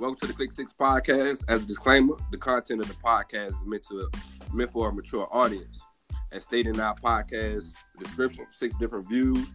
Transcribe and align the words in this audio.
Welcome 0.00 0.18
to 0.20 0.28
the 0.28 0.32
Click 0.32 0.50
Six 0.50 0.72
Podcast. 0.72 1.44
As 1.46 1.62
a 1.62 1.66
disclaimer, 1.66 2.14
the 2.30 2.38
content 2.38 2.80
of 2.80 2.88
the 2.88 2.94
podcast 2.94 3.48
is 3.50 3.66
meant 3.66 3.84
to 3.90 4.08
meant 4.50 4.72
for 4.72 4.88
a 4.88 4.94
mature 4.94 5.28
audience. 5.30 5.78
As 6.32 6.42
stated 6.42 6.76
in 6.76 6.80
our 6.80 6.94
podcast 6.94 7.70
description, 7.98 8.46
six 8.48 8.74
different 8.76 9.06
views, 9.10 9.46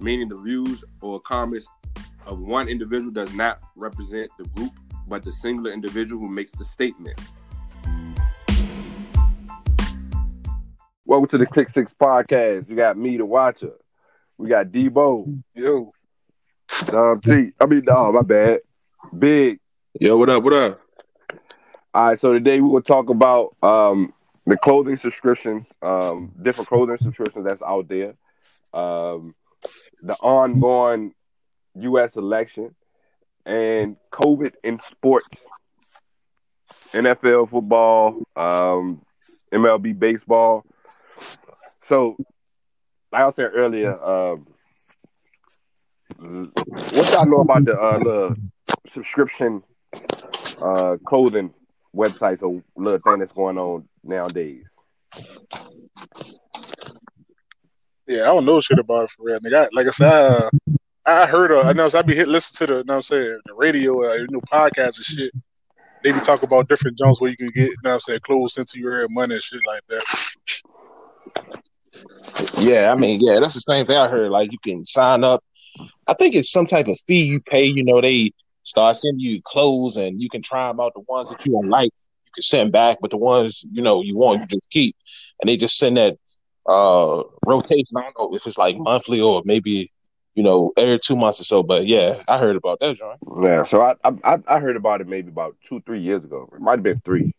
meaning 0.00 0.30
the 0.30 0.38
views 0.38 0.82
or 1.02 1.20
comments 1.20 1.66
of 2.24 2.40
one 2.40 2.66
individual 2.66 3.12
does 3.12 3.34
not 3.34 3.60
represent 3.76 4.30
the 4.38 4.44
group, 4.56 4.72
but 5.06 5.22
the 5.22 5.32
singular 5.32 5.70
individual 5.70 6.18
who 6.18 6.30
makes 6.30 6.52
the 6.52 6.64
statement. 6.64 7.20
Welcome 11.04 11.28
to 11.28 11.36
the 11.36 11.44
Click 11.44 11.68
Six 11.68 11.92
Podcast. 11.92 12.70
You 12.70 12.76
got 12.76 12.96
me, 12.96 13.18
the 13.18 13.26
Watcher. 13.26 13.74
We 14.38 14.48
got 14.48 14.68
Debo. 14.68 15.42
Yo. 15.54 15.92
Dom 16.86 17.20
T. 17.20 17.52
I 17.60 17.66
mean, 17.66 17.82
no, 17.86 18.12
my 18.12 18.22
bad. 18.22 18.60
Big. 19.18 19.59
Yo, 19.98 20.16
what 20.16 20.30
up? 20.30 20.44
What 20.44 20.52
up? 20.52 20.80
All 21.92 22.06
right, 22.06 22.18
so 22.18 22.32
today 22.32 22.60
we're 22.60 22.80
gonna 22.80 22.82
talk 22.82 23.10
about 23.10 23.56
um, 23.60 24.12
the 24.46 24.56
clothing 24.56 24.96
subscriptions, 24.96 25.66
um, 25.82 26.30
different 26.40 26.68
clothing 26.68 26.96
subscriptions 26.96 27.44
that's 27.44 27.60
out 27.60 27.88
there, 27.88 28.14
um, 28.72 29.34
the 30.04 30.14
ongoing 30.22 31.12
U.S. 31.74 32.14
election, 32.14 32.72
and 33.44 33.96
COVID 34.12 34.52
in 34.62 34.78
sports, 34.78 35.44
NFL 36.92 37.50
football, 37.50 38.22
um, 38.36 39.02
MLB 39.52 39.98
baseball. 39.98 40.64
So, 41.88 42.16
like 43.10 43.22
I 43.22 43.30
said 43.30 43.50
earlier, 43.54 44.00
um, 44.00 44.46
what 46.16 47.10
y'all 47.10 47.26
know 47.26 47.40
about 47.40 47.64
the 47.64 47.76
uh, 47.76 47.98
the 47.98 48.36
subscription 48.86 49.64
uh, 50.60 50.96
clothing 51.04 51.52
websites 51.94 52.42
or 52.42 52.62
little 52.76 52.98
thing 52.98 53.18
that's 53.18 53.32
going 53.32 53.58
on 53.58 53.88
nowadays? 54.02 54.70
Yeah, 58.06 58.22
I 58.22 58.26
don't 58.26 58.44
know 58.44 58.60
shit 58.60 58.78
about 58.78 59.04
it 59.04 59.10
for 59.16 59.24
real, 59.24 59.40
nigga. 59.40 59.66
I, 59.66 59.68
like 59.72 59.86
I 59.86 59.90
said, 59.90 60.50
I, 61.06 61.22
I 61.22 61.26
heard, 61.26 61.52
uh, 61.52 61.62
I 61.62 61.72
know, 61.72 61.88
I 61.92 62.02
be 62.02 62.14
hit 62.14 62.28
listen 62.28 62.66
to 62.66 62.72
the, 62.72 62.78
you 62.78 62.84
know 62.84 62.94
what 62.94 62.96
I'm 62.96 63.02
saying, 63.02 63.40
the 63.46 63.54
radio, 63.54 64.10
uh, 64.10 64.14
you 64.14 64.26
know, 64.30 64.40
podcasts 64.52 64.96
and 64.96 65.04
shit. 65.06 65.32
They 66.02 66.12
be 66.12 66.20
talking 66.20 66.48
about 66.48 66.68
different 66.68 66.98
jobs 66.98 67.20
where 67.20 67.30
you 67.30 67.36
can 67.36 67.48
get, 67.48 67.68
you 67.68 67.76
know 67.84 67.90
what 67.90 67.94
I'm 67.94 68.00
saying, 68.00 68.20
clothes 68.20 68.56
into 68.56 68.78
your 68.78 68.96
hair, 68.96 69.08
money 69.08 69.34
and 69.34 69.42
shit 69.42 69.60
like 69.66 69.82
that. 69.88 70.04
Yeah, 72.58 72.92
I 72.92 72.96
mean, 72.96 73.20
yeah, 73.20 73.38
that's 73.40 73.54
the 73.54 73.60
same 73.60 73.86
thing 73.86 73.96
I 73.96 74.08
heard. 74.08 74.30
Like 74.30 74.50
you 74.52 74.58
can 74.62 74.86
sign 74.86 75.24
up. 75.24 75.44
I 76.06 76.14
think 76.14 76.34
it's 76.34 76.50
some 76.50 76.66
type 76.66 76.88
of 76.88 76.98
fee 77.06 77.24
you 77.24 77.40
pay. 77.40 77.64
You 77.64 77.84
know, 77.84 78.00
they 78.00 78.32
start 78.70 78.96
sending 78.96 79.20
you 79.20 79.42
clothes 79.44 79.96
and 79.96 80.22
you 80.22 80.28
can 80.30 80.42
try 80.42 80.68
them 80.68 80.80
out. 80.80 80.94
The 80.94 81.00
ones 81.00 81.28
that 81.28 81.44
you 81.44 81.52
don't 81.52 81.68
like, 81.68 81.92
you 82.24 82.30
can 82.34 82.42
send 82.42 82.72
back, 82.72 82.98
but 83.00 83.10
the 83.10 83.16
ones 83.16 83.62
you 83.70 83.82
know 83.82 84.02
you 84.02 84.16
want, 84.16 84.40
you 84.42 84.46
just 84.46 84.70
keep. 84.70 84.96
And 85.40 85.48
they 85.48 85.56
just 85.56 85.76
send 85.76 85.96
that 85.96 86.16
uh 86.68 87.22
rotation. 87.44 87.96
I 87.96 88.02
don't 88.02 88.18
know 88.18 88.36
if 88.36 88.46
it's 88.46 88.58
like 88.58 88.76
monthly 88.78 89.20
or 89.20 89.42
maybe 89.44 89.90
you 90.34 90.42
know 90.42 90.72
every 90.76 90.98
two 90.98 91.16
months 91.16 91.40
or 91.40 91.44
so. 91.44 91.62
But 91.62 91.86
yeah, 91.86 92.14
I 92.28 92.38
heard 92.38 92.56
about 92.56 92.78
that, 92.80 92.96
John. 92.96 93.16
Yeah, 93.42 93.64
so 93.64 93.82
I 93.82 93.94
I, 94.24 94.38
I 94.46 94.60
heard 94.60 94.76
about 94.76 95.00
it 95.00 95.08
maybe 95.08 95.28
about 95.28 95.56
two 95.66 95.80
three 95.80 96.00
years 96.00 96.24
ago. 96.24 96.48
It 96.54 96.60
might 96.60 96.72
have 96.78 96.82
been 96.84 97.00
three, 97.00 97.34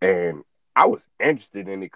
and 0.00 0.44
I 0.76 0.86
was 0.86 1.06
interested 1.18 1.68
in 1.68 1.82
it. 1.82 1.92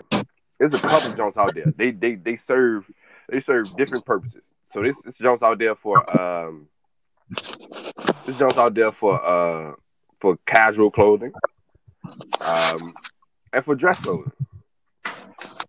There's 0.59 0.75
a 0.75 0.79
couple 0.79 1.12
Jones 1.15 1.37
out 1.37 1.55
there. 1.55 1.73
They 1.77 1.93
they 1.93 2.17
they 2.17 2.37
serve 2.37 2.91
they 3.29 3.41
serve 3.41 3.77
different 3.77 4.05
purposes. 4.05 4.43
So 4.73 4.83
this 4.83 5.01
this 5.03 5.19
Jones 5.19 5.43
out 5.43 5.59
there 5.59 5.77
for 5.77 5.99
um 6.21 6.67
this 8.27 8.39
Jones 8.39 8.59
out 8.59 8.75
there 8.75 8.92
for 8.92 9.25
uh 9.25 9.75
for 10.20 10.39
casual 10.47 10.91
clothing, 10.91 11.33
um, 12.41 12.94
and 13.53 13.65
for 13.65 13.75
dress 13.75 13.99
clothing. 14.00 14.33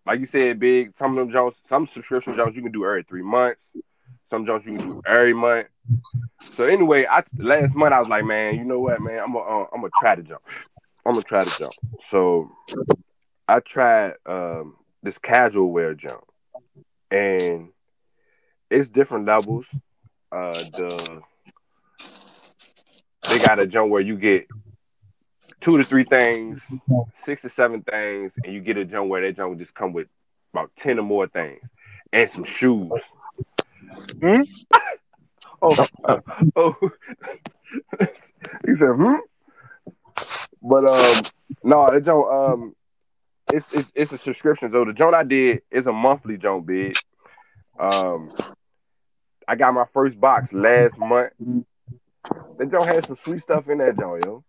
Like 0.05 0.19
you 0.19 0.25
said, 0.25 0.59
big. 0.59 0.95
Some 0.95 1.11
of 1.11 1.17
them 1.17 1.31
Jones, 1.31 1.55
some 1.67 1.87
subscription 1.87 2.35
jumps 2.35 2.55
you 2.55 2.61
can 2.61 2.71
do 2.71 2.85
every 2.85 3.03
three 3.03 3.23
months. 3.23 3.61
Some 4.29 4.45
jumps 4.45 4.65
you 4.65 4.77
can 4.77 4.87
do 4.87 5.01
every 5.05 5.33
month. 5.33 5.67
So 6.55 6.65
anyway, 6.65 7.05
I 7.09 7.23
last 7.37 7.75
month 7.75 7.93
I 7.93 7.99
was 7.99 8.09
like, 8.09 8.25
man, 8.25 8.55
you 8.55 8.63
know 8.63 8.79
what, 8.79 9.01
man, 9.01 9.19
I'm 9.19 9.33
gonna 9.33 9.45
uh, 9.45 9.67
I'm 9.73 9.81
gonna 9.81 9.91
try 9.99 10.15
to 10.15 10.23
jump. 10.23 10.41
I'm 11.05 11.13
gonna 11.13 11.23
try 11.23 11.43
to 11.43 11.51
jump. 11.51 11.73
So 12.09 12.51
I 13.47 13.59
tried 13.59 14.13
um, 14.25 14.75
this 15.01 15.17
casual 15.17 15.71
wear 15.71 15.95
jump, 15.95 16.23
and 17.09 17.69
it's 18.69 18.89
different 18.89 19.25
levels. 19.25 19.65
Uh, 20.31 20.63
the 20.75 21.21
they 23.29 23.39
got 23.39 23.59
a 23.59 23.67
jump 23.67 23.89
where 23.89 24.01
you 24.01 24.17
get 24.17 24.47
two 25.61 25.77
to 25.77 25.83
three 25.83 26.03
things, 26.03 26.61
six 27.25 27.41
to 27.43 27.49
seven 27.49 27.81
things, 27.81 28.33
and 28.43 28.53
you 28.53 28.61
get 28.61 28.77
a 28.77 28.85
jump 28.85 29.09
where 29.09 29.21
that 29.21 29.35
jump 29.35 29.57
just 29.57 29.73
come 29.73 29.93
with 29.93 30.07
about 30.53 30.71
ten 30.77 30.99
or 30.99 31.03
more 31.03 31.27
things 31.27 31.61
and 32.11 32.29
some 32.29 32.43
shoes. 32.43 32.91
Hmm? 34.21 34.41
oh, 35.61 35.87
oh, 36.55 36.75
he 38.65 38.75
said, 38.75 38.95
"Hmm." 38.95 39.15
But 40.61 40.85
um, 40.85 41.23
no, 41.63 41.91
that 41.91 42.03
jump 42.03 42.25
um, 42.25 42.75
it's 43.51 43.73
it's 43.73 43.91
it's 43.95 44.11
a 44.11 44.17
subscription. 44.17 44.71
So 44.71 44.85
the 44.85 44.93
joint 44.93 45.15
I 45.15 45.23
did 45.23 45.61
is 45.71 45.87
a 45.87 45.93
monthly 45.93 46.37
joint, 46.37 46.65
big. 46.65 46.97
Um, 47.79 48.31
I 49.47 49.55
got 49.55 49.73
my 49.73 49.85
first 49.93 50.19
box 50.19 50.53
last 50.53 50.97
month. 50.97 51.33
That 52.57 52.71
joint 52.71 52.85
had 52.85 53.05
some 53.05 53.15
sweet 53.15 53.41
stuff 53.41 53.67
in 53.69 53.79
that 53.79 53.97
joint, 53.97 54.25
yo. 54.25 54.43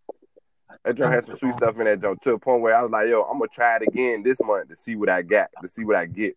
That 0.85 0.97
joint 0.97 1.13
had 1.13 1.27
some 1.27 1.39
sweet 1.39 1.55
stuff 1.55 1.79
in 1.79 1.85
that 1.85 2.01
joint 2.01 2.21
to 2.23 2.33
a 2.33 2.39
point 2.39 2.63
where 2.63 2.77
I 2.77 2.83
was 2.83 2.91
like, 2.91 3.09
yo, 3.09 3.23
I'm 3.23 3.39
gonna 3.39 3.49
try 3.49 3.77
it 3.77 3.83
again 3.83 4.23
this 4.23 4.41
month 4.43 4.69
to 4.69 4.77
see 4.77 4.97
what 4.97 5.09
I 5.09 5.23
got, 5.23 5.49
to 5.63 5.69
see 5.69 5.85
what 5.85 5.97
I 5.97 6.07
get. 6.07 6.37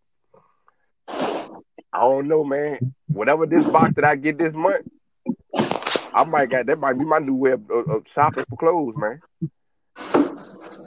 I 1.10 2.02
don't 2.02 2.28
know, 2.28 2.44
man. 2.44 2.94
Whatever 3.08 3.46
this 3.46 3.68
box 3.68 3.94
that 3.96 4.06
I 4.06 4.16
get 4.16 4.38
this 4.38 4.54
month, 4.54 4.88
I 6.14 6.24
might 6.28 6.50
got 6.50 6.66
that 6.66 6.80
might 6.80 6.98
be 6.98 7.06
my 7.06 7.20
new 7.20 7.36
way 7.36 7.52
of, 7.52 7.70
of, 7.70 8.08
shopping 8.08 8.44
for 8.50 8.56
clothes, 8.56 8.96
man. 8.98 9.20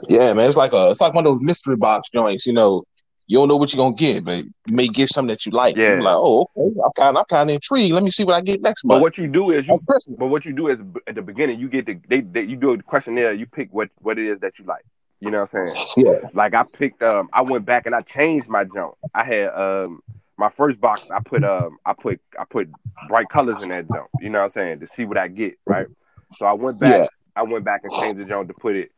Yeah, 0.07 0.33
man, 0.33 0.47
it's 0.47 0.57
like 0.57 0.73
a 0.73 0.91
it's 0.91 1.01
like 1.01 1.13
one 1.13 1.25
of 1.25 1.31
those 1.31 1.41
mystery 1.41 1.75
box 1.75 2.09
joints. 2.13 2.45
You 2.45 2.53
know, 2.53 2.83
you 3.31 3.37
don't 3.37 3.47
know 3.47 3.55
what 3.55 3.73
you're 3.73 3.81
gonna 3.81 3.95
get, 3.95 4.25
but 4.25 4.43
you 4.65 4.75
may 4.75 4.89
get 4.89 5.07
something 5.07 5.29
that 5.29 5.45
you 5.45 5.53
like. 5.53 5.77
Yeah. 5.77 5.93
You're 5.93 6.01
like, 6.01 6.17
oh, 6.17 6.49
okay, 6.57 6.79
I'm 6.83 6.91
kind 6.97 7.17
I'm 7.17 7.23
kind 7.29 7.49
of 7.49 7.53
intrigued. 7.53 7.93
Let 7.93 8.03
me 8.03 8.11
see 8.11 8.25
what 8.25 8.35
I 8.35 8.41
get 8.41 8.61
next 8.61 8.83
But 8.83 8.99
what 8.99 9.17
you 9.17 9.29
do 9.29 9.51
is 9.51 9.65
you. 9.69 9.79
But 10.17 10.27
what 10.27 10.43
you 10.43 10.51
do 10.51 10.67
is 10.67 10.79
at 11.07 11.15
the 11.15 11.21
beginning, 11.21 11.57
you 11.57 11.69
get 11.69 11.85
the 11.85 11.97
they, 12.09 12.19
they 12.19 12.41
you 12.41 12.57
do 12.57 12.71
a 12.71 12.83
questionnaire. 12.83 13.31
You 13.31 13.45
pick 13.45 13.69
what 13.71 13.89
what 13.99 14.19
it 14.19 14.27
is 14.27 14.39
that 14.41 14.59
you 14.59 14.65
like. 14.65 14.83
You 15.21 15.31
know 15.31 15.39
what 15.39 15.55
I'm 15.55 15.73
saying? 15.95 16.05
Yeah, 16.05 16.27
Like 16.33 16.53
I 16.53 16.63
picked 16.63 17.01
um 17.03 17.29
I 17.31 17.41
went 17.41 17.63
back 17.63 17.85
and 17.85 17.95
I 17.95 18.01
changed 18.01 18.49
my 18.49 18.65
jump. 18.65 18.95
I 19.15 19.23
had 19.23 19.47
um 19.53 20.03
my 20.35 20.49
first 20.49 20.81
box 20.81 21.09
I 21.09 21.21
put 21.21 21.45
um 21.45 21.77
I 21.85 21.93
put 21.93 22.19
I 22.37 22.43
put 22.43 22.67
bright 23.07 23.29
colors 23.29 23.61
in 23.61 23.69
that 23.69 23.87
jump. 23.89 24.09
You 24.19 24.29
know 24.29 24.39
what 24.39 24.45
I'm 24.45 24.51
saying 24.51 24.81
to 24.81 24.87
see 24.87 25.05
what 25.05 25.17
I 25.17 25.29
get 25.29 25.57
right. 25.65 25.87
So 26.33 26.45
I 26.45 26.51
went 26.51 26.81
back. 26.81 26.99
Yeah. 26.99 27.07
I 27.37 27.43
went 27.43 27.63
back 27.63 27.85
and 27.85 27.93
changed 27.93 28.19
the 28.19 28.25
jump 28.25 28.49
to 28.49 28.53
put 28.53 28.75
it 28.75 28.91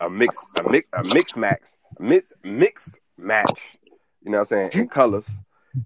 a 0.00 0.10
mix 0.10 0.36
a 0.58 0.70
mix 0.70 0.88
a 0.92 1.02
mix 1.02 1.36
max 1.36 1.76
mix 1.98 2.34
mixed 2.44 3.00
match. 3.18 3.77
You 4.22 4.30
know 4.30 4.38
what 4.38 4.52
I'm 4.52 4.70
saying 4.70 4.82
in 4.82 4.88
colors. 4.88 5.28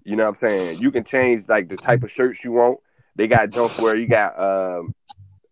You 0.03 0.15
know 0.15 0.23
what 0.25 0.41
I'm 0.41 0.49
saying. 0.49 0.81
You 0.81 0.91
can 0.91 1.03
change 1.03 1.47
like 1.47 1.69
the 1.69 1.77
type 1.77 2.03
of 2.03 2.11
shirts 2.11 2.43
you 2.43 2.51
want. 2.51 2.79
They 3.15 3.27
got 3.27 3.51
jumps 3.51 3.77
where 3.77 3.95
you 3.95 4.07
got 4.07 4.39
um 4.39 4.95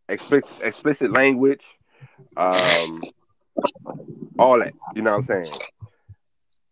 explicit, 0.10 0.62
explicit 0.64 1.12
language, 1.12 1.66
um, 2.38 3.02
all 4.38 4.60
that. 4.60 4.74
You 4.96 5.02
know 5.02 5.12
what 5.12 5.18
I'm 5.18 5.26
saying. 5.26 5.52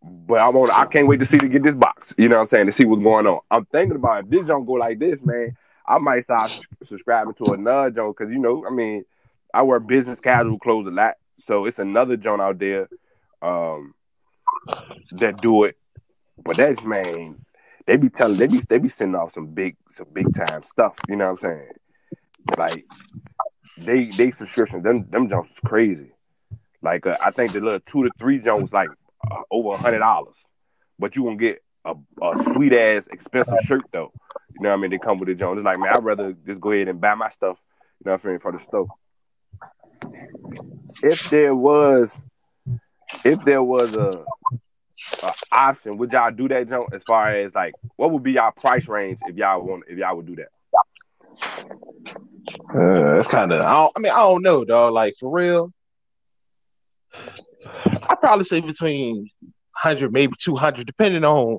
But 0.02 0.40
I'm 0.40 0.56
on. 0.56 0.72
I 0.72 0.86
can't 0.86 1.08
wait 1.08 1.20
to 1.20 1.26
see 1.26 1.38
to 1.38 1.48
get 1.48 1.64
this 1.64 1.76
box. 1.76 2.14
You 2.18 2.30
know 2.30 2.38
what 2.38 2.44
I'm 2.44 2.48
saying 2.48 2.66
to 2.68 2.72
see 2.72 2.86
what's 2.86 3.04
going 3.04 3.28
on. 3.28 3.40
I'm 3.52 3.66
thinking 3.66 3.98
about 3.98 4.24
if 4.24 4.30
this 4.30 4.48
don't 4.48 4.66
go 4.66 4.74
like 4.74 5.00
this, 5.00 5.24
man. 5.24 5.56
I 5.86 5.98
might 5.98 6.24
start 6.24 6.52
subscribing 6.84 7.34
to 7.36 7.54
another 7.54 7.90
joint 7.90 8.16
because 8.18 8.34
you 8.34 8.40
know, 8.40 8.66
I 8.66 8.70
mean, 8.70 9.06
I 9.54 9.64
wear 9.64 9.80
business 9.80 10.20
casual 10.20 10.60
clothes 10.60 10.88
a 10.88 10.92
lot, 10.92 11.16
so 11.40 11.66
it's 11.66 11.80
another 11.80 12.16
joint 12.16 12.42
out 12.42 12.60
there 12.60 12.88
um, 13.42 13.94
that 15.14 15.42
do 15.42 15.64
it. 15.64 15.78
But 16.44 16.58
that's 16.58 16.84
man, 16.84 17.46
they 17.86 17.98
be 17.98 18.10
telling 18.10 18.38
they 18.38 18.48
be 18.48 18.62
they 18.70 18.78
be 18.78 18.90
sending 18.90 19.16
off 19.16 19.34
some 19.34 19.48
big 19.48 19.76
some 19.90 20.08
big 20.14 20.34
time 20.34 20.64
stuff. 20.64 20.96
You 21.08 21.16
know 21.16 21.32
what 21.32 21.44
I'm 21.44 21.50
saying? 21.50 21.70
Like 22.58 22.86
they 23.78 24.06
they 24.06 24.32
subscriptions 24.32 24.84
them 24.84 25.08
them 25.10 25.30
jumps 25.30 25.52
is 25.52 25.60
crazy. 25.60 26.12
Like 26.82 27.06
uh, 27.06 27.18
I 27.24 27.32
think 27.32 27.52
the 27.52 27.62
little 27.62 27.80
two 27.80 28.04
to 28.04 28.12
three 28.20 28.40
was 28.40 28.72
like 28.74 28.90
uh, 29.30 29.42
over 29.52 29.72
a 29.72 29.78
hundred 29.78 30.00
dollars, 30.00 30.36
but 30.98 31.16
you 31.16 31.24
gonna 31.24 31.36
get 31.36 31.62
a, 31.86 31.94
a 32.22 32.44
sweet 32.54 32.74
ass 32.74 33.08
expensive 33.08 33.60
shirt 33.66 33.84
though. 33.92 34.12
You 34.56 34.64
know 34.64 34.70
what 34.70 34.78
I 34.78 34.82
mean? 34.82 34.92
They 34.92 34.98
come 34.98 35.20
with 35.20 35.28
the 35.28 35.36
Jones. 35.36 35.60
It's 35.60 35.66
like 35.66 35.80
man, 35.80 35.94
I'd 35.94 36.04
rather 36.04 36.34
just 36.46 36.60
go 36.60 36.72
ahead 36.72 36.88
and 36.88 37.02
buy 37.02 37.16
my 37.16 37.30
stuff. 37.30 37.58
You 38.00 38.06
know 38.06 38.12
what 38.14 38.22
I'm 38.24 38.30
saying 38.30 38.40
for 38.40 38.52
the 38.52 38.60
store. 38.60 38.88
If 41.02 41.30
there 41.30 41.56
was, 41.56 42.18
if 43.24 43.44
there 43.46 43.64
was 43.64 43.96
a, 43.96 44.24
a 45.24 45.34
option, 45.52 45.98
would 45.98 46.12
y'all 46.12 46.32
do 46.32 46.48
that 46.50 46.70
jump? 46.70 46.94
As 46.94 47.02
far 47.08 47.34
as 47.36 47.54
like, 47.54 47.74
what 47.96 48.12
would 48.12 48.24
be 48.24 48.34
y'all 48.34 48.52
price 48.52 48.88
range 48.88 49.20
if 49.28 49.36
y'all 49.36 49.62
want 49.62 49.84
if 49.88 49.98
y'all 49.98 50.16
would 50.16 50.28
do 50.28 50.36
that? 50.38 50.50
Uh, 52.74 53.16
that's 53.16 53.28
kind 53.28 53.52
of. 53.52 53.62
I, 53.62 53.90
I 53.96 54.00
mean, 54.00 54.12
I 54.12 54.18
don't 54.18 54.42
know, 54.42 54.66
dog. 54.66 54.94
Like 54.94 55.16
for 55.20 55.32
real, 55.32 55.72
I 58.10 58.16
probably 58.16 58.46
say 58.46 58.60
between 58.62 59.30
hundred, 59.76 60.12
maybe 60.12 60.34
two 60.42 60.56
hundred, 60.56 60.88
depending 60.88 61.24
on 61.24 61.58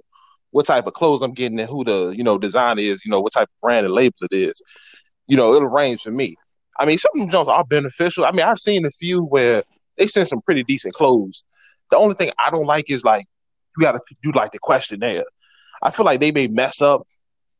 what 0.50 0.66
type 0.66 0.86
of 0.86 0.94
clothes 0.94 1.22
I'm 1.22 1.32
getting 1.32 1.60
and 1.60 1.69
who 1.69 1.84
the 1.84 2.14
you 2.16 2.25
know 2.25 2.38
designer 2.38 2.82
is. 2.82 3.04
You 3.04 3.10
know 3.10 3.20
what 3.20 3.32
type 3.32 3.48
of 3.48 3.60
brand 3.62 3.86
and 3.86 3.94
label 3.94 4.16
it 4.22 4.34
is. 4.34 4.60
You 5.26 5.36
know, 5.36 5.54
it'll 5.54 5.69
range 5.69 6.02
for 6.02 6.10
me. 6.10 6.36
I 6.78 6.86
mean, 6.86 6.98
some 6.98 7.20
of 7.20 7.31
them 7.31 7.48
are 7.48 7.64
beneficial. 7.64 8.25
I 8.25 8.32
mean, 8.32 8.46
I've 8.46 8.58
seen 8.58 8.84
a 8.86 8.90
few 8.90 9.22
where 9.22 9.62
they 9.96 10.06
send 10.06 10.28
some 10.28 10.40
pretty 10.40 10.64
decent 10.64 10.94
clothes. 10.94 11.44
The 11.90 11.96
only 11.96 12.14
thing 12.14 12.31
I 12.38 12.50
don't 12.50 12.66
like 12.66 12.90
is 12.90 13.04
like 13.04 13.26
you 13.76 13.82
got 13.82 13.92
to 13.92 14.00
do 14.22 14.32
like 14.32 14.52
the 14.52 14.58
questionnaire. 14.58 15.25
I 15.82 15.90
feel 15.90 16.04
like 16.04 16.20
they 16.20 16.32
may 16.32 16.48
mess 16.48 16.81
up 16.81 17.06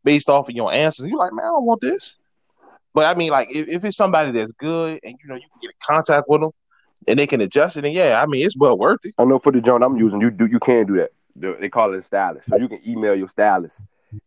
based 0.05 0.29
off 0.29 0.49
of 0.49 0.55
your 0.55 0.73
answers. 0.73 1.07
You're 1.09 1.19
like, 1.19 1.33
man, 1.33 1.45
I 1.45 1.49
don't 1.49 1.67
want 1.67 1.81
this. 1.81 2.19
But 2.95 3.07
I 3.07 3.15
mean, 3.15 3.31
like 3.31 3.49
if, 3.55 3.69
if 3.69 3.85
it's 3.85 3.97
somebody 3.97 4.33
that's 4.33 4.53
good 4.53 5.01
and 5.03 5.15
you 5.23 5.29
know 5.29 5.35
you 5.35 5.43
can 5.43 5.61
get 5.63 5.69
in 5.69 5.95
contact 5.97 6.27
with 6.29 6.41
them 6.41 6.51
and 7.07 7.19
they 7.19 7.27
can 7.27 7.41
adjust 7.41 7.77
it, 7.77 7.85
and 7.85 7.95
yeah, 7.95 8.21
I 8.23 8.27
mean 8.27 8.45
it's 8.45 8.57
well 8.57 8.77
worth 8.79 9.01
it. 9.05 9.15
I 9.19 9.25
know 9.25 9.39
for 9.39 9.53
the 9.53 9.61
joint 9.61 9.83
I'm 9.85 9.97
using, 9.97 10.21
you 10.21 10.31
do 10.31 10.47
you 10.47 10.59
can 10.59 10.87
do 10.87 10.95
that. 10.97 11.11
They 11.61 11.69
call 11.69 11.93
it 11.95 11.99
a 11.99 12.03
stylist, 12.03 12.49
so 12.49 12.57
you 12.57 12.69
can 12.69 12.81
email 12.87 13.15
your 13.15 13.29
stylist 13.29 13.81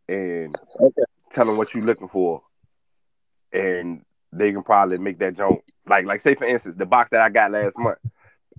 and 0.07 0.56
Okay. 0.81 1.03
tell 1.31 1.45
them 1.45 1.57
what 1.57 1.73
you're 1.73 1.85
looking 1.85 2.07
for, 2.07 2.41
and 3.51 4.03
they 4.31 4.51
can 4.51 4.63
probably 4.63 4.97
make 4.97 5.19
that 5.19 5.35
joint 5.35 5.61
like 5.88 6.06
like 6.06 6.21
say 6.21 6.35
for 6.35 6.45
instance 6.45 6.75
the 6.77 6.85
box 6.85 7.09
that 7.11 7.21
I 7.21 7.29
got 7.29 7.51
last 7.51 7.77
month. 7.77 7.97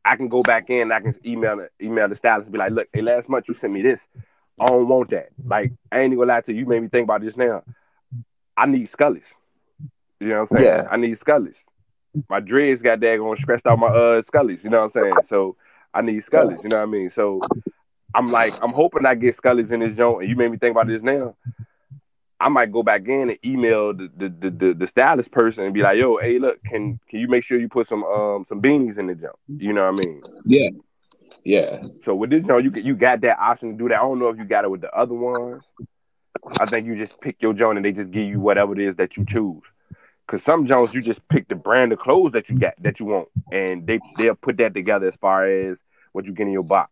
I 0.04 0.16
can 0.16 0.28
go 0.28 0.42
back 0.42 0.68
in, 0.68 0.82
and 0.82 0.92
I 0.92 1.00
can 1.00 1.14
email 1.24 1.56
the 1.56 1.70
email 1.80 2.08
the 2.08 2.14
stylist 2.14 2.46
and 2.46 2.52
be 2.52 2.58
like, 2.58 2.72
look, 2.72 2.88
hey, 2.92 3.02
last 3.02 3.28
month 3.28 3.48
you 3.48 3.54
sent 3.54 3.72
me 3.72 3.82
this. 3.82 4.06
I 4.60 4.66
don't 4.66 4.88
want 4.88 5.10
that. 5.10 5.30
Like 5.44 5.72
I 5.90 6.00
ain't 6.00 6.12
even 6.12 6.18
gonna 6.18 6.32
lie 6.34 6.40
to 6.42 6.52
you, 6.52 6.60
you 6.60 6.66
made 6.66 6.82
me 6.82 6.88
think 6.88 7.04
about 7.04 7.22
this 7.22 7.36
now. 7.36 7.62
I 8.56 8.66
need 8.66 8.88
Scullies. 8.88 9.26
You 10.20 10.28
know 10.28 10.42
what 10.42 10.52
I'm 10.52 10.56
saying? 10.58 10.64
Yeah. 10.64 10.88
I 10.90 10.96
need 10.96 11.18
Scullies. 11.18 11.64
My 12.28 12.38
dreads 12.40 12.80
got 12.82 13.00
daggone 13.00 13.36
stressed 13.36 13.66
out 13.66 13.78
my 13.78 13.88
uh 13.88 14.22
Scullies, 14.22 14.62
you 14.62 14.70
know 14.70 14.78
what 14.78 14.96
I'm 14.96 15.02
saying? 15.02 15.14
So 15.24 15.56
I 15.92 16.02
need 16.02 16.22
Scullies, 16.24 16.62
you 16.62 16.68
know 16.68 16.76
what 16.76 16.82
I 16.82 16.86
mean? 16.86 17.10
So 17.10 17.40
I'm 18.14 18.30
like, 18.30 18.54
I'm 18.62 18.72
hoping 18.72 19.06
I 19.06 19.14
get 19.16 19.36
Scullies 19.36 19.72
in 19.72 19.80
this 19.80 19.96
joint, 19.96 20.22
and 20.22 20.30
you 20.30 20.36
made 20.36 20.50
me 20.50 20.58
think 20.58 20.72
about 20.72 20.86
this 20.86 21.02
now. 21.02 21.34
I 22.40 22.48
might 22.48 22.72
go 22.72 22.82
back 22.82 23.06
in 23.08 23.30
and 23.30 23.38
email 23.44 23.94
the 23.94 24.10
the, 24.16 24.28
the, 24.28 24.50
the, 24.50 24.74
the 24.74 24.86
stylist 24.86 25.30
person 25.30 25.64
and 25.64 25.72
be 25.74 25.82
like, 25.82 25.96
yo, 25.96 26.16
hey, 26.18 26.38
look, 26.38 26.62
can 26.64 26.98
can 27.08 27.20
you 27.20 27.28
make 27.28 27.44
sure 27.44 27.58
you 27.58 27.68
put 27.68 27.86
some 27.86 28.04
um 28.04 28.44
some 28.44 28.60
beanies 28.60 28.98
in 28.98 29.06
the 29.06 29.14
jump? 29.14 29.36
You 29.56 29.72
know 29.72 29.82
what 29.82 29.94
I 29.94 29.96
mean? 29.96 30.22
Yeah, 30.44 30.68
yeah, 31.44 31.82
So 32.02 32.14
with 32.14 32.30
this 32.30 32.44
joint, 32.44 32.64
you 32.64 32.70
get- 32.70 32.84
you 32.84 32.94
got 32.94 33.20
that 33.22 33.38
option 33.38 33.70
to 33.72 33.76
do 33.76 33.88
that. 33.88 33.98
I 33.98 34.02
don't 34.02 34.18
know 34.18 34.28
if 34.28 34.36
you 34.38 34.44
got 34.44 34.64
it 34.64 34.70
with 34.70 34.80
the 34.80 34.92
other 34.94 35.14
ones. 35.14 35.62
I 36.58 36.66
think 36.66 36.86
you 36.86 36.96
just 36.96 37.20
pick 37.20 37.40
your 37.42 37.52
joint 37.54 37.78
and 37.78 37.84
they 37.84 37.92
just 37.92 38.10
give 38.10 38.24
you 38.28 38.40
whatever 38.40 38.72
it 38.72 38.78
is 38.80 38.96
that 38.96 39.16
you 39.16 39.24
choose. 39.26 39.62
Cause 40.26 40.42
some 40.42 40.66
joints 40.66 40.94
you 40.94 41.02
just 41.02 41.26
pick 41.28 41.48
the 41.48 41.54
brand 41.54 41.92
of 41.92 41.98
clothes 41.98 42.32
that 42.32 42.48
you 42.48 42.58
got 42.58 42.74
that 42.82 42.98
you 42.98 43.06
want, 43.06 43.28
and 43.52 43.86
they 43.86 44.00
they'll 44.16 44.34
put 44.34 44.56
that 44.56 44.72
together 44.74 45.06
as 45.06 45.16
far 45.16 45.46
as 45.46 45.78
what 46.12 46.24
you 46.24 46.32
get 46.32 46.46
in 46.46 46.52
your 46.52 46.62
box. 46.62 46.90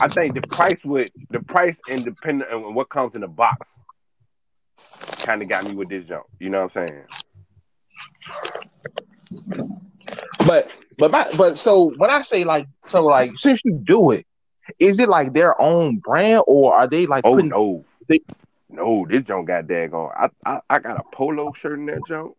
I 0.00 0.08
think 0.08 0.34
the 0.34 0.42
price 0.42 0.78
with 0.84 1.10
the 1.30 1.40
price 1.40 1.78
and 1.90 2.04
depending 2.04 2.46
on 2.48 2.74
what 2.74 2.88
comes 2.88 3.14
in 3.14 3.22
the 3.22 3.28
box 3.28 3.66
kind 5.24 5.42
of 5.42 5.48
got 5.48 5.64
me 5.64 5.74
with 5.74 5.88
this 5.88 6.06
jump. 6.06 6.24
You 6.38 6.50
know 6.50 6.62
what 6.64 6.76
I'm 6.76 6.88
saying? 6.88 7.04
but 10.46 10.68
but 10.98 11.10
my 11.10 11.26
but 11.36 11.58
so 11.58 11.90
when 11.98 12.10
I 12.10 12.22
say 12.22 12.44
like 12.44 12.66
so 12.86 13.04
like 13.04 13.30
since 13.38 13.60
you 13.64 13.80
do 13.84 14.10
it, 14.12 14.26
is 14.78 14.98
it 14.98 15.08
like 15.08 15.32
their 15.32 15.60
own 15.60 15.98
brand 15.98 16.42
or 16.46 16.74
are 16.74 16.86
they 16.86 17.06
like 17.06 17.24
Oh 17.24 17.34
putting 17.34 17.50
no, 17.50 17.84
they- 18.08 18.20
no, 18.68 19.06
this 19.08 19.26
junk 19.26 19.48
got 19.48 19.66
daggone. 19.66 20.12
I, 20.16 20.28
I 20.44 20.60
I 20.68 20.78
got 20.80 20.98
a 20.98 21.02
polo 21.12 21.52
shirt 21.52 21.78
in 21.78 21.86
that 21.86 22.04
junk. 22.06 22.34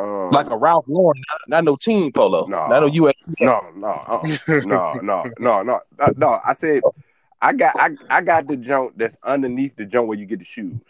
Um, 0.00 0.30
like 0.30 0.48
a 0.50 0.56
Ralph 0.56 0.86
Lauren, 0.88 1.22
not, 1.46 1.64
no 1.64 1.76
team 1.76 2.10
polo, 2.12 2.46
No. 2.46 2.68
not 2.68 2.80
no 2.80 2.86
US. 2.86 3.14
no, 3.38 3.60
no, 3.76 3.86
uh, 3.86 4.36
no, 4.48 5.00
no, 5.02 5.32
no, 5.38 5.62
no, 5.62 5.80
uh, 5.98 6.12
no. 6.16 6.40
I 6.42 6.54
said 6.54 6.82
I 7.40 7.52
got 7.52 7.74
I, 7.78 7.90
I 8.08 8.20
got 8.22 8.46
the 8.46 8.56
junk 8.56 8.94
that's 8.96 9.16
underneath 9.22 9.76
the 9.76 9.84
junk 9.84 10.08
where 10.08 10.16
you 10.18 10.24
get 10.24 10.38
the 10.38 10.44
shoes. 10.46 10.80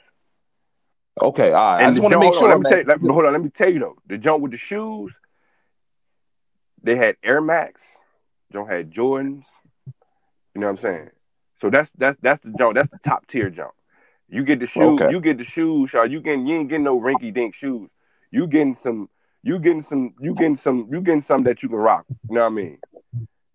Okay, 1.20 1.50
all 1.52 1.74
right. 1.74 1.86
I 1.86 1.90
just 1.90 2.02
want 2.02 2.12
to 2.12 2.20
make 2.20 2.34
hold 2.34 2.36
on, 2.36 2.40
sure. 2.40 2.48
Let 2.50 2.60
me 2.60 2.64
tell 2.64 2.78
you, 2.78 2.84
let, 2.84 3.00
hold 3.12 3.26
on, 3.26 3.32
let 3.32 3.42
me 3.42 3.50
tell 3.50 3.72
you 3.72 3.80
though. 3.80 3.96
The 4.06 4.16
junk 4.16 4.42
with 4.42 4.52
the 4.52 4.58
shoes, 4.58 5.12
they 6.82 6.94
had 6.96 7.16
Air 7.24 7.40
Max. 7.40 7.82
Junk 8.52 8.68
had 8.68 8.92
Jordans. 8.92 9.44
You 10.54 10.60
know 10.60 10.68
what 10.68 10.70
I'm 10.70 10.76
saying? 10.78 11.10
So 11.60 11.68
that's 11.70 11.90
that's 11.98 12.18
that's 12.22 12.42
the 12.44 12.52
junk. 12.56 12.76
That's 12.76 12.90
the 12.90 12.98
top 12.98 13.26
tier 13.26 13.50
junk. 13.50 13.72
You 14.28 14.44
get 14.44 14.60
the 14.60 14.66
shoes. 14.66 15.00
Okay. 15.00 15.10
You 15.10 15.20
get 15.20 15.38
the 15.38 15.44
shoes. 15.44 15.92
Y'all. 15.92 16.06
You 16.06 16.20
getting 16.20 16.46
you 16.46 16.58
ain't 16.58 16.68
getting 16.68 16.84
no 16.84 16.98
rinky 17.00 17.34
dink 17.34 17.56
shoes. 17.56 17.90
You 18.30 18.46
getting 18.46 18.76
some. 18.76 19.08
You 19.42 19.58
getting 19.58 19.82
some. 19.82 20.14
You 20.20 20.34
getting 20.34 20.56
some. 20.56 20.88
You 20.90 21.00
getting 21.00 21.22
some 21.22 21.44
that 21.44 21.62
you 21.62 21.68
can 21.68 21.78
rock. 21.78 22.04
You 22.28 22.34
know 22.36 22.40
what 22.42 22.46
I 22.46 22.50
mean? 22.50 22.78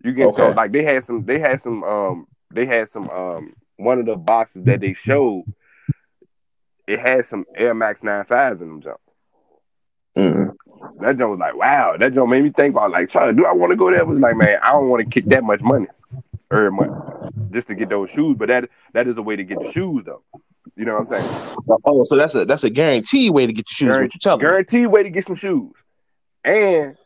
You 0.02 0.12
getting 0.12 0.28
Okay. 0.30 0.42
some 0.42 0.54
like 0.54 0.72
they 0.72 0.84
had 0.84 1.04
some. 1.04 1.24
They 1.24 1.38
had 1.38 1.60
some. 1.60 1.82
Um. 1.84 2.26
They 2.52 2.66
had 2.66 2.88
some. 2.90 3.08
Um. 3.10 3.54
One 3.76 3.98
of 3.98 4.06
the 4.06 4.16
boxes 4.16 4.64
that 4.64 4.80
they 4.80 4.94
showed. 4.94 5.44
It 6.86 7.00
had 7.00 7.26
some 7.26 7.44
Air 7.56 7.74
Max 7.74 8.00
95s 8.00 8.62
in 8.62 8.68
them 8.68 8.80
junk. 8.80 9.00
Mm. 10.16 10.54
That 11.00 11.18
junk 11.18 11.30
was 11.30 11.38
like, 11.40 11.56
wow. 11.56 11.96
That 11.98 12.14
junk 12.14 12.30
made 12.30 12.44
me 12.44 12.50
think 12.50 12.74
about 12.74 12.92
like, 12.92 13.10
Charlie, 13.10 13.34
do 13.34 13.44
I 13.44 13.52
want 13.52 13.70
to 13.72 13.76
go 13.76 13.90
there? 13.90 14.00
It 14.00 14.06
was 14.06 14.20
like, 14.20 14.36
man, 14.36 14.58
I 14.62 14.70
don't 14.70 14.88
want 14.88 15.04
to 15.04 15.10
kick 15.10 15.28
that 15.30 15.42
much 15.42 15.60
money 15.62 15.88
every 16.50 16.70
month 16.70 16.92
just 17.52 17.68
to 17.68 17.74
get 17.74 17.88
those 17.88 18.10
shoes. 18.10 18.36
But 18.38 18.48
that 18.48 18.70
that 18.94 19.08
is 19.08 19.18
a 19.18 19.22
way 19.22 19.36
to 19.36 19.44
get 19.44 19.58
the 19.58 19.70
shoes 19.72 20.04
though. 20.06 20.22
You 20.76 20.84
know 20.84 20.94
what 20.98 21.12
I'm 21.12 21.22
saying? 21.22 21.78
Oh, 21.86 22.04
so 22.04 22.16
that's 22.16 22.34
a 22.34 22.44
that's 22.44 22.64
a 22.64 22.70
guaranteed 22.70 23.32
way 23.32 23.46
to 23.46 23.52
get 23.52 23.64
your 23.80 23.90
shoes. 23.92 24.00
What 24.02 24.14
you 24.14 24.20
telling 24.20 24.40
me? 24.40 24.46
Guaranteed 24.48 24.86
way 24.88 25.02
to 25.02 25.10
get 25.10 25.26
some 25.26 25.34
shoes. 25.34 25.72
And 26.44 26.96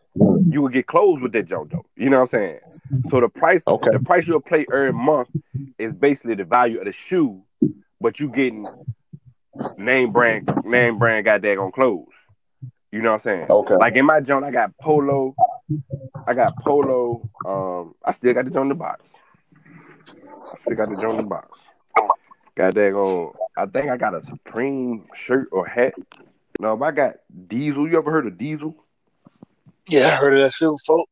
you 0.50 0.61
will 0.62 0.69
get 0.69 0.87
clothes 0.87 1.22
with 1.22 1.32
that 1.32 1.49
though. 1.49 1.87
You 1.96 2.11
know 2.11 2.17
what 2.19 2.22
I'm 2.22 2.28
saying? 2.28 2.61
So 3.11 3.20
the 3.20 3.28
price 3.28 3.62
Okay. 3.67 3.90
the 3.93 4.00
price 4.00 4.26
you'll 4.26 4.40
pay 4.40 4.67
every 4.72 4.93
month 4.93 5.28
is 5.78 5.94
basically 5.94 6.34
the 6.34 6.44
value 6.44 6.78
of 6.78 6.84
the 6.84 6.93
shoe, 6.93 7.43
but 8.00 8.19
you 8.19 8.28
getting 8.28 8.67
name 9.78 10.12
brand 10.12 10.49
name 10.64 10.99
brand 10.99 11.25
got 11.25 11.43
that 11.43 11.58
on 11.58 11.70
clothes. 11.70 12.08
You 12.90 13.02
know 13.02 13.11
what 13.12 13.26
I'm 13.26 13.40
saying? 13.40 13.50
Okay. 13.50 13.76
Like 13.76 13.94
in 13.94 14.05
my 14.05 14.20
joint, 14.20 14.44
I 14.44 14.50
got 14.50 14.76
polo. 14.78 15.37
I 16.26 16.34
got 16.34 16.56
polo. 16.58 17.31
Um, 17.46 17.94
I 18.05 18.12
still 18.12 18.34
got 18.34 18.44
the 18.46 18.50
joint 18.50 18.64
in 18.64 18.69
the 18.70 18.75
box. 18.75 19.08
I 19.64 20.56
Still 20.64 20.76
got 20.76 20.88
the 20.88 20.96
joint 20.96 21.20
in 21.20 21.25
the 21.25 21.31
box. 21.31 21.61
Got 22.56 22.75
that 22.75 22.93
on. 22.94 23.32
I 23.56 23.67
think 23.67 23.90
I 23.90 23.97
got 23.97 24.14
a 24.14 24.23
Supreme 24.23 25.07
shirt 25.14 25.49
or 25.52 25.66
hat. 25.66 25.95
No, 26.59 26.80
I 26.83 26.90
got 26.90 27.16
Diesel. 27.49 27.88
You 27.88 27.99
ever 27.99 28.11
heard 28.11 28.26
of 28.26 28.38
Diesel? 28.38 28.75
Yeah, 29.88 30.09
I 30.09 30.16
heard 30.16 30.35
of 30.35 30.42
that 30.42 30.52
shit 30.52 30.71
before. 30.71 31.04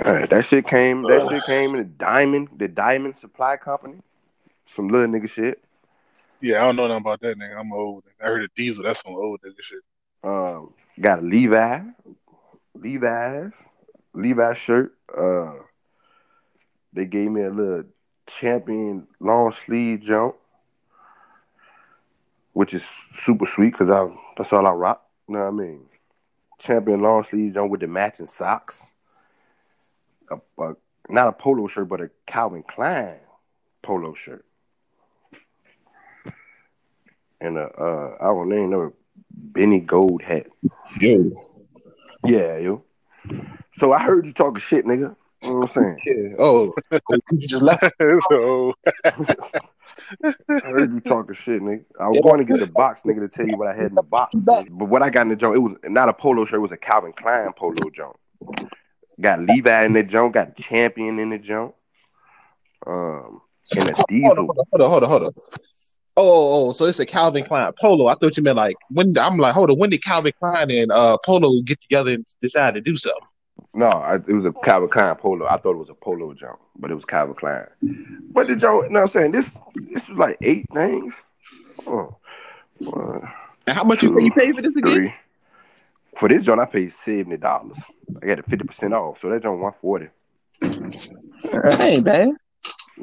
Uh, 0.00 0.26
that 0.26 0.44
shit 0.44 0.66
came. 0.66 1.02
That 1.02 1.28
shit 1.28 1.44
came 1.44 1.74
in 1.74 1.78
the 1.78 1.84
Diamond, 1.84 2.48
the 2.56 2.68
Diamond 2.68 3.16
Supply 3.16 3.56
Company. 3.56 4.00
Some 4.64 4.88
little 4.88 5.06
nigga 5.06 5.30
shit. 5.30 5.62
Yeah, 6.40 6.62
I 6.62 6.66
don't 6.66 6.76
know 6.76 6.88
nothing 6.88 7.02
about 7.02 7.20
that 7.20 7.38
nigga. 7.38 7.58
I'm 7.58 7.72
old. 7.72 8.04
I 8.20 8.26
heard 8.26 8.44
of 8.44 8.50
Diesel. 8.56 8.82
That's 8.82 9.00
some 9.02 9.14
old 9.14 9.40
nigga 9.40 9.62
shit. 9.62 9.82
Um, 10.22 10.74
got 11.00 11.20
a 11.20 11.22
Levi, 11.22 11.80
Levi's, 12.74 13.52
Levi 14.12 14.54
shirt. 14.54 14.94
Uh, 15.16 15.52
they 16.92 17.04
gave 17.04 17.30
me 17.30 17.42
a 17.42 17.50
little 17.50 17.84
champion 18.26 19.06
long 19.20 19.52
sleeve 19.52 20.00
jump, 20.00 20.34
which 22.56 22.72
is 22.72 22.82
super 23.14 23.44
sweet 23.44 23.72
because 23.72 23.90
I 23.90 24.08
that's 24.38 24.50
all 24.50 24.66
I 24.66 24.70
rock. 24.70 25.06
You 25.28 25.34
know 25.34 25.40
what 25.40 25.48
I 25.48 25.50
mean? 25.50 25.82
Champion 26.58 27.02
long 27.02 27.22
sleeves 27.22 27.52
jump 27.52 27.70
with 27.70 27.82
the 27.82 27.86
matching 27.86 28.24
socks. 28.24 28.82
A, 30.30 30.36
a, 30.62 30.74
not 31.10 31.28
a 31.28 31.32
polo 31.32 31.66
shirt, 31.66 31.86
but 31.86 32.00
a 32.00 32.08
Calvin 32.26 32.62
Klein 32.62 33.18
polo 33.82 34.14
shirt. 34.14 34.46
And 37.42 37.58
a 37.58 37.64
uh, 37.64 38.16
I 38.22 38.24
don't 38.24 38.48
name 38.48 38.70
no 38.70 38.94
Benny 39.30 39.80
Gold 39.80 40.22
hat. 40.22 40.46
Yo. 40.98 41.30
Yeah, 42.24 42.56
yo. 42.56 42.84
So 43.76 43.92
I 43.92 44.02
heard 44.02 44.24
you 44.24 44.32
talking 44.32 44.60
shit, 44.60 44.86
nigga. 44.86 45.14
You 45.42 45.50
know 45.50 45.56
what 45.58 45.76
I'm 45.76 45.82
saying? 45.84 46.00
Yeah. 46.06 46.36
Oh, 46.38 46.74
you 47.32 47.46
just 47.46 47.62
left. 47.62 47.84
so 48.30 48.74
I 49.04 50.68
heard 50.68 50.92
you 50.92 51.00
talking 51.00 51.34
shit, 51.34 51.62
nigga. 51.62 51.84
I 52.00 52.08
was 52.08 52.20
going 52.20 52.38
to 52.38 52.44
get 52.44 52.60
the 52.60 52.66
box, 52.66 53.02
nigga, 53.02 53.20
to 53.20 53.28
tell 53.28 53.46
you 53.46 53.56
what 53.56 53.68
I 53.68 53.74
had 53.74 53.86
in 53.86 53.94
the 53.94 54.02
box. 54.02 54.34
But 54.36 54.88
what 54.88 55.02
I 55.02 55.10
got 55.10 55.22
in 55.22 55.28
the 55.28 55.36
joint, 55.36 55.56
it 55.56 55.60
was 55.60 55.78
not 55.84 56.08
a 56.08 56.12
polo 56.12 56.44
shirt, 56.44 56.56
it 56.56 56.60
was 56.60 56.72
a 56.72 56.76
Calvin 56.76 57.12
Klein 57.12 57.52
polo 57.52 57.90
joint. 57.90 58.16
Got 59.20 59.40
Levi 59.40 59.84
in 59.84 59.92
the 59.92 60.02
joint, 60.02 60.34
got 60.34 60.56
Champion 60.56 61.18
in 61.18 61.30
the 61.30 61.38
joint. 61.38 61.74
Um, 62.86 63.40
and 63.76 63.90
a 63.90 63.94
Hold 63.94 63.98
on, 63.98 64.06
diesel. 64.08 64.46
hold 64.46 64.82
on, 64.82 64.90
hold 64.90 65.02
on, 65.02 65.08
hold 65.08 65.22
on. 65.24 65.32
Oh, 66.18 66.22
oh, 66.24 66.68
oh, 66.68 66.72
so 66.72 66.86
it's 66.86 66.98
a 66.98 67.06
Calvin 67.06 67.44
Klein 67.44 67.72
polo. 67.78 68.06
I 68.06 68.14
thought 68.14 68.36
you 68.36 68.42
meant 68.42 68.56
like 68.56 68.76
when 68.90 69.16
I'm 69.18 69.36
like, 69.36 69.54
hold 69.54 69.70
on, 69.70 69.78
when 69.78 69.90
did 69.90 70.02
Calvin 70.02 70.32
Klein 70.38 70.70
and 70.70 70.90
uh 70.90 71.18
Polo 71.24 71.60
get 71.62 71.80
together 71.80 72.12
and 72.12 72.26
decide 72.40 72.74
to 72.74 72.80
do 72.80 72.96
something? 72.96 73.20
No, 73.76 73.88
I, 73.88 74.16
it 74.16 74.28
was 74.28 74.46
a 74.46 74.52
Calvin 74.52 74.88
Klein 74.88 75.14
polo. 75.16 75.46
I 75.46 75.58
thought 75.58 75.72
it 75.72 75.78
was 75.78 75.90
a 75.90 75.94
polo 75.94 76.32
jump, 76.32 76.58
but 76.78 76.90
it 76.90 76.94
was 76.94 77.04
Calvin 77.04 77.34
Klein. 77.34 77.66
But 78.32 78.48
the 78.48 78.56
joint, 78.56 78.88
you 78.88 78.94
know 78.94 79.00
what 79.02 79.06
I'm 79.06 79.08
saying? 79.12 79.32
This 79.32 79.56
this 79.92 80.08
was 80.08 80.18
like 80.18 80.38
eight 80.40 80.66
things. 80.74 81.14
Oh, 81.86 82.16
one, 82.78 83.30
And 83.66 83.76
how 83.76 83.84
much 83.84 84.02
you 84.02 84.08
say 84.08 84.24
you 84.24 84.32
paid 84.32 84.56
for 84.56 84.62
this 84.62 84.76
again? 84.76 84.92
three. 84.92 85.14
For 86.18 86.28
this 86.28 86.44
joint, 86.44 86.60
I 86.60 86.64
paid 86.64 86.92
seventy 86.92 87.36
dollars. 87.36 87.78
I 88.22 88.26
got 88.26 88.38
it 88.38 88.46
fifty 88.46 88.64
percent 88.64 88.94
off, 88.94 89.20
so 89.20 89.28
that 89.28 89.42
joint 89.42 89.60
one 89.60 89.74
forty. 89.82 90.08
That 91.52 91.80
ain't 91.80 92.04
bad. 92.04 92.28
It 92.28 92.34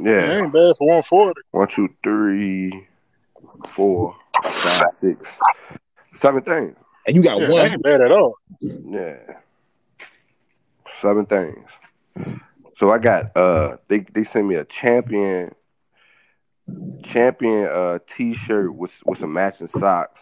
Yeah, 0.04 0.42
ain't 0.42 0.52
bad 0.54 0.76
for 0.78 0.88
one 0.88 1.04
forty. 1.04 1.42
one, 1.52 1.68
two, 1.68 1.90
three, 2.04 2.88
four, 3.64 4.16
five, 4.42 4.88
six, 5.00 5.30
seven 6.16 6.42
things. 6.42 6.76
And 7.06 7.16
you 7.16 7.22
got 7.22 7.40
Yeah, 7.40 7.48
one. 7.48 7.64
that 7.64 7.72
ain't 7.74 7.84
bad 7.84 8.02
at 8.02 8.12
all. 8.12 8.36
Yeah, 8.86 9.18
seven 11.04 11.26
things. 11.26 11.68
So 12.78 12.92
I 12.92 12.98
got 12.98 13.36
uh, 13.38 13.78
they 13.88 14.00
they 14.00 14.24
sent 14.24 14.48
me 14.48 14.56
a 14.56 14.66
champion, 14.66 15.54
champion 17.04 17.68
uh 17.68 18.00
T-shirt 18.08 18.74
with 18.74 18.94
with 19.06 19.20
some 19.20 19.34
matching 19.34 19.68
socks, 19.68 20.22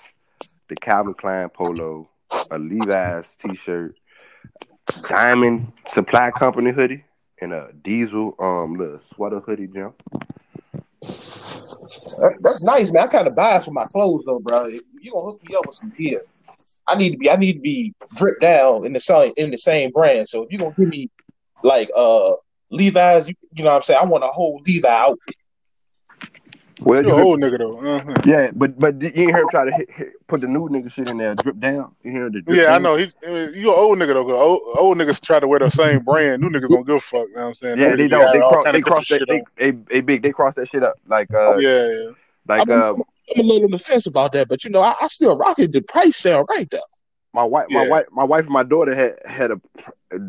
the 0.67 0.75
Calvin 0.75 1.13
Klein 1.13 1.47
polo, 1.49 2.09
a 2.51 2.59
Levi's 2.59 3.37
T-shirt, 3.37 3.95
Diamond 5.07 5.71
Supply 5.87 6.31
Company 6.31 6.71
hoodie, 6.71 7.05
and 7.39 7.53
a 7.53 7.71
Diesel 7.81 8.35
um 8.39 8.75
little 8.75 8.99
sweater 8.99 9.39
hoodie 9.39 9.67
jump. 9.67 10.01
That's 12.43 12.63
nice, 12.63 12.91
man. 12.91 13.03
I 13.03 13.07
kind 13.07 13.27
of 13.27 13.35
bias 13.35 13.65
for 13.65 13.71
my 13.71 13.85
clothes 13.85 14.23
though, 14.25 14.39
bro. 14.39 14.67
You 14.67 14.81
gonna 15.13 15.31
hook 15.31 15.41
me 15.47 15.55
up 15.55 15.65
with 15.67 15.75
some 15.75 15.93
gear, 15.97 16.21
I 16.87 16.95
need 16.95 17.11
to 17.11 17.17
be 17.17 17.29
I 17.29 17.35
need 17.35 17.53
to 17.53 17.59
be 17.59 17.93
dripped 18.15 18.41
down 18.41 18.85
in 18.85 18.93
the 18.93 18.99
same 18.99 19.33
in 19.37 19.51
the 19.51 19.57
same 19.57 19.91
brand. 19.91 20.27
So 20.29 20.43
if 20.43 20.51
you're 20.51 20.59
gonna 20.59 20.75
give 20.77 20.87
me 20.87 21.09
like 21.63 21.89
uh 21.95 22.33
Levi's, 22.69 23.27
you, 23.27 23.35
you 23.53 23.63
know 23.63 23.71
what 23.71 23.75
I'm 23.77 23.81
saying? 23.83 23.99
I 24.01 24.05
want 24.05 24.23
a 24.23 24.27
whole 24.27 24.61
Levi 24.65 24.87
outfit. 24.87 25.35
Well, 26.79 27.03
You 27.03 27.09
you 27.09 27.15
old 27.15 27.39
nigga 27.39 27.59
though. 27.59 27.79
Uh-huh. 27.97 28.21
yeah, 28.25 28.49
but 28.53 28.79
but 28.79 28.99
you 29.01 29.07
ain't 29.09 29.15
hear 29.15 29.41
him 29.41 29.49
try 29.49 29.65
to 29.65 29.71
hit, 29.71 29.91
hit, 29.91 30.27
put 30.27 30.41
the 30.41 30.47
new 30.47 30.67
nigga 30.67 30.91
shit 30.91 31.07
in 31.07 31.17
there, 31.17 31.35
drip 31.35 31.59
down. 31.59 31.93
You 32.03 32.11
hear 32.11 32.29
the 32.29 32.41
drip 32.41 32.57
Yeah, 32.65 32.73
I 32.73 32.79
know. 32.79 32.95
He, 32.95 33.03
you 33.23 33.71
an 33.71 33.77
old 33.79 33.99
nigga 33.99 34.13
though. 34.13 34.31
Old, 34.35 34.61
old 34.77 34.97
niggas 34.97 35.21
try 35.21 35.39
to 35.39 35.47
wear 35.47 35.59
the 35.59 35.69
same 35.69 35.99
brand. 36.03 36.41
New 36.41 36.49
niggas 36.49 36.69
don't 36.69 36.87
give 36.87 36.95
a 36.95 36.99
fuck. 37.01 37.27
You 37.27 37.35
know 37.35 37.41
what 37.41 37.47
I'm 37.49 37.55
saying? 37.55 37.79
Yeah, 37.79 37.95
they 37.95 38.07
Niggas 38.07 38.09
don't. 38.09 38.31
They 38.31 38.39
got 38.39 38.49
cross. 38.49 38.73
They 38.73 38.81
cross 38.81 39.07
that. 39.09 39.25
They, 39.27 39.35
shit 39.37 39.45
they, 39.57 39.71
they 39.93 40.01
big. 40.01 40.23
They 40.23 40.31
cross 40.31 40.55
that 40.55 40.67
shit 40.69 40.83
up. 40.83 40.95
Like 41.07 41.31
uh. 41.33 41.57
Yeah, 41.57 41.87
yeah. 41.87 42.09
like 42.47 42.69
I'm- 42.69 42.71
uh, 42.71 42.93
I'm 42.93 43.03
a 43.37 43.41
little 43.41 43.65
on 43.65 43.71
the 43.71 43.79
fence 43.79 44.05
about 44.07 44.33
that, 44.33 44.47
but 44.47 44.63
you 44.63 44.69
know, 44.69 44.81
I, 44.81 44.93
I 45.01 45.07
still 45.07 45.37
rock 45.37 45.59
it. 45.59 45.71
The 45.71 45.81
price 45.81 46.17
sale 46.17 46.45
right 46.49 46.67
there. 46.71 46.81
my 47.33 47.43
wife, 47.43 47.67
my 47.69 47.81
Yeah. 47.81 47.89
wife, 47.89 48.05
my 48.11 48.23
wife 48.23 48.43
and 48.45 48.53
my 48.53 48.63
daughter 48.63 48.93
had 48.95 49.19
had 49.25 49.51
a 49.51 49.61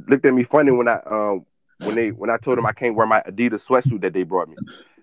looked 0.08 0.24
at 0.24 0.34
me 0.34 0.44
funny 0.44 0.70
when 0.70 0.88
I 0.88 1.00
um 1.06 1.44
when 1.78 1.94
they 1.96 2.10
when 2.12 2.30
I 2.30 2.36
told 2.36 2.58
them 2.58 2.66
I 2.66 2.72
can't 2.72 2.94
wear 2.94 3.06
my 3.06 3.20
Adidas 3.22 3.66
sweatsuit 3.66 4.00
that 4.02 4.12
they 4.12 4.22
brought 4.22 4.48
me. 4.48 4.56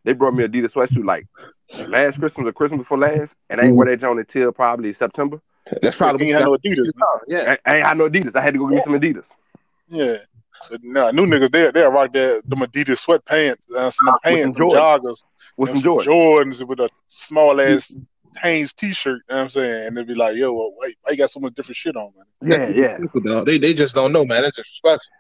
They 0.06 0.14
brought 0.14 0.34
me 0.34 0.48
Adidas 0.48 0.72
sweatsuit 0.74 1.06
like 1.06 1.28
last 1.90 2.20
Christmas 2.20 2.48
or 2.48 2.54
Christmas 2.54 2.80
before 2.80 2.98
last, 2.98 3.36
and 3.50 3.60
I 3.60 3.66
ain't 3.66 3.76
wear 3.76 3.88
that 3.88 3.98
joint 3.98 4.20
until 4.20 4.52
probably 4.52 4.94
September. 4.94 5.42
That's 5.82 5.98
He 5.98 6.06
ain't 6.06 6.34
had 6.34 6.46
no 6.46 6.56
Adidas. 6.56 6.94
Man. 6.96 7.04
yeah. 7.28 7.56
I, 7.66 7.72
I 7.72 7.78
ain't 7.78 7.88
had 7.88 7.98
no 7.98 8.10
Adidas. 8.10 8.36
I 8.36 8.42
had 8.42 8.54
to 8.54 8.60
go 8.60 8.68
get 8.68 8.76
me 8.76 8.82
some 8.82 8.94
Adidas. 8.94 9.28
Yeah. 9.90 10.18
But 10.70 10.84
nah, 10.84 11.12
new 11.12 11.26
niggas, 11.26 11.52
they 11.52 11.72
they 11.72 11.82
rock 11.82 12.14
that 12.14 12.44
them 12.48 12.60
Adidas 12.60 13.04
sweatpants, 13.06 13.58
uh, 13.76 13.90
some 13.90 14.16
pants, 14.24 14.44
some 14.44 14.54
some 14.54 14.70
joggers, 14.70 15.24
with 15.60 15.70
some 15.70 15.78
and 15.78 15.86
Jordans 16.08 16.68
with 16.68 16.80
a 16.80 16.90
small 17.08 17.60
ass 17.62 17.96
Hanes 18.42 18.74
T-shirt. 18.74 19.22
You 19.30 19.36
know 19.36 19.38
what 19.38 19.44
I'm 19.44 19.50
saying, 19.50 19.88
and 19.88 19.98
they'd 19.98 20.08
be 20.08 20.16
like, 20.16 20.36
"Yo, 20.36 20.54
well, 20.54 20.72
why, 20.76 20.94
why 21.02 21.12
you 21.12 21.18
got 21.18 21.32
so 21.32 21.40
much 21.40 21.54
different 21.56 21.78
shit 21.78 21.96
on, 21.96 22.12
man?" 22.42 22.74
Yeah, 22.76 22.98
yeah. 23.00 23.44
They 23.44 23.58
they 23.58 23.74
just 23.74 23.96
don't 23.96 24.12
know, 24.12 24.26
man. 24.26 24.44
That's 24.44 24.58
disrespectful. 24.58 25.12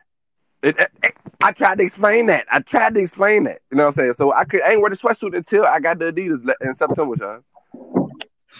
It, 0.61 0.79
it- 0.79 0.91
it- 1.03 1.13
I 1.41 1.53
tried 1.53 1.77
to 1.77 1.85
explain 1.85 2.25
that. 2.25 2.45
I 2.51 2.59
tried 2.59 2.95
to 2.95 2.99
explain 2.99 3.45
that. 3.45 3.59
You 3.71 3.77
know 3.77 3.83
what 3.85 3.89
I'm 3.89 3.93
saying? 3.95 4.13
So 4.15 4.33
I 4.33 4.43
could 4.43 4.61
I 4.61 4.71
ain't 4.73 4.81
wear 4.81 4.89
the 4.89 4.97
sweatsuit 4.97 5.33
until 5.35 5.65
I 5.65 5.79
got 5.79 5.99
the 5.99 6.11
Adidas 6.11 6.45
in 6.61 6.75
September, 6.75 7.15
Sean. 7.17 7.43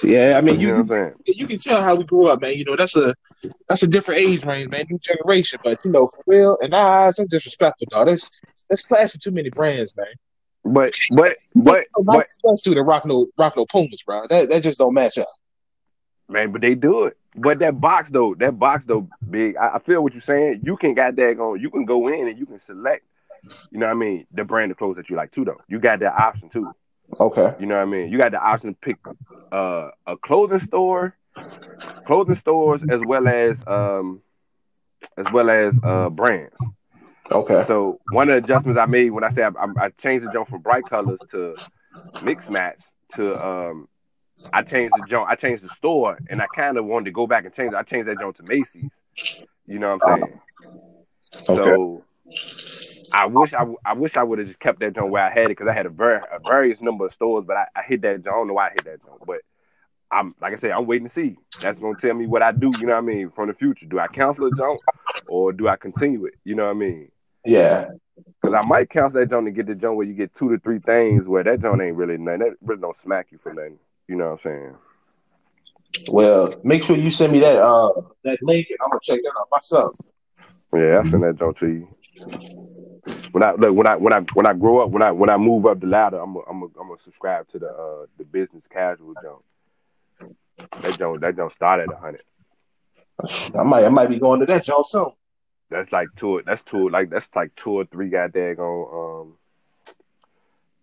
Yeah, 0.04 0.36
I 0.38 0.42
mean, 0.42 0.60
You 0.62 0.68
you 0.68 0.74
know 0.74 0.74
what 0.76 0.82
I'm 0.84 0.88
saying? 0.88 1.14
you 1.26 1.46
can 1.48 1.58
tell 1.58 1.84
how 1.84 1.96
we 1.98 2.04
grew 2.06 2.28
up, 2.30 2.42
man. 2.42 2.54
You 2.54 2.64
know, 2.64 2.78
that's 2.78 2.96
a 2.96 3.14
that's 3.68 3.84
a 3.84 3.88
different 3.88 4.22
age 4.22 4.46
range, 4.46 4.70
man. 4.70 4.86
New 4.90 4.98
generation, 5.00 5.60
but 5.64 5.80
you 5.84 5.92
know, 5.92 6.08
for 6.08 6.24
real, 6.26 6.58
and 6.62 6.74
eyes, 6.74 7.16
that's 7.16 7.30
disrespectful, 7.30 7.88
dog. 7.92 8.08
That's 8.08 8.32
that's 8.70 8.86
clashing 8.86 9.20
too 9.22 9.32
many 9.32 9.50
brands, 9.50 9.94
man. 9.98 10.06
But 10.72 10.94
but 11.12 11.38
but 11.56 11.86
but 12.04 12.28
and 12.44 12.88
rock 12.88 13.06
no 13.06 13.28
rock 13.38 13.58
no 13.58 13.66
Pumas, 13.66 14.04
bro. 14.04 14.28
That 14.30 14.50
that 14.50 14.64
just 14.64 14.78
don't 14.78 14.94
match 14.94 15.18
up. 15.18 15.28
man, 16.30 16.52
but 16.52 16.62
they 16.62 16.76
do 16.76 17.06
it. 17.06 17.18
But 17.36 17.60
that 17.60 17.80
box 17.80 18.10
though, 18.12 18.36
that 18.36 18.60
box 18.60 18.86
though, 18.86 19.08
big. 19.30 19.56
I, 19.58 19.76
I 19.76 19.80
feel 19.80 20.04
what 20.04 20.14
you're 20.14 20.22
saying. 20.22 20.62
You 20.64 20.78
can 20.78 20.94
got 20.94 21.16
that 21.16 21.38
going. 21.38 21.62
You 21.62 21.70
can 21.72 21.86
go 21.86 22.08
in 22.08 22.28
and 22.28 22.38
you 22.38 22.46
can 22.46 22.60
select. 22.60 23.06
You 23.72 23.80
know 23.80 23.88
what 23.88 23.94
I 23.94 23.96
mean? 23.96 24.28
The 24.34 24.44
brand 24.44 24.72
of 24.72 24.78
clothes 24.78 24.98
that 24.98 25.10
you 25.10 25.16
like 25.16 25.32
too, 25.32 25.46
though. 25.46 25.58
You 25.68 25.80
got 25.80 26.00
that 26.00 26.14
option 26.14 26.50
too. 26.50 26.72
Okay. 27.20 27.56
You 27.60 27.66
know 27.66 27.76
what 27.76 27.82
I 27.82 27.86
mean? 27.86 28.12
You 28.12 28.18
got 28.18 28.32
the 28.32 28.40
option 28.42 28.74
to 28.74 28.80
pick 28.80 28.98
uh, 29.52 29.90
a 30.06 30.18
clothing 30.18 30.60
store, 30.60 31.16
clothing 32.06 32.36
stores, 32.36 32.84
as 32.90 33.02
well 33.08 33.28
as 33.28 33.64
um, 33.66 34.22
as 35.18 35.32
well 35.32 35.50
as 35.50 35.80
uh, 35.84 36.10
brands. 36.10 36.56
Okay. 37.32 37.64
So 37.68 38.00
one 38.12 38.30
of 38.30 38.34
the 38.34 38.44
adjustments 38.44 38.80
I 38.80 38.86
made 38.86 39.12
when 39.12 39.24
I 39.24 39.30
said 39.30 39.54
I, 39.56 39.68
I, 39.86 39.90
changed 39.90 40.28
the 40.28 40.32
jump 40.32 40.50
from 40.50 40.62
bright 40.62 40.84
colors 40.90 41.20
to 41.32 41.54
mix 42.24 42.50
match 42.50 42.80
to 43.16 43.36
um, 43.46 43.88
I 44.54 44.64
changed 44.64 44.94
the 44.96 45.06
jump. 45.08 45.30
I 45.30 45.36
changed 45.36 45.64
the 45.64 45.70
store, 45.70 46.18
and 46.30 46.42
I 46.42 46.48
kind 46.56 46.78
of 46.78 46.86
wanted 46.86 47.06
to 47.06 47.12
go 47.12 47.28
back 47.28 47.46
and 47.46 47.54
change. 47.54 47.74
it. 47.74 47.78
I 47.78 47.84
changed 47.84 48.08
that 48.08 48.20
jump 48.20 48.36
to 48.38 48.44
Macy's. 48.44 48.92
You 49.68 49.80
know 49.80 49.96
what 49.96 50.10
I'm 50.10 50.18
saying? 50.18 50.40
Okay. 51.50 51.64
So 51.64 52.04
I 53.14 53.26
wish 53.26 53.54
I, 53.54 53.66
I 53.86 53.94
wish 53.94 54.18
I 54.18 54.24
would 54.24 54.40
have 54.40 54.48
just 54.48 54.60
kept 54.60 54.80
that 54.80 54.96
jump 54.96 55.10
where 55.10 55.24
I 55.24 55.30
had 55.30 55.46
it 55.46 55.50
because 55.50 55.68
I 55.68 55.74
had 55.74 55.86
a 55.86 55.90
very 55.90 56.18
a 56.18 56.40
various 56.48 56.82
number 56.82 57.06
of 57.06 57.14
stores, 57.14 57.46
but 57.46 57.58
I, 57.58 57.66
I 57.76 57.82
hit 57.84 58.02
that 58.02 58.24
jump. 58.24 58.36
I 58.36 58.40
don't 58.40 58.48
know 58.48 58.54
why 58.54 58.68
I 58.68 58.72
hit 58.72 58.86
that 58.86 59.06
jump, 59.06 59.24
but 59.26 59.42
I'm 60.12 60.36
like 60.42 60.54
I 60.54 60.56
said, 60.56 60.72
I'm 60.72 60.88
waiting 60.88 61.08
to 61.08 61.14
see. 61.14 61.38
That's 61.62 61.80
gonna 61.80 61.94
tell 62.00 62.14
me 62.14 62.28
what 62.28 62.42
I 62.42 62.52
do. 62.52 62.72
You 62.80 62.88
know 62.88 62.94
what 62.94 63.04
I 63.04 63.08
mean? 63.08 63.30
From 63.32 63.48
the 63.48 63.54
future, 63.54 63.86
do 63.86 64.00
I 64.00 64.08
cancel 64.08 64.48
a 64.48 64.52
jump 64.56 64.80
or 65.28 65.52
do 65.52 65.68
I 65.68 65.76
continue 65.76 66.26
it? 66.26 66.36
You 66.44 66.56
know 66.56 66.66
what 66.66 66.72
I 66.72 66.76
mean? 66.76 67.12
Yeah. 67.46 67.90
Because 68.42 68.54
I 68.54 68.62
might 68.66 68.90
count 68.90 69.14
that 69.14 69.30
joint 69.30 69.48
and 69.48 69.56
get 69.56 69.68
the 69.68 69.76
joint 69.76 69.98
where 69.98 70.06
you 70.06 70.14
get 70.14 70.34
two 70.34 70.50
to 70.50 70.58
three 70.60 70.80
things 70.80 71.28
where 71.28 71.44
that 71.44 71.62
joint 71.62 71.82
ain't 71.82 71.98
really 71.98 72.18
nothing. 72.18 72.40
That 72.40 72.56
really 72.62 72.82
don't 72.82 72.96
smack 72.96 73.28
you 73.32 73.38
for 73.38 73.54
nothing. 73.54 73.80
You 74.08 74.16
know 74.16 74.26
what 74.26 74.32
I'm 74.32 74.38
saying? 74.40 74.76
Well, 76.08 76.56
make 76.64 76.84
sure 76.84 76.96
you 76.96 77.12
send 77.12 77.34
me 77.34 77.40
that 77.40 77.56
uh 77.56 77.92
that 78.24 78.40
link, 78.42 78.68
and 78.70 78.78
I'm 78.84 78.90
gonna 78.90 79.00
check 79.04 79.20
that 79.24 79.34
out 79.40 79.48
myself. 79.52 79.98
Yeah, 80.74 81.02
I 81.04 81.10
send 81.10 81.24
that 81.24 81.36
joint 81.36 81.58
to 81.58 81.68
you. 81.68 81.88
When 83.32 83.44
I 83.44 83.52
look 83.54 83.76
when 83.76 83.88
I 83.88 83.96
when 83.96 84.14
I 84.14 84.22
when 84.34 84.46
I 84.46 84.54
grow 84.54 84.80
up 84.80 84.90
when 84.90 85.02
I 85.02 85.12
when 85.12 85.30
I 85.30 85.38
move 85.38 85.66
up 85.66 85.80
the 85.80 85.88
ladder, 85.88 86.20
I'm 86.20 86.36
a, 86.36 86.40
I'm 86.50 86.62
a, 86.64 86.66
I'm 86.66 86.88
gonna 86.88 86.98
subscribe 86.98 87.48
to 87.50 87.60
the 87.60 87.70
uh 87.70 88.06
the 88.18 88.24
business 88.24 88.68
casual 88.68 89.14
joint. 89.22 89.44
That 90.82 90.98
joint 90.98 91.22
that 91.22 91.36
joint 91.36 91.52
start 91.52 91.82
at 91.82 91.92
a 91.92 91.96
hundred. 91.96 92.24
I 93.56 93.64
might 93.64 93.86
I 93.86 93.90
might 93.90 94.10
be 94.10 94.20
going 94.20 94.40
to 94.40 94.46
that 94.48 94.64
jump 94.64 94.86
soon. 94.88 95.12
That's 95.70 95.92
like 95.92 96.08
two. 96.16 96.42
That's 96.46 96.62
two. 96.64 96.90
Like 96.90 97.10
that's 97.10 97.30
like 97.36 97.56
two 97.56 97.72
or 97.72 97.86
three 97.86 98.10
goddamn 98.10 98.60
um 98.60 99.38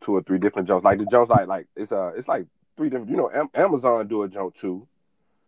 two 0.01 0.17
or 0.17 0.23
three 0.23 0.39
different 0.39 0.69
jumps. 0.69 0.85
Like 0.85 0.99
the 0.99 1.07
jumps 1.07 1.31
like 1.31 1.49
like 1.49 1.67
it's 1.75 1.93
uh 1.93 2.13
it's 2.17 2.29
like 2.29 2.47
three 2.77 2.89
different. 2.89 3.11
You 3.11 3.17
know, 3.17 3.31
Am- 3.33 3.51
Amazon 3.55 4.07
do 4.07 4.23
a 4.23 4.29
jump 4.29 4.55
too. 4.55 4.87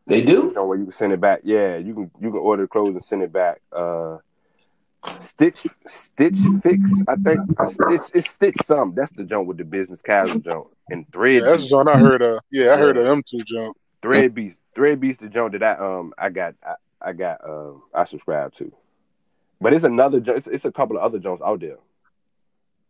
They 0.06 0.22
do. 0.22 0.32
You 0.32 0.52
know 0.54 0.66
where 0.66 0.78
you 0.78 0.84
can 0.84 0.94
send 0.94 1.12
it 1.12 1.20
back. 1.20 1.40
Yeah, 1.44 1.76
you 1.76 1.94
can 1.94 2.10
you 2.20 2.30
can 2.30 2.40
order 2.40 2.66
clothes 2.66 2.90
and 2.94 3.04
send 3.04 3.22
it 3.22 3.32
back. 3.32 3.60
Uh, 3.70 4.18
Stitch 5.04 5.66
Stitch 5.86 6.38
Fix, 6.62 7.02
I 7.06 7.14
think. 7.16 7.40
Uh, 7.58 7.66
Stitch 7.66 8.10
it's 8.14 8.30
Stitch 8.30 8.56
some. 8.64 8.94
That's 8.94 9.12
the 9.12 9.24
jump 9.24 9.46
with 9.46 9.58
the 9.58 9.64
business 9.64 10.02
casual 10.02 10.40
jump 10.40 10.64
and 10.90 11.06
thread. 11.12 11.42
Yeah, 11.42 11.50
that's 11.50 11.62
the 11.62 11.68
joint 11.68 11.88
I 11.88 11.98
heard 11.98 12.22
of. 12.22 12.40
Yeah, 12.50 12.72
I 12.72 12.76
heard 12.76 12.96
of 12.96 13.04
them 13.04 13.22
two 13.24 13.38
jump. 13.46 13.76
Thread 14.02 14.34
Beast. 14.34 14.56
Thread 14.74 15.00
Beast 15.00 15.20
the 15.20 15.28
jump 15.28 15.52
that 15.52 15.62
I 15.62 15.74
um 15.74 16.14
I 16.18 16.30
got 16.30 16.54
I, 16.64 16.74
I 17.00 17.12
got 17.12 17.44
um 17.48 17.82
I 17.94 18.04
subscribe 18.04 18.54
to. 18.54 18.72
But 19.60 19.72
it's 19.72 19.84
another. 19.84 20.22
It's, 20.24 20.46
it's 20.46 20.64
a 20.64 20.72
couple 20.72 20.96
of 20.96 21.02
other 21.02 21.18
jumps 21.18 21.42
out 21.44 21.60
there, 21.60 21.78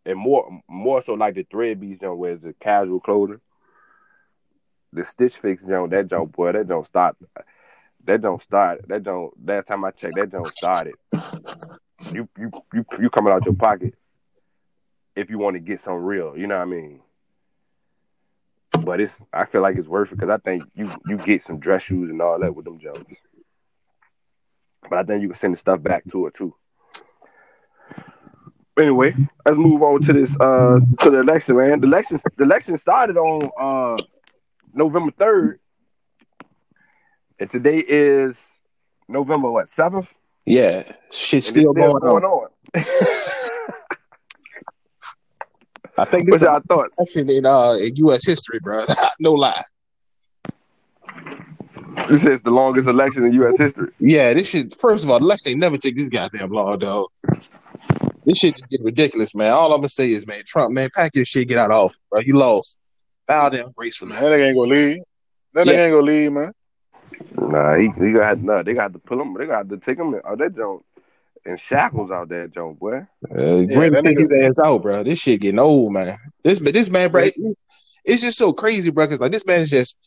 and 0.05 0.17
more 0.17 0.61
more 0.67 1.01
so 1.03 1.13
like 1.13 1.35
the 1.35 1.43
Thread 1.43 1.79
Beast 1.79 2.01
jump 2.01 2.17
where 2.17 2.33
it's 2.33 2.43
the 2.43 2.53
casual 2.53 2.99
clothing. 2.99 3.41
The 4.93 5.05
Stitch 5.05 5.37
Fix 5.37 5.63
jump, 5.63 5.91
that 5.91 6.07
jump 6.07 6.31
boy, 6.31 6.51
that 6.51 6.67
jump 6.67 6.85
start. 6.85 7.15
That 8.05 8.21
don't 8.21 8.41
start. 8.41 8.87
That 8.87 9.03
don't. 9.03 9.33
Last 9.45 9.67
time 9.67 9.83
I 9.83 9.91
checked, 9.91 10.15
that 10.15 10.29
don't 10.29 10.45
started. 10.47 10.95
You 12.13 12.29
you 12.37 12.51
you 12.73 12.85
you 12.99 13.09
coming 13.09 13.33
out 13.33 13.45
your 13.45 13.55
pocket 13.55 13.95
if 15.15 15.29
you 15.29 15.37
want 15.37 15.55
to 15.55 15.59
get 15.59 15.81
some 15.81 16.03
real. 16.03 16.37
You 16.37 16.47
know 16.47 16.55
what 16.55 16.63
I 16.63 16.65
mean? 16.65 17.01
But 18.83 19.01
it's. 19.01 19.19
I 19.33 19.45
feel 19.45 19.61
like 19.61 19.75
it's 19.75 19.87
worth 19.87 20.11
it 20.11 20.15
because 20.15 20.29
I 20.29 20.37
think 20.37 20.63
you 20.75 20.89
you 21.07 21.17
get 21.17 21.43
some 21.43 21.59
dress 21.59 21.83
shoes 21.83 22.09
and 22.09 22.21
all 22.21 22.39
that 22.39 22.55
with 22.55 22.65
them 22.65 22.79
jumps. 22.79 23.03
But 24.87 24.99
I 24.99 25.03
think 25.03 25.21
you 25.21 25.29
can 25.29 25.37
send 25.37 25.53
the 25.53 25.57
stuff 25.57 25.81
back 25.81 26.03
to 26.11 26.27
it 26.27 26.33
too. 26.33 26.55
Anyway, 28.77 29.13
let's 29.45 29.57
move 29.57 29.81
on 29.81 30.01
to 30.03 30.13
this 30.13 30.33
uh 30.39 30.79
to 31.01 31.09
the 31.09 31.19
election, 31.19 31.57
man. 31.57 31.81
The 31.81 31.87
election 31.87 32.21
the 32.37 32.43
election 32.43 32.77
started 32.77 33.17
on 33.17 33.51
uh 33.57 33.97
November 34.73 35.11
third, 35.11 35.59
and 37.39 37.49
today 37.49 37.83
is 37.85 38.41
November 39.07 39.51
what 39.51 39.67
seventh? 39.67 40.13
Yeah, 40.45 40.83
shit's 41.11 41.47
it's 41.47 41.49
still 41.49 41.73
going, 41.73 42.03
on. 42.03 42.23
on. 42.23 42.47
I 45.97 46.05
think 46.05 46.27
this 46.27 46.37
is 46.37 46.41
y'all 46.43 46.61
thoughts? 46.61 46.95
actually 47.01 47.37
in 47.37 47.45
uh 47.45 47.73
in 47.73 47.95
U.S. 47.97 48.25
history, 48.25 48.59
bro. 48.63 48.85
no 49.19 49.33
lie. 49.33 49.61
This 52.13 52.25
is 52.25 52.41
the 52.41 52.49
longest 52.51 52.87
election 52.87 53.25
in 53.25 53.33
U.S. 53.33 53.57
history. 53.57 53.91
Yeah, 53.99 54.33
this 54.33 54.49
shit. 54.49 54.75
First 54.75 55.03
of 55.03 55.11
all, 55.11 55.19
the 55.19 55.25
election 55.25 55.51
ain't 55.51 55.59
never 55.59 55.77
take 55.77 55.95
this 55.95 56.09
goddamn 56.09 56.49
long, 56.49 56.79
dog. 56.79 57.07
This 58.25 58.37
shit 58.39 58.55
just 58.55 58.69
get 58.69 58.81
ridiculous, 58.83 59.35
man. 59.35 59.51
All 59.51 59.71
I'm 59.73 59.79
gonna 59.79 59.89
say 59.89 60.11
is, 60.11 60.25
man, 60.25 60.41
Trump, 60.45 60.73
man, 60.73 60.89
pack 60.95 61.15
your 61.15 61.25
shit, 61.25 61.47
get 61.47 61.57
out 61.59 61.71
of 61.71 61.77
office, 61.77 61.99
bro. 62.09 62.21
You 62.21 62.35
lost. 62.37 62.77
Bow 63.27 63.49
down 63.49 63.71
gracefully. 63.75 64.13
That 64.13 64.23
nigga 64.23 64.47
ain't 64.47 64.57
gonna 64.57 64.73
leave. 64.73 64.97
That 65.53 65.67
Yeah. 65.67 65.73
nigga 65.73 65.85
ain't 65.85 65.93
gonna 65.93 66.05
leave, 66.05 66.31
man. 66.31 66.51
Nah, 67.37 67.77
he, 67.77 67.89
he 68.03 68.13
got 68.13 68.41
nah, 68.41 68.63
they 68.63 68.73
got 68.73 68.93
to 68.93 68.99
pull 68.99 69.21
him. 69.21 69.33
They 69.35 69.45
got 69.45 69.69
to 69.69 69.77
take 69.77 69.99
him 69.99 70.15
out 70.25 70.37
that 70.39 70.55
joint 70.55 70.83
and 71.45 71.59
shackles 71.59 72.11
out 72.11 72.29
that 72.29 72.51
joint, 72.53 72.79
boy. 72.79 73.05
Uh, 73.35 73.57
Yeah, 73.67 73.89
take 74.01 74.19
his 74.19 74.33
ass 74.33 74.59
out, 74.63 74.81
bro. 74.81 75.03
This 75.03 75.19
shit 75.19 75.41
getting 75.41 75.59
old, 75.59 75.93
man. 75.93 76.17
This 76.43 76.59
this 76.59 76.89
man, 76.89 77.11
bro, 77.11 77.21
it's, 77.23 77.39
it's 78.03 78.21
just 78.21 78.37
so 78.37 78.51
crazy, 78.53 78.89
bro. 78.91 79.07
Cause 79.07 79.19
like 79.19 79.31
this 79.31 79.45
man 79.45 79.61
is 79.61 79.69
just 79.69 79.97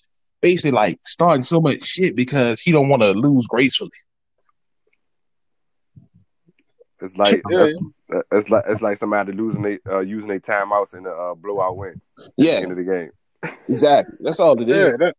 basically 0.42 0.72
like 0.72 0.98
starting 1.06 1.44
so 1.44 1.60
much 1.60 1.84
shit 1.84 2.14
because 2.14 2.60
he 2.60 2.72
don't 2.72 2.88
want 2.88 3.02
to 3.02 3.12
lose 3.12 3.46
gracefully. 3.46 3.90
It's 7.00 7.16
like 7.16 7.42
Yeah. 7.48 7.64
it's, 7.64 7.82
it's 8.30 8.50
like 8.50 8.64
it's 8.68 8.82
like 8.82 8.98
somebody 8.98 9.32
losing 9.32 9.62
they 9.62 9.78
uh, 9.88 10.00
using 10.00 10.28
their 10.28 10.40
timeouts 10.40 10.94
in 10.94 11.04
the 11.04 11.10
uh, 11.10 11.34
blowout 11.34 11.76
win 11.76 12.00
at 12.18 12.32
Yeah, 12.36 12.56
the 12.56 12.62
end 12.62 12.70
of 12.72 12.76
the 12.76 12.84
game. 12.84 13.10
exactly. 13.68 14.16
That's 14.20 14.38
all 14.38 14.60
it 14.60 14.68
is. 14.68 14.76
Yeah, 14.76 14.92
that, 14.98 15.14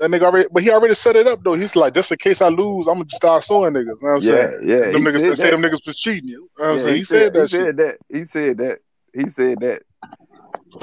that 0.00 0.10
nigga 0.10 0.22
already, 0.22 0.48
but 0.50 0.62
he 0.64 0.70
already 0.70 0.96
set 0.96 1.14
it 1.14 1.28
up 1.28 1.44
though. 1.44 1.54
He's 1.54 1.76
like, 1.76 1.94
just 1.94 2.10
in 2.10 2.18
case 2.18 2.40
I 2.42 2.48
lose, 2.48 2.88
I'm 2.88 2.94
gonna 2.98 3.10
start 3.10 3.44
suing 3.44 3.72
niggas. 3.72 3.80
You 3.80 3.86
know 3.86 3.96
what 4.00 4.10
I'm 4.16 4.22
Yeah, 4.22 4.30
saying? 4.32 4.68
yeah. 4.68 4.92
Them 4.92 5.02
he 5.02 5.08
niggas 5.10 5.20
said 5.20 5.38
say 5.38 5.50
them 5.50 5.62
niggas 5.62 5.86
was 5.86 5.96
cheating 5.96 6.28
you. 6.28 6.48
You 6.58 6.64
know 6.64 6.64
what 6.64 6.72
I'm 6.72 6.78
Yeah, 6.78 6.84
saying? 6.84 6.96
He, 6.96 7.04
said, 7.04 7.32
that 7.34 7.40
he 7.42 7.46
shit. 7.48 7.66
said 7.66 7.76
that. 7.76 7.98
He 8.08 8.24
said 8.24 8.58
that. 8.58 8.78
He 9.14 9.28
said 9.30 9.60
that. 9.60 9.82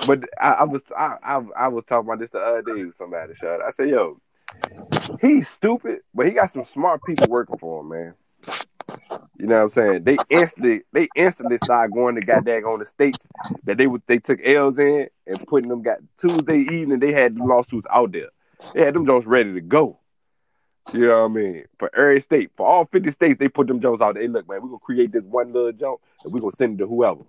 But 0.06 0.24
I, 0.40 0.52
I 0.52 0.64
was 0.64 0.82
I, 0.98 1.16
I 1.24 1.42
I 1.58 1.68
was 1.68 1.84
talking 1.86 2.08
about 2.08 2.20
this 2.20 2.30
the 2.32 2.40
other 2.40 2.62
day 2.62 2.84
with 2.84 2.96
somebody. 2.96 3.34
Shot. 3.36 3.62
I 3.62 3.72
said, 3.72 3.90
"Yo, 3.90 4.20
he's 5.22 5.50
stupid, 5.50 6.00
but 6.14 6.26
he 6.26 6.32
got 6.32 6.52
some 6.52 6.66
smart 6.66 7.04
people 7.04 7.28
working 7.28 7.58
for 7.60 7.82
him, 7.82 7.90
man." 7.90 8.14
You 9.40 9.48
know 9.48 9.56
what 9.56 9.64
I'm 9.64 9.72
saying? 9.72 10.04
They 10.04 10.18
instantly 10.30 10.82
they 10.92 11.08
instantly 11.16 11.58
started 11.60 11.94
going 11.94 12.16
to 12.16 12.22
goddamn 12.22 12.66
on 12.66 12.80
the 12.80 12.86
states 12.86 13.26
that 13.66 13.78
they 13.78 13.88
would 13.88 14.02
they 14.06 14.20
took 14.20 14.40
L's 14.44 14.78
in 14.80 15.08
and 15.28 15.46
putting 15.48 15.70
them 15.70 15.82
got 15.82 16.00
Tuesday 16.18 16.60
evening 16.60 17.00
they 17.00 17.14
had 17.14 17.36
the 17.36 17.44
lawsuits 17.44 17.88
out 17.90 18.12
there. 18.12 18.30
They 18.74 18.84
had 18.84 18.94
them 18.94 19.06
Jones 19.06 19.26
ready 19.26 19.54
to 19.54 19.62
go. 19.62 20.00
You 20.92 21.08
know 21.08 21.22
what 21.22 21.32
I 21.32 21.34
mean? 21.34 21.66
For 21.78 21.96
every 21.96 22.20
state, 22.20 22.52
for 22.58 22.68
all 22.68 22.86
50 22.86 23.12
states, 23.12 23.38
they 23.40 23.48
put 23.48 23.68
them 23.68 23.80
Jones 23.80 24.02
out 24.02 24.16
there. 24.16 24.24
Hey, 24.24 24.30
look, 24.30 24.50
man, 24.50 24.62
we're 24.62 24.70
gonna 24.70 24.80
create 24.80 25.12
this 25.12 25.24
one 25.24 25.54
little 25.54 25.72
joke 25.72 26.02
and 26.24 26.34
we're 26.34 26.42
gonna 26.42 26.56
send 26.58 26.76
it 26.76 26.84
to 26.84 26.90
whoever. 26.90 27.24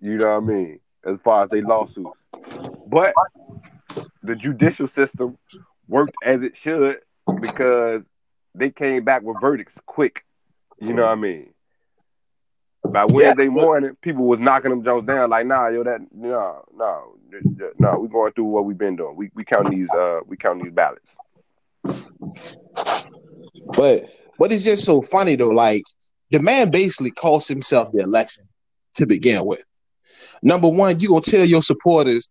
You 0.00 0.18
know 0.18 0.38
what 0.38 0.50
I 0.50 0.54
mean? 0.54 0.80
As 1.04 1.18
far 1.24 1.44
as 1.44 1.50
they 1.50 1.62
lawsuits. 1.62 2.18
But 2.88 3.14
the 4.22 4.36
judicial 4.36 4.88
system 4.88 5.38
worked 5.88 6.14
as 6.22 6.42
it 6.42 6.56
should 6.56 6.98
because 7.40 8.04
they 8.54 8.70
came 8.70 9.04
back 9.04 9.22
with 9.22 9.40
verdicts 9.40 9.76
quick. 9.86 10.24
You 10.80 10.92
know 10.92 11.02
what 11.02 11.12
I 11.12 11.14
mean? 11.16 11.52
By 12.92 13.04
Wednesday 13.04 13.46
but- 13.46 13.62
morning, 13.62 13.96
people 14.00 14.24
was 14.24 14.40
knocking 14.40 14.70
them 14.70 14.84
Jones 14.84 15.06
down 15.06 15.30
like, 15.30 15.46
nah, 15.46 15.68
yo, 15.68 15.84
that 15.84 16.00
no, 16.12 16.64
no, 16.74 17.14
no, 17.78 17.98
we 17.98 18.08
going 18.08 18.32
through 18.32 18.44
what 18.44 18.64
we've 18.64 18.78
been 18.78 18.96
doing. 18.96 19.16
We 19.16 19.30
we 19.34 19.44
count 19.44 19.70
these 19.70 19.90
uh 19.90 20.20
we 20.26 20.36
count 20.36 20.62
these 20.62 20.72
ballots. 20.72 21.10
But 23.76 24.06
but 24.38 24.52
it's 24.52 24.64
just 24.64 24.84
so 24.84 25.02
funny 25.02 25.36
though. 25.36 25.48
Like 25.48 25.82
the 26.30 26.40
man 26.40 26.70
basically 26.70 27.10
cost 27.10 27.48
himself 27.48 27.92
the 27.92 28.00
election 28.00 28.44
to 28.96 29.06
begin 29.06 29.44
with. 29.44 29.62
Number 30.42 30.68
one, 30.68 30.98
you're 31.00 31.10
gonna 31.10 31.20
tell 31.22 31.44
your 31.44 31.62
supporters 31.62 32.28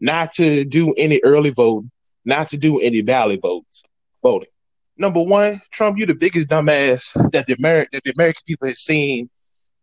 not 0.00 0.32
to 0.34 0.64
do 0.64 0.92
any 0.94 1.20
early 1.24 1.50
voting, 1.50 1.90
not 2.24 2.48
to 2.50 2.56
do 2.56 2.80
any 2.80 3.02
ballot 3.02 3.40
votes 3.42 3.82
voting. 4.22 4.48
Number 4.98 5.22
one, 5.22 5.60
Trump, 5.70 5.98
you're 5.98 6.06
the 6.06 6.14
biggest 6.14 6.48
dumbass 6.48 7.12
that 7.32 7.46
the 7.46 7.56
Ameri- 7.56 7.86
that 7.92 8.02
the 8.04 8.12
American 8.12 8.42
people 8.46 8.66
have 8.68 8.76
seen 8.76 9.28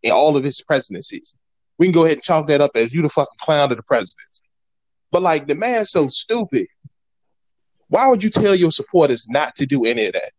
in 0.02 0.12
all 0.12 0.36
of 0.36 0.44
his 0.44 0.60
presidencies. 0.60 1.34
We 1.78 1.86
can 1.86 1.92
go 1.92 2.04
ahead 2.04 2.16
and 2.16 2.22
chalk 2.22 2.46
that 2.48 2.60
up 2.60 2.72
as 2.74 2.92
you 2.92 3.02
the 3.02 3.08
fucking 3.08 3.36
clown 3.38 3.70
of 3.70 3.76
the 3.76 3.82
presidency. 3.84 4.42
But 5.10 5.22
like 5.22 5.46
the 5.46 5.54
man's 5.54 5.90
so 5.90 6.08
stupid. 6.08 6.66
Why 7.88 8.08
would 8.08 8.24
you 8.24 8.30
tell 8.30 8.54
your 8.54 8.72
supporters 8.72 9.26
not 9.28 9.54
to 9.56 9.66
do 9.66 9.84
any 9.84 10.06
of 10.06 10.14
that? 10.14 10.32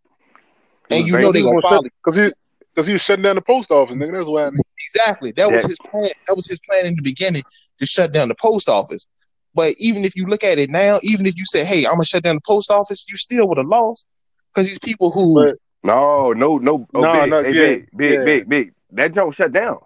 And 0.90 1.08
you 1.08 1.14
know 1.18 1.32
they're 1.32 1.44
gonna 1.44 1.62
follow. 1.62 1.84
because 2.04 2.36
because 2.76 2.88
he 2.88 2.94
was 2.94 3.02
shutting 3.02 3.24
down 3.24 3.36
the 3.36 3.42
post 3.42 3.72
office, 3.72 3.96
nigga. 3.96 4.12
That's 4.12 4.28
why. 4.28 4.50
Exactly. 4.88 5.32
That 5.32 5.52
was 5.52 5.64
his 5.64 5.78
plan. 5.80 6.10
That 6.28 6.36
was 6.36 6.48
his 6.48 6.60
plan 6.60 6.86
in 6.86 6.96
the 6.96 7.02
beginning 7.02 7.44
to 7.80 7.86
shut 7.86 8.12
down 8.12 8.28
the 8.28 8.36
post 8.36 8.68
office. 8.68 9.08
But 9.54 9.76
even 9.78 10.04
if 10.04 10.16
you 10.16 10.26
look 10.26 10.44
at 10.44 10.60
it 10.60 10.70
now, 10.70 11.00
even 11.02 11.26
if 11.26 11.38
you 11.38 11.46
say, 11.46 11.64
"Hey, 11.64 11.86
I'm 11.86 11.94
gonna 11.94 12.06
shut 12.06 12.24
down 12.24 12.36
the 12.36 12.42
post 12.46 12.70
office," 12.70 13.06
you 13.08 13.16
still 13.16 13.48
would 13.48 13.58
have 13.58 13.68
lost 13.68 14.08
because 14.54 14.68
these 14.68 14.80
people 14.80 15.12
who 15.12 15.36
But- 15.36 15.58
No, 15.84 16.34
no, 16.34 16.58
no. 16.58 16.88
Oh, 16.96 17.02
No, 17.02 17.14
big, 17.14 17.30
no, 17.30 17.44
hey, 17.44 17.54
yeah, 17.54 17.62
big, 17.62 17.90
big, 17.96 18.14
yeah. 18.14 18.24
big, 18.24 18.50
big. 18.50 18.74
That 18.92 19.14
joint 19.14 19.36
shut 19.36 19.54
down. 19.54 19.80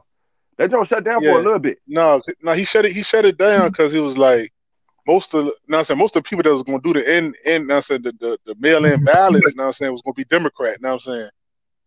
That 0.58 0.72
joint 0.72 0.88
shut 0.88 1.04
down 1.04 1.22
for 1.22 1.40
a 1.40 1.44
little 1.44 1.60
bit. 1.60 1.80
No, 1.88 2.22
no, 2.42 2.54
he 2.54 2.66
shut 2.66 2.86
it. 2.86 2.94
He 2.94 3.04
shut 3.04 3.26
it 3.26 3.38
down 3.38 3.60
mm-hmm. 3.60 3.68
because 3.68 3.92
he 3.94 4.00
was 4.00 4.18
like 4.18 4.52
most 5.06 5.34
of. 5.34 5.52
Now 5.68 5.80
I'm 5.80 5.84
saying 5.84 5.98
most 5.98 6.16
of 6.16 6.24
the 6.24 6.30
people 6.30 6.44
that 6.44 6.54
was 6.54 6.64
going 6.64 6.82
to 6.82 6.94
do 6.94 7.00
the 7.00 7.18
in 7.18 7.34
in. 7.46 7.68
Now 7.68 7.78
I'm 7.78 7.82
saying 7.82 8.02
the 8.04 8.14
the, 8.14 8.40
the 8.46 8.56
mail 8.60 8.86
in 8.86 9.04
ballots. 9.06 9.56
Now 9.56 9.68
I'm 9.68 9.74
saying 9.74 9.92
was 9.92 10.02
going 10.02 10.14
to 10.14 10.18
be 10.18 10.26
Democrat. 10.26 10.82
Now 10.82 10.94
I'm 10.94 11.00
saying. 11.00 11.30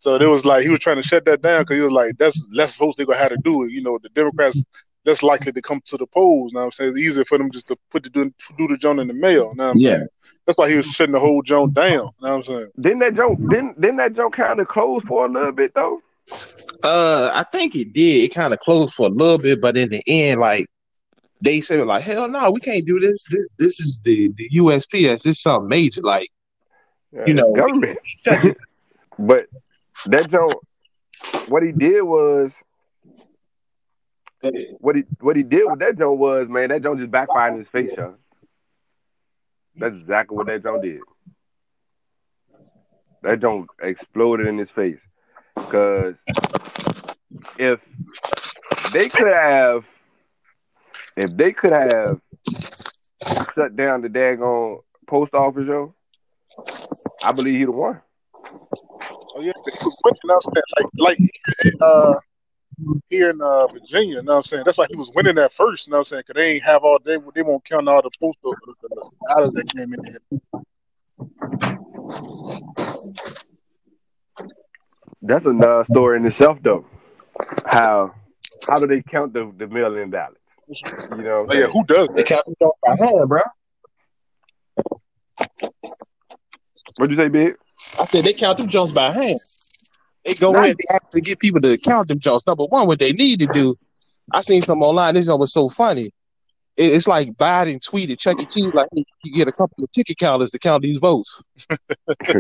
So 0.02 0.16
it 0.16 0.26
was 0.28 0.44
like 0.44 0.64
he 0.64 0.68
was 0.68 0.80
trying 0.80 0.96
to 0.96 1.02
shut 1.06 1.24
that 1.26 1.42
down 1.42 1.62
because 1.62 1.76
he 1.76 1.82
was 1.82 1.92
like, 1.92 2.18
"That's 2.18 2.44
less 2.52 2.74
votes 2.74 2.96
they're 2.96 3.06
gonna 3.06 3.18
have 3.20 3.28
to 3.30 3.36
do 3.36 3.62
it." 3.62 3.70
You 3.70 3.82
know, 3.82 4.00
the 4.02 4.08
Democrats 4.08 4.60
less 5.06 5.22
likely 5.22 5.52
to 5.52 5.62
come 5.62 5.80
to 5.84 5.96
the 5.96 6.06
polls. 6.08 6.52
Now 6.52 6.62
I'm 6.64 6.72
saying 6.72 6.90
it's 6.90 6.98
easier 6.98 7.24
for 7.24 7.38
them 7.38 7.52
just 7.52 7.68
to 7.68 7.76
put 7.88 8.02
the 8.02 8.10
do, 8.10 8.32
do 8.58 8.66
the 8.66 8.76
joint 8.76 8.98
in 8.98 9.06
the 9.06 9.14
mail. 9.14 9.52
Now 9.54 9.70
I'm 9.70 9.76
Yeah. 9.76 9.90
saying 9.98 10.06
that's 10.44 10.58
why 10.58 10.68
he 10.70 10.76
was 10.76 10.86
shutting 10.86 11.12
the 11.12 11.20
whole 11.20 11.40
joint 11.42 11.74
down. 11.74 12.10
Now 12.20 12.34
I'm 12.34 12.42
saying. 12.42 12.66
Didn't 12.80 12.98
that 12.98 13.14
joint 13.14 13.48
didn't 13.48 13.80
didn't 13.80 13.98
that 13.98 14.14
joint 14.14 14.32
kind 14.32 14.58
of 14.58 14.66
close 14.66 15.04
for 15.04 15.24
a 15.24 15.28
little 15.28 15.52
bit 15.52 15.72
though? 15.72 16.02
Uh, 16.82 17.30
I 17.32 17.44
think 17.52 17.76
it 17.76 17.92
did. 17.92 18.24
It 18.24 18.34
kind 18.34 18.52
of 18.52 18.58
closed 18.58 18.94
for 18.94 19.06
a 19.06 19.10
little 19.10 19.38
bit, 19.38 19.60
but 19.60 19.76
in 19.76 19.88
the 19.90 20.02
end, 20.08 20.40
like 20.40 20.66
they 21.40 21.60
said, 21.60 21.86
like, 21.86 22.02
hell 22.02 22.26
no, 22.28 22.50
we 22.50 22.58
can't 22.60 22.84
do 22.84 22.98
this. 22.98 23.24
This 23.30 23.48
this 23.56 23.78
is 23.80 24.00
the, 24.02 24.32
the 24.36 24.48
USPS. 24.54 25.22
This 25.22 25.26
is 25.26 25.40
something 25.42 25.68
major. 25.68 26.00
Like, 26.02 26.30
Yeah, 27.12 27.24
You 27.28 27.34
know- 27.34 27.52
government. 27.54 27.98
But 29.18 29.46
that 30.07 30.28
joint, 30.28 30.57
what 31.48 31.62
he 31.62 31.72
did 31.72 32.02
was 32.02 32.52
what 34.78 34.96
he 34.96 35.05
what 35.20 35.37
he 35.37 35.42
did 35.42 35.70
with 35.70 35.78
that 35.81 35.96
joint 35.96 36.18
was 36.18 36.48
man, 36.48 36.68
that 36.70 36.83
joint 36.83 36.98
just 36.98 37.11
backfired 37.11 37.55
in 37.55 37.61
his 37.61 37.68
face, 37.68 37.96
y'all. 37.96 38.16
That's 39.76 39.94
exactly 39.94 40.37
what 40.37 40.46
that 40.46 40.62
joint 40.62 40.83
did. 40.83 41.00
That 43.22 43.40
joint 43.40 43.68
exploded 43.81 44.46
in 44.46 44.59
his 44.59 44.70
face. 44.70 45.00
Cause 45.68 46.16
if 47.59 47.81
they 48.92 49.09
could 49.09 49.33
have 49.33 49.87
if 51.16 51.37
they 51.37 51.52
could 51.52 51.72
have 51.72 52.20
shut 53.55 53.76
down 53.76 54.02
the 54.02 54.09
daggone 54.09 54.83
post 55.07 55.35
office, 55.35 55.66
yo, 55.68 55.94
I 57.22 57.33
believe 57.33 57.55
he'd 57.55 57.61
have 57.62 57.74
won. 57.74 58.00
Oh 59.35 59.40
yeah, 59.40 59.53
he 59.64 59.71
was 59.85 59.99
winning. 60.05 60.18
You 60.25 60.29
know 60.29 60.35
what 60.35 60.47
I'm 60.47 60.55
saying? 60.55 60.88
Like, 60.99 61.18
like 61.18 61.81
uh, 61.81 62.14
here 63.09 63.31
in 63.31 63.40
uh, 63.40 63.66
Virginia. 63.68 64.16
You 64.16 64.23
know 64.23 64.33
what 64.33 64.37
I'm 64.38 64.42
saying? 64.45 64.62
That's 64.66 64.77
why 64.79 64.87
he 64.90 64.97
was 64.97 65.11
winning 65.14 65.37
that 65.37 65.53
first. 65.53 65.87
You 65.87 65.92
know 65.92 65.99
what 65.99 66.01
I'm 66.01 66.05
saying? 66.07 66.23
Because 66.27 66.40
they 66.40 66.53
ain't 66.55 66.64
have 66.64 66.85
all 66.85 66.99
they 67.05 67.16
they 67.35 67.42
won't 67.42 67.64
count 67.64 67.88
all 67.88 68.03
the 68.03 68.11
postal 68.21 68.53
the, 68.66 68.75
the, 68.83 68.88
the 68.95 69.11
ballots 69.29 69.55
that 69.55 69.68
came 69.75 69.95
in 69.95 70.01
there. 70.03 70.18
That's 75.23 75.47
another 75.47 75.85
story 75.85 76.18
in 76.18 76.27
itself, 76.27 76.59
though. 76.62 76.85
How 77.66 78.12
how 78.68 78.79
do 78.79 78.87
they 78.87 79.03
count 79.03 79.33
the, 79.33 79.53
the 79.57 79.66
mail-in 79.66 80.11
ballots? 80.11 80.38
You 81.16 81.23
know, 81.23 81.47
Oh 81.49 81.55
yeah, 81.55 81.66
who 81.66 81.85
does 81.85 82.09
they 82.09 82.23
that? 82.23 82.27
count 82.27 82.47
them 82.61 82.71
by 82.83 82.97
hand, 82.97 83.29
bro. 83.29 83.40
what'd 86.97 87.11
you 87.11 87.16
say, 87.16 87.29
big? 87.29 87.57
I 87.98 88.05
said 88.07 88.24
they 88.24 88.33
count 88.33 88.59
them 88.59 88.68
jumps 88.68 88.92
by 88.92 89.12
hand. 89.12 89.38
They 90.24 90.35
go 90.35 90.52
Nice. 90.52 90.70
in 90.72 90.76
they 90.78 90.85
have 90.94 91.11
to 91.11 91.20
get 91.20 91.38
people 91.40 91.61
to 91.62 91.76
count 91.78 92.09
them 92.09 92.18
jumps. 92.20 92.46
Number 92.46 92.64
one, 92.64 92.87
what 92.87 92.98
they 92.98 93.12
need 93.12 93.40
to 93.40 93.46
do. 93.46 93.74
I 94.33 94.40
seen 94.40 94.62
some 94.62 94.83
online. 94.83 95.14
This 95.14 95.28
one 95.28 95.40
was 95.40 95.52
so 95.52 95.68
funny. 95.68 96.11
It- 96.76 96.92
It's 96.92 97.07
like 97.07 97.33
Biden 97.35 97.81
tweeted 97.87 98.18
Chuck 98.18 98.40
E. 98.40 98.46
Cheese 98.46 98.72
like 98.72 98.88
hey, 98.94 99.05
you 99.24 99.35
get 99.35 99.48
a 99.48 99.52
couple 99.52 99.85
of 99.85 99.92
ticket 99.92 100.18
counters 100.18 100.50
to 100.52 100.59
count 100.59 100.83
these 100.83 100.98
votes. 100.98 101.42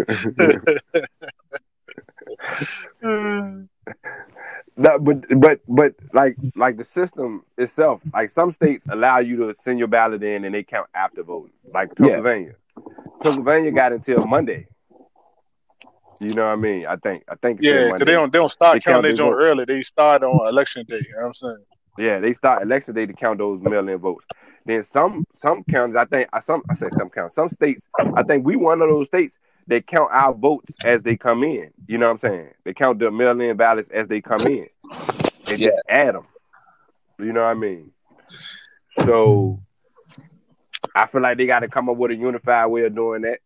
No, 4.76 4.98
but 4.98 5.26
but 5.38 5.60
but 5.68 5.94
like 6.14 6.34
like 6.56 6.78
the 6.78 6.84
system 6.84 7.42
itself, 7.58 8.00
like 8.14 8.30
some 8.30 8.52
states 8.52 8.84
allow 8.90 9.18
you 9.18 9.36
to 9.36 9.54
send 9.62 9.78
your 9.78 9.88
ballot 9.88 10.22
in 10.22 10.44
and 10.44 10.54
they 10.54 10.62
count 10.62 10.88
after 10.94 11.22
voting. 11.22 11.52
Like 11.72 11.94
Pennsylvania. 11.94 12.54
Pennsylvania 13.22 13.70
got 13.72 13.92
until 13.92 14.24
Monday. 14.24 14.66
You 16.22 16.34
know 16.34 16.44
what 16.44 16.52
I 16.52 16.56
mean? 16.56 16.86
I 16.86 16.96
think 16.96 17.24
I 17.28 17.36
think 17.36 17.62
yeah, 17.62 17.88
Monday. 17.88 17.92
because 17.92 18.06
they 18.06 18.12
don't 18.12 18.32
they 18.32 18.38
don't 18.38 18.52
start 18.52 18.78
They 18.78 18.80
counting 18.80 19.02
their 19.02 19.12
their 19.12 19.14
joint 19.14 19.34
vote. 19.34 19.38
early. 19.38 19.64
They 19.64 19.82
start 19.82 20.22
on 20.22 20.48
election 20.48 20.86
day. 20.88 20.96
You 20.98 21.14
know 21.16 21.22
what 21.22 21.26
I'm 21.28 21.34
saying? 21.34 21.64
Yeah, 21.98 22.20
they 22.20 22.32
start 22.32 22.62
election 22.62 22.94
day 22.94 23.06
to 23.06 23.12
count 23.14 23.38
those 23.38 23.60
mail-in 23.62 23.98
votes. 23.98 24.26
Then 24.64 24.82
some 24.84 25.24
some 25.40 25.64
counties, 25.64 25.96
I 25.96 26.04
think, 26.06 26.28
I 26.32 26.40
some 26.40 26.62
I 26.68 26.74
say 26.74 26.90
some 26.90 27.10
counties, 27.10 27.34
some 27.34 27.48
states, 27.50 27.88
I 28.14 28.22
think 28.22 28.44
we 28.44 28.56
one 28.56 28.80
of 28.82 28.88
those 28.88 29.06
states 29.08 29.38
that 29.68 29.86
count 29.86 30.10
our 30.12 30.32
votes 30.34 30.76
as 30.82 31.02
they 31.02 31.16
come 31.16 31.44
in. 31.44 31.70
You 31.86 31.98
know 31.98 32.06
what 32.06 32.12
I'm 32.12 32.18
saying? 32.18 32.50
They 32.64 32.74
count 32.74 32.98
the 32.98 33.10
mail-in 33.10 33.56
ballots 33.56 33.88
as 33.90 34.08
they 34.08 34.20
come 34.20 34.46
in, 34.46 34.68
They 35.46 35.56
Yeah. 35.56 35.68
just 35.68 35.80
add 35.88 36.14
them. 36.14 36.26
You 37.18 37.32
know 37.32 37.42
what 37.42 37.50
I 37.50 37.54
mean? 37.54 37.92
So 38.98 39.60
I 40.94 41.06
feel 41.06 41.22
like 41.22 41.38
they 41.38 41.46
got 41.46 41.60
to 41.60 41.68
come 41.68 41.88
up 41.88 41.96
with 41.96 42.10
a 42.12 42.14
unified 42.14 42.70
way 42.70 42.84
of 42.84 42.94
doing 42.94 43.22
that. 43.22 43.40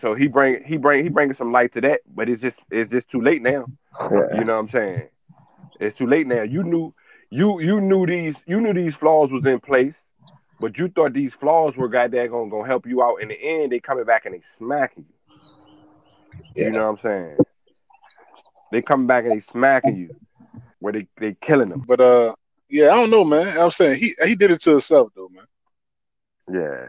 So 0.00 0.14
he 0.14 0.28
bring 0.28 0.64
he 0.64 0.76
bring 0.76 1.02
he 1.04 1.10
bringing 1.10 1.34
some 1.34 1.52
light 1.52 1.72
to 1.72 1.80
that, 1.82 2.00
but 2.14 2.28
it's 2.28 2.40
just 2.40 2.60
it's 2.70 2.90
just 2.90 3.10
too 3.10 3.20
late 3.20 3.42
now. 3.42 3.66
You 4.38 4.44
know 4.44 4.54
what 4.54 4.60
I'm 4.60 4.68
saying? 4.68 5.08
It's 5.78 5.96
too 5.96 6.06
late 6.06 6.26
now. 6.26 6.42
You 6.42 6.62
knew 6.62 6.94
you 7.30 7.60
you 7.60 7.80
knew 7.80 8.06
these 8.06 8.36
you 8.46 8.60
knew 8.60 8.72
these 8.72 8.94
flaws 8.94 9.30
was 9.30 9.44
in 9.44 9.60
place, 9.60 9.96
but 10.60 10.78
you 10.78 10.88
thought 10.88 11.12
these 11.12 11.34
flaws 11.34 11.76
were 11.76 11.88
goddamn 11.88 12.30
gonna, 12.30 12.50
gonna 12.50 12.66
help 12.66 12.86
you 12.86 13.02
out. 13.02 13.16
In 13.16 13.28
the 13.28 13.38
end, 13.40 13.72
they 13.72 13.80
coming 13.80 14.04
back 14.04 14.26
and 14.26 14.34
they 14.34 14.42
smacking 14.58 15.06
you. 15.08 16.40
Yeah. 16.54 16.66
You 16.66 16.72
know 16.72 16.90
what 16.90 16.90
I'm 16.90 16.98
saying? 16.98 17.38
They 18.72 18.82
coming 18.82 19.06
back 19.06 19.24
and 19.24 19.34
they 19.34 19.40
smacking 19.40 19.96
you, 19.96 20.14
where 20.78 20.92
they 20.92 21.06
they 21.16 21.34
killing 21.34 21.68
them. 21.68 21.84
But 21.86 22.00
uh, 22.00 22.34
yeah, 22.68 22.90
I 22.90 22.94
don't 22.94 23.10
know, 23.10 23.24
man. 23.24 23.58
I'm 23.58 23.70
saying 23.70 23.98
he 23.98 24.14
he 24.24 24.34
did 24.34 24.50
it 24.50 24.60
to 24.62 24.70
himself 24.70 25.10
though, 25.14 25.28
man. 25.28 25.44
Yeah, 26.52 26.86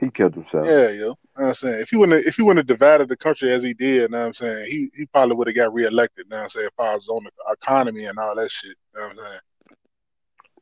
he 0.00 0.10
killed 0.10 0.34
himself. 0.34 0.66
Yeah, 0.66 0.88
yo. 0.88 0.90
You 0.90 0.98
know 1.06 1.16
what 1.34 1.48
I'm 1.48 1.54
saying 1.54 1.80
if 1.80 1.90
he 1.90 1.96
wouldn't 1.96 2.26
if 2.26 2.36
he 2.36 2.42
wouldn't 2.42 2.68
have 2.68 2.78
divided 2.78 3.08
the 3.08 3.16
country 3.16 3.52
as 3.52 3.62
he 3.62 3.74
did, 3.74 4.02
you 4.02 4.08
know 4.08 4.18
what 4.18 4.26
I'm 4.26 4.34
saying 4.34 4.66
he 4.66 4.90
he 4.94 5.06
probably 5.06 5.36
would 5.36 5.48
have 5.48 5.56
got 5.56 5.74
reelected. 5.74 6.26
You 6.26 6.30
know 6.30 6.36
what 6.36 6.42
I'm 6.44 6.50
saying 6.50 6.66
if 6.66 6.80
I 6.80 6.94
was 6.94 7.08
on 7.08 7.24
the 7.24 7.52
economy 7.52 8.04
and 8.04 8.18
all 8.18 8.34
that 8.36 8.50
shit. 8.50 8.76
You 8.94 9.00
know 9.00 9.08
what 9.08 9.10
I'm 9.10 9.16
saying 9.16 9.40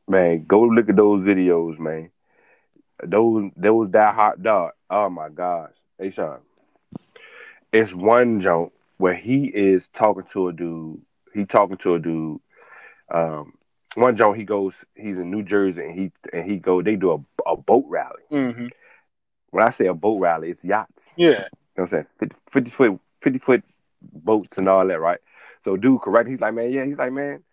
Man, 0.07 0.45
go 0.45 0.61
look 0.61 0.89
at 0.89 0.95
those 0.95 1.23
videos, 1.23 1.79
man. 1.79 2.09
Those 3.03 3.51
those 3.55 3.91
that 3.91 4.15
hot 4.15 4.41
dog. 4.41 4.71
Oh 4.89 5.09
my 5.09 5.29
gosh. 5.29 5.71
Hey 5.97 6.09
Sean. 6.11 6.39
It's 7.71 7.93
one 7.93 8.41
joke 8.41 8.73
where 8.97 9.15
he 9.15 9.45
is 9.45 9.87
talking 9.93 10.23
to 10.33 10.49
a 10.49 10.53
dude. 10.53 11.01
He 11.33 11.45
talking 11.45 11.77
to 11.77 11.95
a 11.95 11.99
dude. 11.99 12.39
Um 13.11 13.53
one 13.95 14.17
joke 14.17 14.35
he 14.35 14.43
goes, 14.43 14.73
he's 14.95 15.17
in 15.17 15.29
New 15.29 15.43
Jersey 15.43 15.83
and 15.83 15.97
he 15.97 16.11
and 16.31 16.49
he 16.49 16.57
go, 16.57 16.81
they 16.81 16.95
do 16.95 17.11
a, 17.11 17.49
a 17.49 17.55
boat 17.55 17.85
rally. 17.87 18.23
hmm 18.29 18.67
When 19.53 19.63
I 19.65 19.69
say 19.69 19.85
a 19.85 19.93
boat 19.93 20.19
rally, 20.19 20.49
it's 20.49 20.63
yachts. 20.63 21.05
Yeah, 21.15 21.27
You 21.29 21.35
know 21.35 21.43
what 21.75 21.83
I'm 21.83 21.87
saying? 21.87 22.05
50, 22.19 22.35
50 22.51 22.71
foot 22.71 22.99
50 23.21 23.39
foot 23.39 23.63
boats 24.01 24.57
and 24.57 24.67
all 24.67 24.87
that, 24.87 24.99
right? 24.99 25.19
So 25.63 25.77
dude 25.77 26.01
correct, 26.01 26.27
he's 26.27 26.41
like, 26.41 26.55
man, 26.55 26.71
yeah, 26.71 26.85
he's 26.85 26.97
like, 26.97 27.13
man, 27.13 27.43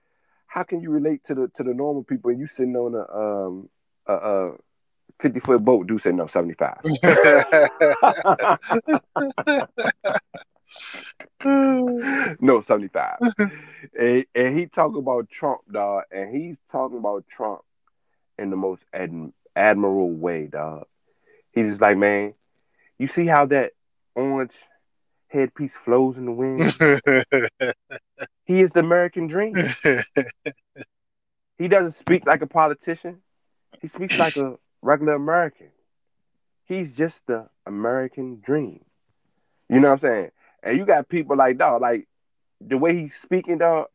how 0.46 0.62
can 0.62 0.80
you 0.80 0.90
relate 0.90 1.22
to 1.24 1.34
the 1.34 1.48
to 1.54 1.62
the 1.62 1.74
normal 1.74 2.02
people 2.02 2.30
and 2.30 2.40
you 2.40 2.46
sitting 2.46 2.74
on 2.74 2.94
a 2.94 3.04
um 3.46 3.68
a, 4.06 4.14
a 4.14 4.52
50 5.20 5.40
foot 5.40 5.62
boat, 5.62 5.86
dude 5.86 6.00
said 6.00 6.14
no, 6.14 6.26
75. 6.26 6.78
no, 12.40 12.62
75. 12.62 13.18
and, 13.98 14.24
and 14.34 14.58
he 14.58 14.66
talking 14.66 14.98
about 14.98 15.28
Trump, 15.28 15.60
dog, 15.70 16.04
and 16.10 16.34
he's 16.34 16.56
talking 16.72 16.96
about 16.98 17.24
Trump 17.28 17.60
in 18.38 18.48
the 18.50 18.56
most 18.56 18.84
ad- 18.94 19.32
admirable 19.54 20.12
way, 20.12 20.46
dog. 20.46 20.86
He's 21.52 21.66
just 21.66 21.80
like, 21.80 21.96
man, 21.96 22.34
you 22.98 23.08
see 23.08 23.26
how 23.26 23.46
that 23.46 23.72
orange 24.14 24.56
headpiece 25.28 25.76
flows 25.76 26.18
in 26.18 26.26
the 26.26 26.32
wind? 26.32 26.74
he 28.44 28.60
is 28.60 28.70
the 28.70 28.80
American 28.80 29.26
dream. 29.26 29.54
He 31.60 31.68
doesn't 31.68 31.96
speak 31.96 32.26
like 32.26 32.40
a 32.40 32.46
politician. 32.46 33.20
He 33.82 33.88
speaks 33.88 34.16
like 34.16 34.36
a 34.38 34.56
regular 34.80 35.12
American. 35.12 35.68
He's 36.64 36.92
just 36.92 37.20
the 37.26 37.48
American 37.66 38.40
dream. 38.40 38.82
You 39.68 39.80
know 39.80 39.88
what 39.88 40.02
I'm 40.02 40.10
saying? 40.10 40.30
And 40.62 40.78
you 40.78 40.86
got 40.86 41.08
people 41.08 41.36
like 41.36 41.58
dog, 41.58 41.82
like 41.82 42.08
the 42.62 42.78
way 42.78 42.96
he's 42.96 43.14
speaking, 43.22 43.58
dog. 43.58 43.88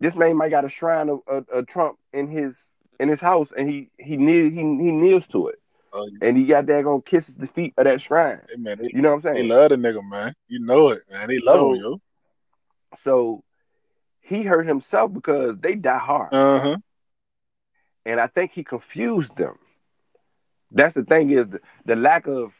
This 0.00 0.14
man 0.14 0.36
might 0.36 0.50
got 0.50 0.64
a 0.64 0.68
shrine 0.70 1.10
of, 1.10 1.20
of, 1.26 1.48
of 1.50 1.66
Trump 1.66 1.98
in 2.12 2.28
his 2.28 2.56
in 2.98 3.08
his 3.08 3.20
house, 3.20 3.52
and 3.56 3.68
he 3.68 3.90
he 3.98 4.16
kneel, 4.16 4.44
he 4.44 4.60
he 4.60 4.92
kneels 4.92 5.26
to 5.28 5.48
it, 5.48 5.60
Oh, 5.94 6.08
and 6.22 6.36
he 6.38 6.46
got 6.46 6.66
that 6.66 6.84
gonna 6.84 7.02
kiss 7.02 7.26
the 7.28 7.46
feet 7.46 7.74
of 7.76 7.84
that 7.84 8.00
shrine. 8.00 8.40
hey, 8.48 8.56
man, 8.56 8.78
they, 8.78 8.90
You 8.94 9.02
know 9.02 9.14
what 9.14 9.26
I'm 9.26 9.34
they 9.34 9.40
saying? 9.40 9.48
love 9.50 9.68
the 9.70 9.76
nigga, 9.76 10.02
man. 10.08 10.34
You 10.48 10.60
know 10.60 10.88
it, 10.88 11.00
man. 11.10 11.28
They 11.28 11.38
love 11.38 11.56
So- 11.58 11.72
him, 11.74 11.80
yo. 11.82 12.00
So 12.98 13.44
he 14.20 14.42
hurt 14.42 14.66
himself 14.66 15.12
because 15.12 15.56
they 15.58 15.74
die 15.74 15.98
hard. 15.98 16.32
Uh 16.32 16.60
huh. 16.60 16.76
and 18.06 18.20
I 18.20 18.26
think 18.26 18.52
he 18.52 18.64
confused 18.64 19.36
them. 19.36 19.58
That's 20.70 20.94
the 20.94 21.04
thing 21.04 21.30
is 21.30 21.48
the, 21.48 21.60
the 21.84 21.96
lack 21.96 22.26
of 22.26 22.52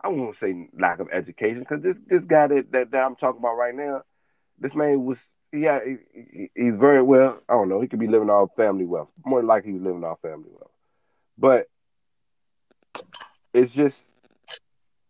I 0.00 0.08
won't 0.08 0.36
say 0.38 0.68
lack 0.78 1.00
of 1.00 1.08
education 1.12 1.60
because 1.60 1.82
this 1.82 2.00
this 2.06 2.24
guy 2.24 2.46
that, 2.46 2.72
that 2.72 2.90
that 2.92 3.04
I'm 3.04 3.16
talking 3.16 3.40
about 3.40 3.56
right 3.56 3.74
now, 3.74 4.02
this 4.58 4.74
man 4.74 5.04
was 5.04 5.18
yeah 5.52 5.80
he, 5.84 5.96
he- 6.14 6.50
he's 6.54 6.74
very 6.76 7.02
well 7.02 7.40
I 7.48 7.54
don't 7.54 7.68
know 7.68 7.80
he 7.80 7.88
could 7.88 7.98
be 7.98 8.06
living 8.06 8.30
off 8.30 8.50
family 8.56 8.84
wealth 8.84 9.08
more 9.24 9.40
than 9.40 9.48
likely 9.48 9.72
he's 9.72 9.80
living 9.82 10.04
off 10.04 10.20
family 10.20 10.48
wealth, 10.50 10.70
but 11.38 11.66
it's 13.52 13.72
just 13.72 14.04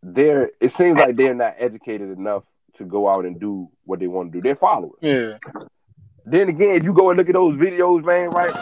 they're 0.02 0.50
it 0.60 0.72
seems 0.72 0.98
like 0.98 1.16
they're 1.16 1.34
not 1.34 1.54
educated 1.58 2.10
enough 2.16 2.44
to 2.74 2.84
go 2.84 3.08
out 3.08 3.24
and 3.24 3.38
do 3.38 3.68
what 3.84 4.00
they 4.00 4.06
want 4.06 4.32
to 4.32 4.38
do. 4.38 4.42
They're 4.42 4.56
followers. 4.56 4.98
Yeah. 5.00 5.38
Then 6.24 6.48
again, 6.48 6.76
if 6.76 6.84
you 6.84 6.92
go 6.92 7.10
and 7.10 7.18
look 7.18 7.28
at 7.28 7.34
those 7.34 7.56
videos, 7.56 8.04
man, 8.04 8.30
right? 8.30 8.54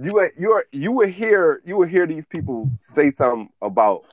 You 0.00 0.28
you 0.38 0.52
are, 0.52 0.66
you 0.70 0.92
will 0.92 1.08
hear 1.08 1.60
you 1.64 1.76
will 1.76 1.88
hear 1.88 2.06
these 2.06 2.24
people 2.26 2.70
say 2.80 3.10
something 3.10 3.48
about 3.60 4.04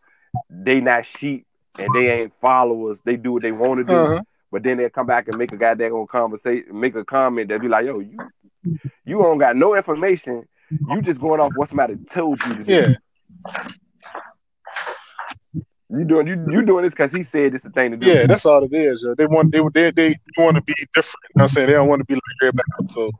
they 0.50 0.80
not 0.80 1.06
sheep 1.06 1.46
and 1.78 1.94
they 1.94 2.10
ain't 2.22 2.34
followers. 2.42 3.00
They 3.04 3.16
do 3.18 3.34
what 3.34 3.44
they 3.44 3.52
want 3.52 3.80
to 3.80 3.84
do, 3.84 3.94
Uh 3.94 4.08
huh. 4.16 4.22
but 4.52 4.64
then 4.64 4.78
they 4.78 4.90
come 4.90 5.06
back 5.06 5.28
and 5.28 5.38
make 5.38 5.52
a 5.52 5.58
goddamn 5.58 6.08
conversation, 6.08 6.80
make 6.80 6.96
a 6.96 7.06
comment 7.06 7.50
that 7.50 7.62
be 7.62 7.68
like, 7.68 7.86
"Yo, 7.86 8.00
you 8.00 8.32
you 9.06 9.18
don't 9.18 9.38
got 9.38 9.56
no 9.56 9.76
information. 9.76 10.48
You 10.90 11.02
just 11.02 11.20
going 11.20 11.40
off 11.40 11.54
what 11.54 11.70
somebody 11.70 11.98
told 12.12 12.40
you 12.44 12.56
to 12.56 12.64
do. 12.64 12.72
Yeah. 12.74 12.94
You 15.90 16.04
doing 16.04 16.28
you 16.28 16.34
you 16.52 16.64
doing 16.64 16.84
this 16.84 16.94
because 16.94 17.14
he 17.14 17.24
said 17.24 17.54
it's 17.56 17.64
the 17.64 17.70
thing 17.70 17.92
to 17.92 17.98
do. 17.98 18.06
Yeah, 18.06 18.28
that's 18.28 18.46
all 18.46 18.62
it 18.64 18.76
is. 18.76 19.04
Yo. 19.04 19.16
They 19.16 19.26
want 19.26 19.54
they 19.54 19.62
they 19.74 19.92
they 19.92 20.16
want 20.38 20.56
to 20.56 20.62
be 20.62 20.74
different. 20.94 21.16
You 21.30 21.38
know 21.38 21.44
what 21.44 21.44
I'm 21.44 21.50
saying? 21.50 21.68
They 21.68 21.74
don't 21.74 21.88
want 21.88 22.02
to 22.02 22.06
be 22.06 22.16
like 22.16 22.22
everybody 22.42 22.68
else, 22.78 22.94
so 22.94 23.12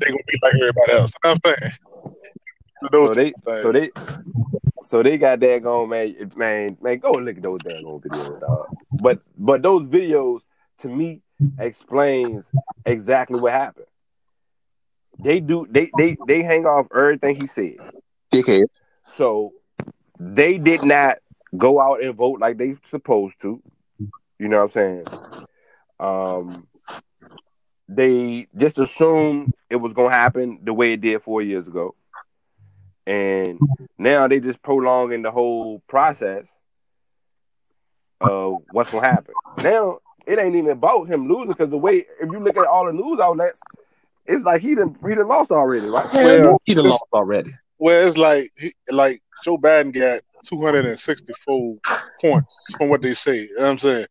they 0.00 0.06
gonna 0.10 0.22
be 0.26 0.38
like 0.42 0.54
everybody 0.60 0.92
else. 0.92 1.12
You 1.24 1.30
know 1.30 1.30
what 1.30 1.40
I'm 1.46 1.54
saying? 1.60 1.72
Those 2.92 3.08
so 3.08 3.14
they 3.14 3.24
things. 3.24 3.62
so 3.62 3.72
they 3.72 3.90
so 4.82 5.02
they 5.02 5.16
got 5.16 5.40
daggone 5.40 5.88
man 5.88 6.32
man 6.36 6.76
man 6.82 6.98
go 6.98 7.12
look 7.12 7.38
at 7.38 7.42
those 7.42 7.60
daggone 7.60 8.02
videos 8.02 8.38
dog. 8.40 8.66
But 8.92 9.22
but 9.38 9.62
those 9.62 9.82
videos 9.84 10.40
to 10.80 10.88
me 10.88 11.22
explains 11.58 12.50
exactly 12.84 13.38
what 13.38 13.52
happened. 13.52 13.86
They 15.18 15.40
do 15.40 15.66
they 15.70 15.90
they 15.96 16.18
they 16.26 16.42
hang 16.42 16.66
off 16.66 16.88
everything 16.94 17.36
he 17.36 17.46
said. 17.46 17.78
Dickhead. 18.30 18.66
So 19.16 19.52
they 20.20 20.58
did 20.58 20.84
not 20.84 21.18
go 21.56 21.80
out 21.80 22.02
and 22.02 22.14
vote 22.14 22.40
like 22.40 22.58
they 22.58 22.76
supposed 22.90 23.40
to. 23.42 23.62
You 24.38 24.48
know 24.48 24.58
what 24.58 24.64
I'm 24.64 24.70
saying? 24.70 25.06
Um 25.98 26.66
they 27.88 28.48
just 28.56 28.78
assumed 28.78 29.52
it 29.70 29.76
was 29.76 29.92
gonna 29.92 30.14
happen 30.14 30.60
the 30.64 30.74
way 30.74 30.92
it 30.92 31.00
did 31.00 31.22
four 31.22 31.42
years 31.42 31.68
ago. 31.68 31.94
And 33.06 33.60
now 33.98 34.26
they 34.26 34.40
just 34.40 34.62
prolonging 34.62 35.22
the 35.22 35.30
whole 35.30 35.80
process 35.88 36.46
of 38.20 38.62
what's 38.70 38.90
gonna 38.90 39.06
happen. 39.06 39.34
Now 39.58 39.98
it 40.26 40.38
ain't 40.38 40.56
even 40.56 40.70
about 40.70 41.08
him 41.08 41.28
losing 41.28 41.48
because 41.48 41.70
the 41.70 41.78
way 41.78 42.06
if 42.20 42.30
you 42.30 42.40
look 42.40 42.56
at 42.56 42.66
all 42.66 42.86
the 42.86 42.92
news 42.92 43.20
outlets, 43.20 43.60
it's 44.26 44.44
like 44.44 44.60
he 44.60 44.74
done 44.74 44.96
he 45.06 45.14
done 45.14 45.28
lost 45.28 45.52
already, 45.52 45.86
right? 45.86 46.12
Well, 46.12 46.60
he 46.64 46.74
done 46.74 46.84
this- 46.84 46.90
lost 46.92 47.04
already. 47.12 47.50
Well, 47.78 48.06
it's 48.06 48.16
like 48.16 48.50
he, 48.56 48.72
like 48.90 49.20
Joe 49.44 49.58
Biden 49.58 49.92
got 49.92 50.22
264 50.46 51.76
points 52.20 52.74
from 52.78 52.88
what 52.88 53.02
they 53.02 53.14
say. 53.14 53.42
You 53.42 53.56
know 53.56 53.62
what 53.64 53.70
I'm 53.70 53.78
saying? 53.78 54.06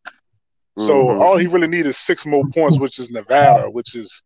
So 0.78 1.08
Mhm. 1.08 1.20
all 1.20 1.36
he 1.38 1.46
really 1.46 1.66
needs 1.68 1.88
is 1.88 1.96
six 1.98 2.26
more 2.26 2.44
points, 2.54 2.78
which 2.78 2.98
is 2.98 3.10
Nevada, 3.10 3.70
which 3.70 3.94
is 3.94 4.22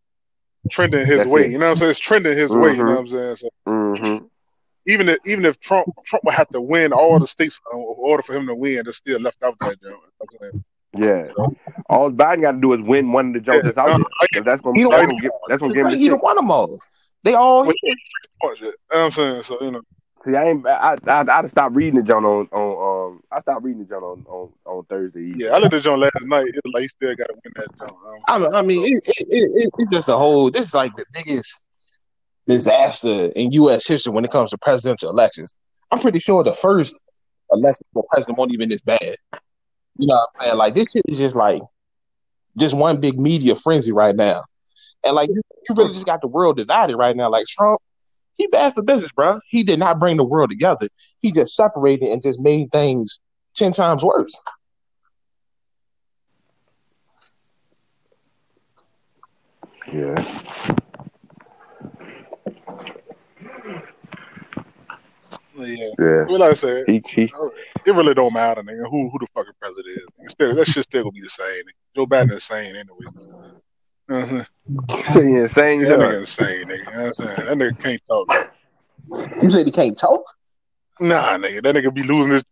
trending 0.70 1.06
his 1.06 1.18
That's 1.18 1.30
way. 1.30 1.44
it. 1.46 1.50
You 1.52 1.58
know 1.58 1.66
what 1.66 1.72
I'm 1.72 1.76
saying? 1.78 1.90
It's 1.92 2.00
trending 2.00 2.36
his 2.36 2.54
way. 2.56 2.76
You 2.76 2.84
know 2.84 2.92
what 2.92 2.98
I'm 3.00 3.08
saying? 3.08 3.36
So 3.36 3.48
Mm-hmm. 3.68 4.26
even 4.86 5.08
if 5.08 5.18
even 5.24 5.44
if 5.44 5.60
Trump 5.60 5.86
Trump 6.06 6.24
would 6.24 6.34
have 6.34 6.48
to 6.48 6.60
win 6.60 6.92
all 6.92 7.18
the 7.18 7.26
states 7.26 7.58
in 7.72 7.78
order 7.78 8.22
for 8.22 8.34
him 8.34 8.46
to 8.48 8.54
win, 8.54 8.82
they're 8.84 8.92
still 8.92 9.20
left 9.20 9.42
out 9.42 9.58
that. 9.60 9.76
You 9.82 9.90
know 9.90 9.96
what 10.18 10.30
I'm? 10.52 10.62
Yeah. 11.00 11.24
So, 11.32 11.54
All 11.88 12.10
Biden 12.10 12.42
got 12.42 12.52
to 12.52 12.60
do 12.60 12.72
is 12.72 12.80
win 12.80 13.12
one 13.12 13.28
of 13.28 13.34
the 13.34 13.40
jokes 13.40 13.56
Yeah, 13.58 13.62
that's 13.62 13.78
out 13.78 13.88
uh, 13.92 13.96
there. 13.98 14.04
'Cause 14.32 14.44
that's 14.44 14.60
gonna 14.60 14.78
He 14.78 14.84
that's 14.84 15.06
gonna 15.06 15.20
give 15.20 15.30
that's 15.48 15.60
gonna 15.62 15.74
give 15.74 15.86
him 15.86 15.92
he 15.92 16.04
the 16.06 16.10
done 16.10 16.14
six. 16.18 16.22
won 16.22 16.36
them 16.36 16.50
all. 16.50 16.78
They 17.22 17.34
all 17.34 17.66
With- 17.66 17.76
points, 18.40 18.60
you 18.60 18.66
know 18.66 18.72
what 18.88 18.98
I'm 19.04 19.12
saying? 19.12 19.42
So 19.42 19.58
you 19.60 19.70
know, 19.72 19.80
See, 20.24 20.36
I 20.36 20.50
ain't 20.50 20.66
I 20.66 20.96
I 21.06 21.24
I 21.40 21.46
stopped 21.46 21.74
reading 21.74 21.98
the 22.00 22.06
John 22.06 22.24
on 22.26 22.46
on 22.52 23.12
um 23.14 23.20
I 23.32 23.40
stopped 23.40 23.62
reading 23.64 23.82
the 23.84 23.88
John 23.88 24.02
on 24.02 24.24
on, 24.28 24.50
on 24.66 24.84
Thursday. 24.84 25.20
evening. 25.20 25.40
yeah, 25.40 25.54
I 25.54 25.58
looked 25.58 25.72
at 25.74 25.82
John 25.82 25.98
last 26.00 26.12
night. 26.22 26.46
It 26.46 26.60
was 26.64 26.72
like 26.74 26.82
he 26.82 26.88
still 26.88 27.14
got 27.16 27.28
to 27.28 27.34
win 27.42 27.52
that 27.56 27.78
John. 27.78 28.52
I, 28.52 28.58
I 28.58 28.62
mean, 28.62 28.82
it, 28.84 29.02
it, 29.06 29.26
it, 29.30 29.50
it, 29.54 29.70
it's 29.78 29.90
just 29.90 30.08
a 30.08 30.16
whole. 30.18 30.50
This 30.50 30.66
is 30.66 30.74
like 30.74 30.94
the 30.96 31.06
biggest 31.14 31.54
disaster 32.46 33.30
in 33.36 33.52
U.S. 33.52 33.86
history 33.86 34.12
when 34.12 34.24
it 34.24 34.30
comes 34.30 34.50
to 34.50 34.58
presidential 34.58 35.08
elections. 35.08 35.54
I'm 35.90 35.98
pretty 35.98 36.18
sure 36.18 36.44
the 36.44 36.52
first 36.52 37.00
election 37.50 37.86
for 37.94 38.04
president 38.10 38.38
won't 38.38 38.52
even 38.52 38.68
this 38.68 38.82
bad. 38.82 39.16
You 39.96 40.06
know 40.06 40.14
what 40.14 40.28
I'm 40.38 40.44
saying? 40.46 40.56
Like 40.56 40.74
this 40.74 40.88
shit 40.92 41.04
is 41.08 41.18
just 41.18 41.36
like 41.36 41.62
just 42.58 42.74
one 42.74 43.00
big 43.00 43.18
media 43.18 43.54
frenzy 43.54 43.92
right 43.92 44.14
now. 44.14 44.40
And 45.04 45.14
like 45.14 45.30
you, 45.30 45.40
you 45.68 45.74
really 45.74 45.94
just 45.94 46.06
got 46.06 46.20
the 46.20 46.28
world 46.28 46.56
divided 46.56 46.96
right 46.96 47.16
now. 47.16 47.30
Like 47.30 47.46
Trump, 47.46 47.80
he 48.36 48.46
bad 48.48 48.74
for 48.74 48.82
business, 48.82 49.12
bro. 49.12 49.40
He 49.48 49.62
did 49.62 49.78
not 49.78 49.98
bring 49.98 50.16
the 50.16 50.24
world 50.24 50.50
together. 50.50 50.88
He 51.20 51.32
just 51.32 51.54
separated 51.54 52.08
and 52.08 52.22
just 52.22 52.40
made 52.40 52.70
things 52.72 53.20
ten 53.54 53.72
times 53.72 54.04
worse. 54.04 54.34
Yeah. 59.92 60.42
Yeah. 65.58 65.88
Yeah. 65.98 66.24
Well, 66.26 66.38
like 66.38 66.52
I 66.52 66.54
said, 66.54 66.84
He, 66.86 67.02
he, 67.08 67.22
it 67.84 67.94
really 67.94 68.14
don't 68.14 68.32
matter, 68.32 68.62
nigga, 68.62 68.88
who 68.88 69.10
who 69.10 69.18
the 69.18 69.26
fucking 69.34 69.52
president 69.60 69.98
is. 69.98 70.06
Instead, 70.20 70.56
that 70.56 70.66
shit 70.66 70.84
still 70.84 71.02
gonna 71.02 71.12
be 71.12 71.20
the 71.20 71.28
same. 71.28 71.46
Nigga. 71.46 71.96
Joe 71.96 72.06
Biden 72.06 72.30
is 72.30 72.36
insane 72.36 72.76
anyway. 72.76 73.06
Uh-huh. 74.10 74.44
so 75.12 75.20
you 75.20 75.42
insane, 75.42 75.82
That 75.82 75.98
nigga 75.98 76.18
insane, 76.18 76.64
nigga. 76.66 76.78
You 76.78 76.84
know 76.84 76.90
what 76.90 77.06
I'm 77.06 77.14
saying? 77.14 77.46
That 77.46 77.56
nigga 77.56 77.78
can't 77.78 78.02
talk. 78.08 78.52
You 79.42 79.50
said 79.50 79.66
he 79.66 79.72
can't 79.72 79.96
talk? 79.96 80.22
Nah, 81.00 81.38
nigga. 81.38 81.62
That 81.62 81.76
nigga 81.76 81.94
be 81.94 82.02
losing 82.02 82.32
his 82.32 82.44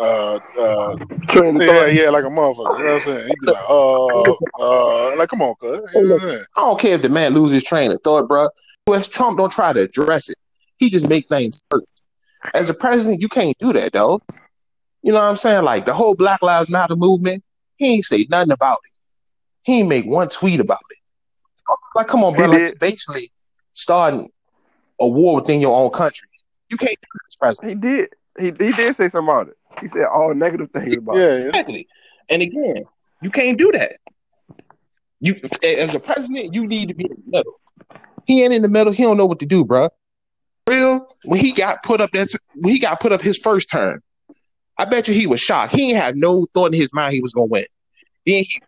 uh 0.00 0.38
uh 0.58 0.96
Train 1.28 1.56
of 1.56 1.62
yeah, 1.62 1.68
thought. 1.68 1.94
yeah, 1.94 2.10
like 2.10 2.24
a 2.24 2.28
motherfucker. 2.28 2.78
You 2.78 2.84
know 2.84 2.90
what 2.90 2.94
I'm 2.94 3.00
saying? 3.00 3.28
He 3.28 3.34
be 3.40 3.46
like, 3.46 3.64
uh 3.68 4.32
uh 4.58 5.16
like 5.16 5.28
come 5.28 5.42
on, 5.42 5.54
cuz. 5.60 5.80
You 5.94 6.08
know 6.08 6.14
I'm 6.14 6.20
saying? 6.20 6.44
I 6.56 6.60
don't 6.60 6.80
care 6.80 6.94
if 6.94 7.02
the 7.02 7.08
man 7.08 7.34
loses 7.34 7.54
his 7.54 7.64
train 7.64 7.92
of 7.92 8.00
thought, 8.02 8.26
bro. 8.26 8.48
US 8.88 9.06
Trump 9.06 9.38
don't 9.38 9.52
try 9.52 9.72
to 9.72 9.82
address 9.82 10.30
it. 10.30 10.36
He 10.78 10.90
just 10.90 11.08
make 11.08 11.28
things 11.28 11.62
worse. 11.70 11.84
As 12.54 12.68
a 12.68 12.74
president, 12.74 13.20
you 13.20 13.28
can't 13.28 13.56
do 13.58 13.72
that, 13.72 13.92
though. 13.92 14.20
You 15.02 15.12
know 15.12 15.20
what 15.20 15.28
I'm 15.30 15.36
saying? 15.36 15.64
Like 15.64 15.84
the 15.84 15.94
whole 15.94 16.14
Black 16.14 16.42
Lives 16.42 16.70
Matter 16.70 16.96
movement, 16.96 17.44
he 17.76 17.94
ain't 17.94 18.04
say 18.04 18.26
nothing 18.30 18.52
about 18.52 18.78
it. 18.84 18.92
He 19.64 19.80
ain't 19.80 19.88
make 19.88 20.06
one 20.06 20.28
tweet 20.28 20.58
about 20.58 20.80
it. 20.90 20.98
Like, 21.94 22.06
come 22.06 22.24
on, 22.24 22.34
bro. 22.34 22.46
He 22.46 22.64
Like, 22.64 22.80
basically 22.80 23.30
starting 23.72 24.28
a 25.00 25.06
war 25.06 25.36
within 25.36 25.60
your 25.60 25.78
own 25.78 25.90
country. 25.90 26.28
You 26.70 26.76
can't 26.76 26.90
do 26.90 27.18
this, 27.26 27.36
president. 27.36 27.70
He 27.70 27.88
did. 27.90 28.08
He, 28.38 28.46
he 28.46 28.72
did 28.72 28.96
say 28.96 29.08
something 29.08 29.28
about 29.28 29.48
it. 29.48 29.56
He 29.80 29.88
said 29.88 30.04
all 30.04 30.34
negative 30.34 30.70
things 30.70 30.96
about 30.96 31.16
it. 31.16 31.20
Yeah, 31.20 31.36
yeah. 31.36 31.48
Exactly. 31.48 31.88
And 32.28 32.42
again, 32.42 32.84
you 33.20 33.30
can't 33.30 33.58
do 33.58 33.72
that. 33.72 33.92
You, 35.20 35.36
as 35.62 35.94
a 35.94 36.00
president, 36.00 36.54
you 36.54 36.66
need 36.66 36.88
to 36.88 36.94
be 36.94 37.04
in 37.04 37.22
the 37.26 37.38
middle. 37.38 37.60
He 38.26 38.42
ain't 38.42 38.52
in 38.52 38.62
the 38.62 38.68
middle. 38.68 38.92
He 38.92 39.02
don't 39.02 39.16
know 39.16 39.26
what 39.26 39.38
to 39.40 39.46
do, 39.46 39.64
bro. 39.64 39.88
Real 40.68 41.06
when 41.24 41.40
he 41.40 41.52
got 41.52 41.82
put 41.82 42.00
up 42.00 42.10
that 42.12 42.28
when 42.54 42.72
he 42.72 42.78
got 42.78 43.00
put 43.00 43.12
up 43.12 43.20
his 43.20 43.38
first 43.38 43.70
term, 43.70 44.00
I 44.78 44.84
bet 44.84 45.08
you 45.08 45.14
he 45.14 45.26
was 45.26 45.40
shocked. 45.40 45.72
He 45.72 45.84
ain't 45.84 45.96
had 45.96 46.16
no 46.16 46.46
thought 46.54 46.72
in 46.72 46.80
his 46.80 46.94
mind 46.94 47.14
he 47.14 47.20
was 47.20 47.32
gonna 47.32 47.46
win. 47.46 47.64
Then 48.26 48.44
he, 48.44 48.60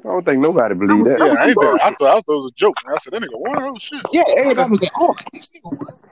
I 0.00 0.08
don't 0.08 0.24
think 0.24 0.40
nobody 0.40 0.74
believed 0.74 1.06
that. 1.06 1.18
Yeah, 1.18 1.24
I, 1.26 1.28
ain't 1.48 1.58
think, 1.58 1.58
I, 1.58 1.78
thought, 1.80 1.80
I 1.82 1.90
thought 1.92 2.18
it 2.18 2.24
was 2.28 2.46
a 2.52 2.54
joke. 2.56 2.76
I 2.88 2.96
said, 2.98 3.12
that 3.12 3.22
nigga 3.22 3.28
won. 3.34 3.62
Oh, 3.62 3.74
shit. 3.78 4.00
yeah, 4.12 4.22
everybody 4.38 4.70
was 4.70 4.80
like, 4.82 4.92
"Oh, 4.96 5.14
this 5.32 5.48
nigga 5.50 5.64
won. 5.64 6.10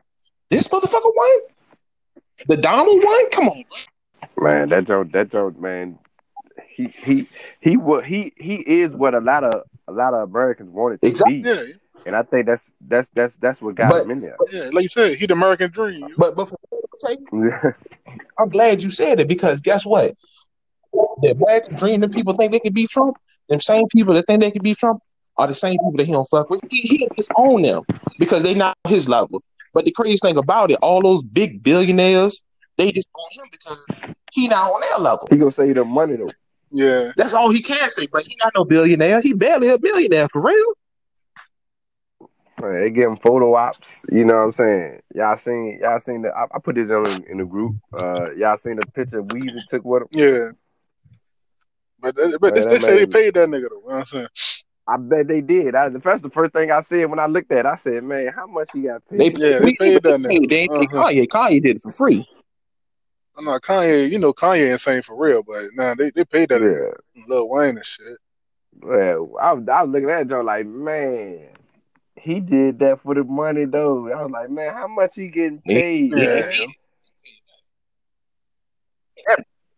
This 0.50 0.68
motherfucker 0.68 1.12
won. 1.14 1.38
The 2.48 2.56
Donald 2.58 3.02
won. 3.02 3.30
Come 3.30 3.48
on, 3.48 3.64
Man, 4.40 4.68
that 4.68 4.86
joke, 4.86 5.10
that 5.12 5.30
joke, 5.30 5.58
man. 5.58 5.98
He 6.68 6.86
he 6.88 7.28
he 7.60 7.76
what 7.76 8.04
he 8.04 8.32
he 8.36 8.56
is 8.56 8.94
what 8.96 9.14
a 9.14 9.20
lot 9.20 9.42
of 9.42 9.62
a 9.88 9.92
lot 9.92 10.14
of 10.14 10.28
Americans 10.30 10.70
wanted 10.70 11.00
to 11.02 11.08
Exactly. 11.08 11.42
be, 11.42 11.48
Yeah, 11.48 11.62
and 12.06 12.14
I 12.14 12.22
think 12.22 12.46
that's 12.46 12.62
that's 12.80 13.08
that's 13.14 13.34
that's 13.36 13.60
what 13.60 13.74
got 13.74 13.90
But- 13.90 14.04
him 14.04 14.10
in 14.12 14.20
there. 14.20 14.36
yeah. 14.52 14.70
Like 14.72 14.82
you 14.84 14.88
said, 14.88 15.16
he 15.16 15.26
the 15.26 15.32
American 15.32 15.70
dream. 15.72 16.06
but 16.16 16.36
but 16.36 16.48
for 16.48 16.58
I'm 18.38 18.48
glad 18.48 18.82
you 18.82 18.90
said 18.90 19.20
it 19.20 19.28
because 19.28 19.60
guess 19.60 19.84
what? 19.84 20.14
The 21.22 21.30
American 21.30 21.76
dream, 21.76 22.00
the 22.00 22.08
people 22.08 22.34
think 22.34 22.52
they 22.52 22.60
can 22.60 22.72
beat 22.72 22.90
Trump. 22.90 23.16
Them 23.48 23.60
same 23.60 23.86
people 23.88 24.14
that 24.14 24.26
think 24.26 24.40
they 24.40 24.50
can 24.50 24.62
beat 24.62 24.78
Trump 24.78 25.00
are 25.36 25.46
the 25.46 25.54
same 25.54 25.78
people 25.78 25.92
that 25.96 26.06
he 26.06 26.12
don't 26.12 26.28
fuck 26.28 26.50
with. 26.50 26.60
He, 26.70 26.80
he 26.80 27.08
just 27.16 27.30
own 27.36 27.62
them 27.62 27.82
because 28.18 28.42
they 28.42 28.54
not 28.54 28.76
his 28.86 29.08
level. 29.08 29.42
But 29.72 29.84
the 29.84 29.92
craziest 29.92 30.22
thing 30.22 30.36
about 30.36 30.70
it, 30.70 30.78
all 30.82 31.02
those 31.02 31.22
big 31.22 31.62
billionaires, 31.62 32.42
they 32.76 32.92
just 32.92 33.08
own 33.16 33.44
him 33.44 33.48
because 33.50 33.86
he 34.32 34.48
not 34.48 34.66
on 34.66 34.80
their 34.80 35.04
level. 35.04 35.28
he 35.30 35.36
gonna 35.36 35.50
save 35.50 35.74
the 35.74 35.84
money 35.84 36.16
though. 36.16 36.30
Yeah. 36.70 37.12
That's 37.16 37.34
all 37.34 37.50
he 37.50 37.62
can 37.62 37.88
say. 37.90 38.06
But 38.12 38.22
he 38.22 38.36
not 38.42 38.52
no 38.54 38.64
billionaire. 38.64 39.20
He 39.22 39.34
barely 39.34 39.68
a 39.68 39.78
billionaire 39.78 40.28
for 40.28 40.42
real. 40.42 40.74
Man, 42.60 42.80
they 42.80 42.90
give 42.90 43.08
him 43.08 43.16
photo 43.16 43.54
ops. 43.54 44.00
You 44.10 44.24
know 44.24 44.36
what 44.36 44.42
I'm 44.42 44.52
saying? 44.52 45.00
Y'all 45.14 45.36
seen 45.36 45.78
y'all 45.80 46.00
seen 46.00 46.22
the 46.22 46.36
I, 46.36 46.44
I 46.52 46.58
put 46.58 46.74
this 46.74 46.90
in, 46.90 47.24
in 47.28 47.38
the 47.38 47.44
group. 47.44 47.76
Uh, 47.92 48.32
y'all 48.32 48.58
seen 48.58 48.76
the 48.76 48.86
picture 48.86 49.22
Weezy 49.22 49.64
took 49.68 49.84
with 49.84 50.02
him. 50.02 50.08
Yeah. 50.12 50.50
But, 52.00 52.14
but 52.14 52.54
Man, 52.54 52.54
they, 52.54 52.60
that 52.60 52.70
they 52.70 52.78
say 52.78 52.96
they 52.96 53.06
paid 53.06 53.34
that 53.34 53.48
nigga 53.48 53.68
though. 53.70 53.76
You 53.82 53.88
know 53.88 53.94
what 53.94 53.98
I'm 53.98 54.04
saying? 54.06 54.28
I 54.86 54.96
bet 54.96 55.28
they 55.28 55.40
did. 55.42 55.74
I, 55.74 55.90
that's 55.90 56.22
the 56.22 56.30
first 56.30 56.52
thing 56.52 56.70
I 56.70 56.80
said 56.80 57.10
when 57.10 57.18
I 57.18 57.26
looked 57.26 57.52
at. 57.52 57.58
it. 57.60 57.66
I 57.66 57.76
said, 57.76 58.02
"Man, 58.04 58.32
how 58.34 58.46
much 58.46 58.70
he 58.72 58.82
got 58.82 59.06
paid?" 59.08 59.36
They 59.36 59.50
Yeah, 59.50 59.58
they 59.58 59.74
paid 59.74 60.02
that 60.02 60.20
nigga. 60.20 60.48
They 60.48 60.60
ain't 60.60 60.72
Uh-huh. 60.72 61.04
Kanye. 61.04 61.26
Kanye 61.26 61.62
did 61.62 61.76
it 61.76 61.82
for 61.82 61.92
free. 61.92 62.26
I'm 63.36 63.44
not 63.44 63.62
Kanye. 63.62 64.10
You 64.10 64.18
know 64.18 64.32
Kanye 64.32 64.72
insane 64.72 65.02
for 65.02 65.14
real, 65.16 65.42
but 65.42 65.62
nah, 65.74 65.94
they 65.94 66.10
they 66.10 66.24
paid 66.24 66.48
that 66.48 66.60
nigga. 66.62 66.94
yeah. 67.14 67.22
Lil 67.28 67.48
Wayne 67.48 67.76
and 67.76 67.84
shit. 67.84 68.18
Well, 68.80 69.34
I, 69.40 69.52
was- 69.52 69.68
I 69.68 69.82
was 69.82 69.90
looking 69.90 70.10
at 70.10 70.28
Joe 70.28 70.40
like, 70.40 70.66
man, 70.66 71.48
he 72.16 72.40
did 72.40 72.78
that 72.78 73.00
for 73.02 73.14
the 73.14 73.24
money 73.24 73.64
though. 73.64 74.10
I 74.10 74.22
was 74.22 74.30
like, 74.30 74.50
man, 74.50 74.72
how 74.72 74.88
much 74.88 75.14
he 75.16 75.28
getting 75.28 75.60
paid? 75.60 76.12
Yeah. 76.12 76.52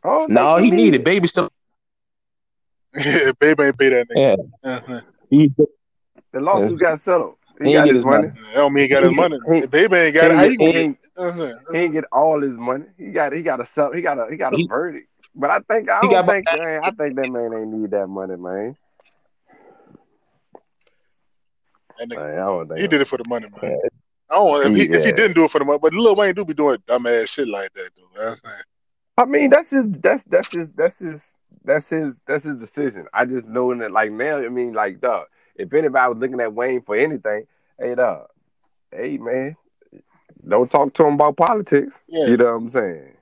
Oh 0.05 0.27
No, 0.29 0.57
he 0.57 0.71
needed 0.71 1.05
baby 1.05 1.27
still. 1.27 1.51
Yeah, 3.05 3.33
baby 3.39 3.65
ain't 3.65 3.79
pay 3.79 3.89
that 3.91 4.09
nigga. 4.09 4.37
Yeah, 4.65 4.71
Uh-huh. 4.73 5.01
he, 5.31 5.53
The 6.33 6.41
lawsuit 6.41 6.81
got 6.81 7.01
settled. 7.01 7.37
He, 7.61 7.67
He 7.69 7.73
got 7.75 7.87
his 7.87 7.97
his 7.99 8.05
money. 8.05 8.29
That 8.29 8.55
don't 8.55 8.73
mean 8.73 8.83
he 8.83 8.89
got 8.89 9.03
his 9.05 9.13
money. 9.13 9.39
He- 9.53 9.67
baby 9.67 9.97
ain't 9.97 10.15
got 10.15 10.31
it. 10.33 10.39
He, 10.39 10.53
you 10.53 10.59
gonna 10.59 10.67
he 10.67 10.73
get? 10.73 10.81
ain't, 10.81 10.99
Uh-huh. 11.17 11.53
he 11.73 11.79
ain't 11.79 11.93
get 11.93 12.05
all 12.11 12.41
his 12.41 12.53
money. 12.53 12.87
He 12.99 13.07
got 13.11 13.33
he 13.33 13.43
got 13.43 13.61
a 13.61 13.67
sell. 13.67 13.93
He 13.93 14.01
got 14.03 14.19
a 14.19 14.31
he 14.31 14.37
got 14.37 14.55
a 14.55 14.57
He- 14.57 14.67
verdict. 14.67 15.09
But 15.35 15.51
I 15.51 15.61
think 15.61 15.89
I 15.89 16.01
don't 16.01 16.11
got- 16.11 16.27
think 16.27 16.47
man, 16.57 16.81
I 16.83 16.91
think 16.91 17.17
that 17.17 17.29
man 17.31 17.53
ain't 17.55 17.69
need 17.73 17.91
that 17.93 18.09
money, 18.09 18.37
man. 18.37 18.77
Nigga, 22.01 22.17
Man, 22.17 22.33
I 22.33 22.37
don't 22.37 22.69
think 22.69 22.81
he 22.81 22.89
did 22.89 23.01
it 23.03 23.09
for 23.09 23.19
the 23.19 23.25
money, 23.29 23.47
man. 23.63 23.71
Yeah. 23.71 23.89
I 24.31 24.35
don't. 24.37 24.67
If 24.67 24.77
he, 24.89 24.95
if 24.95 25.05
he 25.05 25.13
didn't 25.13 25.35
do 25.35 25.45
it 25.45 25.51
for 25.51 25.59
the 25.59 25.65
money, 25.65 25.79
but 25.83 25.93
Lil 25.93 26.17
Wayne 26.17 26.35
do 26.35 26.45
be 26.45 26.55
doing 26.55 26.79
dumbass 26.89 27.29
shit 27.29 27.47
like 27.49 27.73
that, 27.75 27.91
though. 27.97 28.03
You 28.03 28.19
know 28.25 28.31
what 28.31 28.41
I'm 28.45 28.51
saying? 28.51 28.63
I 29.19 29.25
mean, 29.27 29.51
that's 29.51 29.71
his. 29.71 29.85
That's 30.01 30.23
that's 30.25 30.55
his. 30.55 30.73
That's 30.75 30.99
his. 30.99 31.23
That's 31.65 31.89
his. 31.89 32.17
That's 32.27 32.45
his 32.45 32.57
decision. 32.57 33.07
I 33.13 33.25
just 33.25 33.47
know 33.47 33.77
that, 33.79 33.93
like 33.93 34.11
now. 34.11 34.39
I 34.39 34.49
mean, 34.49 34.73
like, 34.73 35.01
dog. 35.01 35.27
If 35.57 35.73
anybody 35.75 36.09
was 36.09 36.19
looking 36.19 36.41
at 36.41 36.55
Wayne 36.55 36.83
for 36.83 36.97
anything, 36.97 37.47
hey, 37.79 37.95
dog. 37.95 38.29
Hey, 38.91 39.19
man. 39.19 39.57
Don't 40.47 40.71
talk 40.71 40.95
to 40.95 41.05
him 41.05 41.15
about 41.15 41.37
politics. 41.37 42.01
Yeah. 42.09 42.27
You 42.27 42.37
know 42.37 42.47
what 42.47 42.63
I'm 42.63 42.71
saying? 42.71 43.17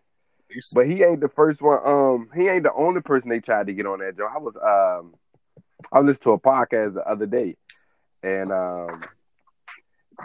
But 0.72 0.86
he 0.86 1.02
ain't 1.02 1.20
the 1.20 1.28
first 1.28 1.60
one. 1.60 1.80
Um, 1.84 2.30
he 2.34 2.48
ain't 2.48 2.62
the 2.62 2.72
only 2.72 3.00
person 3.00 3.28
they 3.28 3.40
tried 3.40 3.66
to 3.66 3.74
get 3.74 3.86
on 3.86 3.98
that 3.98 4.16
joint. 4.16 4.32
I 4.34 4.38
was 4.38 4.56
um, 4.56 5.14
I 5.92 6.00
listened 6.00 6.22
to 6.22 6.32
a 6.32 6.40
podcast 6.40 6.94
the 6.94 7.06
other 7.06 7.26
day, 7.26 7.56
and 8.22 8.50
um, 8.50 9.02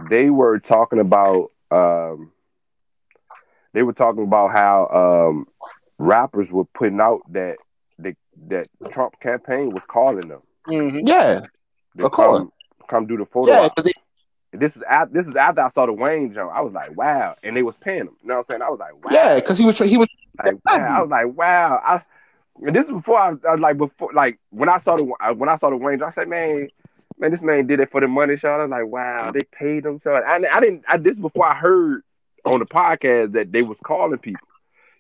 they 0.10 0.30
were 0.30 0.60
talking 0.60 1.00
about 1.00 1.52
um, 1.72 2.32
they 3.74 3.84
were 3.84 3.94
talking 3.94 4.24
about 4.24 4.52
how 4.52 4.88
um, 4.88 5.48
rappers 5.98 6.52
were 6.52 6.66
putting 6.66 7.02
out 7.02 7.22
that 7.34 7.58
that 8.50 8.68
Trump 8.92 9.20
campaign 9.20 9.70
was 9.70 9.84
calling 9.86 10.28
them. 10.28 10.40
Mhm. 10.68 11.02
yeah, 11.04 11.42
to 11.98 12.06
Of 12.06 12.12
course. 12.12 12.40
come, 12.40 12.52
come 12.88 13.06
do 13.06 13.18
the 13.18 13.26
photo. 13.26 13.52
yeah. 13.52 13.60
op. 13.66 13.76
'cause 13.76 13.86
they- 13.86 13.92
This 14.58 14.76
is 14.76 14.84
after 14.84 15.14
this 15.14 15.28
is 15.28 15.36
after 15.36 15.62
I 15.62 15.70
saw 15.70 15.86
the 15.88 15.94
Wayne 15.94 16.32
jump. 16.32 16.52
I 16.54 16.62
was 16.62 16.74
like, 16.74 16.96
wow, 16.96 17.36
and 17.44 17.56
they 17.58 17.64
was 17.64 17.76
paying 17.78 18.02
him. 18.02 18.16
You 18.22 18.28
know 18.30 18.36
what 18.36 18.40
I'm 18.42 18.46
saying? 18.46 18.62
I 18.62 18.70
was 18.70 18.80
like, 18.80 18.94
wow. 19.04 19.12
yeah, 19.12 19.36
because 19.36 19.58
he 19.58 19.66
was 19.66 19.80
he 19.80 19.98
was 19.98 20.08
Like, 20.44 20.56
wow. 20.66 20.98
I 20.98 21.02
was 21.02 21.10
like, 21.10 21.28
wow. 21.36 21.82
I, 21.84 22.02
and 22.66 22.76
this 22.76 22.86
is 22.86 22.92
before 22.92 23.18
I, 23.20 23.30
I 23.48 23.52
was 23.54 23.60
like 23.60 23.78
before 23.80 24.12
like 24.14 24.38
when 24.52 24.70
I 24.70 24.80
saw 24.82 24.96
the 24.96 25.06
when 25.36 25.50
I 25.50 25.58
saw 25.58 25.70
the 25.72 25.76
Wayne, 25.78 26.04
I 26.04 26.12
said, 26.12 26.28
man, 26.30 26.70
man, 27.18 27.32
this 27.32 27.42
man 27.42 27.66
did 27.66 27.80
it 27.80 27.90
for 27.90 28.00
the 28.00 28.08
money, 28.08 28.38
Sean. 28.38 28.60
I 28.60 28.64
was 28.66 28.70
like, 28.70 28.86
wow, 28.86 29.32
they 29.32 29.42
paid 29.52 29.86
him, 29.88 29.98
Sean. 30.00 30.22
I, 30.24 30.36
I 30.52 30.60
didn't. 30.60 30.84
I, 30.88 30.98
this 30.98 31.14
is 31.16 31.20
before 31.20 31.48
I 31.48 31.56
heard 31.56 32.04
on 32.46 32.60
the 32.60 32.66
podcast 32.68 33.32
that 33.34 33.52
they 33.52 33.64
was 33.64 33.80
calling 33.84 34.20
people. 34.20 34.48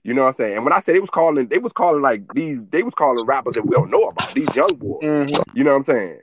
You 0.03 0.13
know 0.13 0.23
what 0.23 0.27
I'm 0.29 0.33
saying? 0.33 0.55
And 0.55 0.63
when 0.65 0.73
I 0.73 0.81
said 0.81 0.95
they 0.95 0.99
was 0.99 1.09
calling, 1.09 1.47
they 1.47 1.59
was 1.59 1.71
calling 1.71 2.01
like 2.01 2.23
these. 2.33 2.59
They 2.69 2.83
was 2.83 2.93
calling 2.93 3.25
rappers 3.25 3.55
that 3.55 3.65
we 3.65 3.71
don't 3.73 3.89
know 3.89 4.03
about. 4.03 4.33
These 4.33 4.53
young 4.55 4.75
boys. 4.75 5.01
Mhm. 5.01 5.41
You 5.53 5.63
know 5.63 5.71
what 5.71 5.77
I'm 5.77 5.83
saying? 5.85 6.19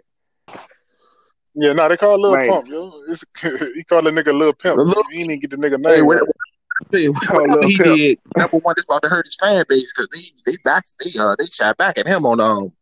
Yeah, 1.55 1.73
no, 1.73 1.89
they 1.89 1.97
call 1.97 2.21
Lil 2.21 2.37
Man. 2.37 2.49
Pump, 2.49 2.69
yo. 2.71 2.93
It's, 3.09 3.25
he 3.75 3.83
called 3.85 4.05
the 4.07 4.11
nigga 4.11 4.37
Lil 4.39 4.53
Pimp. 4.53 4.77
Lil- 4.79 5.03
he 5.11 5.25
didn't 5.25 5.41
get 5.41 5.51
the 5.51 5.57
nigga 5.57 5.79
Hey, 5.89 5.97
name. 5.97 6.07
what- 6.07 6.17
right. 6.17 6.29
Hey, 6.93 7.09
whatever 7.09 7.47
Lil 7.61 7.69
he 7.69 7.77
Pimp. 7.77 7.97
did, 7.97 8.19
number 8.37 8.59
one, 8.59 8.75
it's 8.77 8.85
about 8.85 9.03
to 9.03 9.09
hurt 9.09 9.27
his 9.27 9.37
fan 9.37 9.65
base 9.69 9.93
because 9.93 10.09
they 10.15 10.21
they 10.51 10.57
back 10.65 10.83
they 11.05 11.11
uh 11.19 11.35
they 11.39 11.45
shot 11.47 11.77
back 11.77 11.99
at 11.99 12.07
him 12.07 12.25
on 12.25 12.41
um 12.41 12.73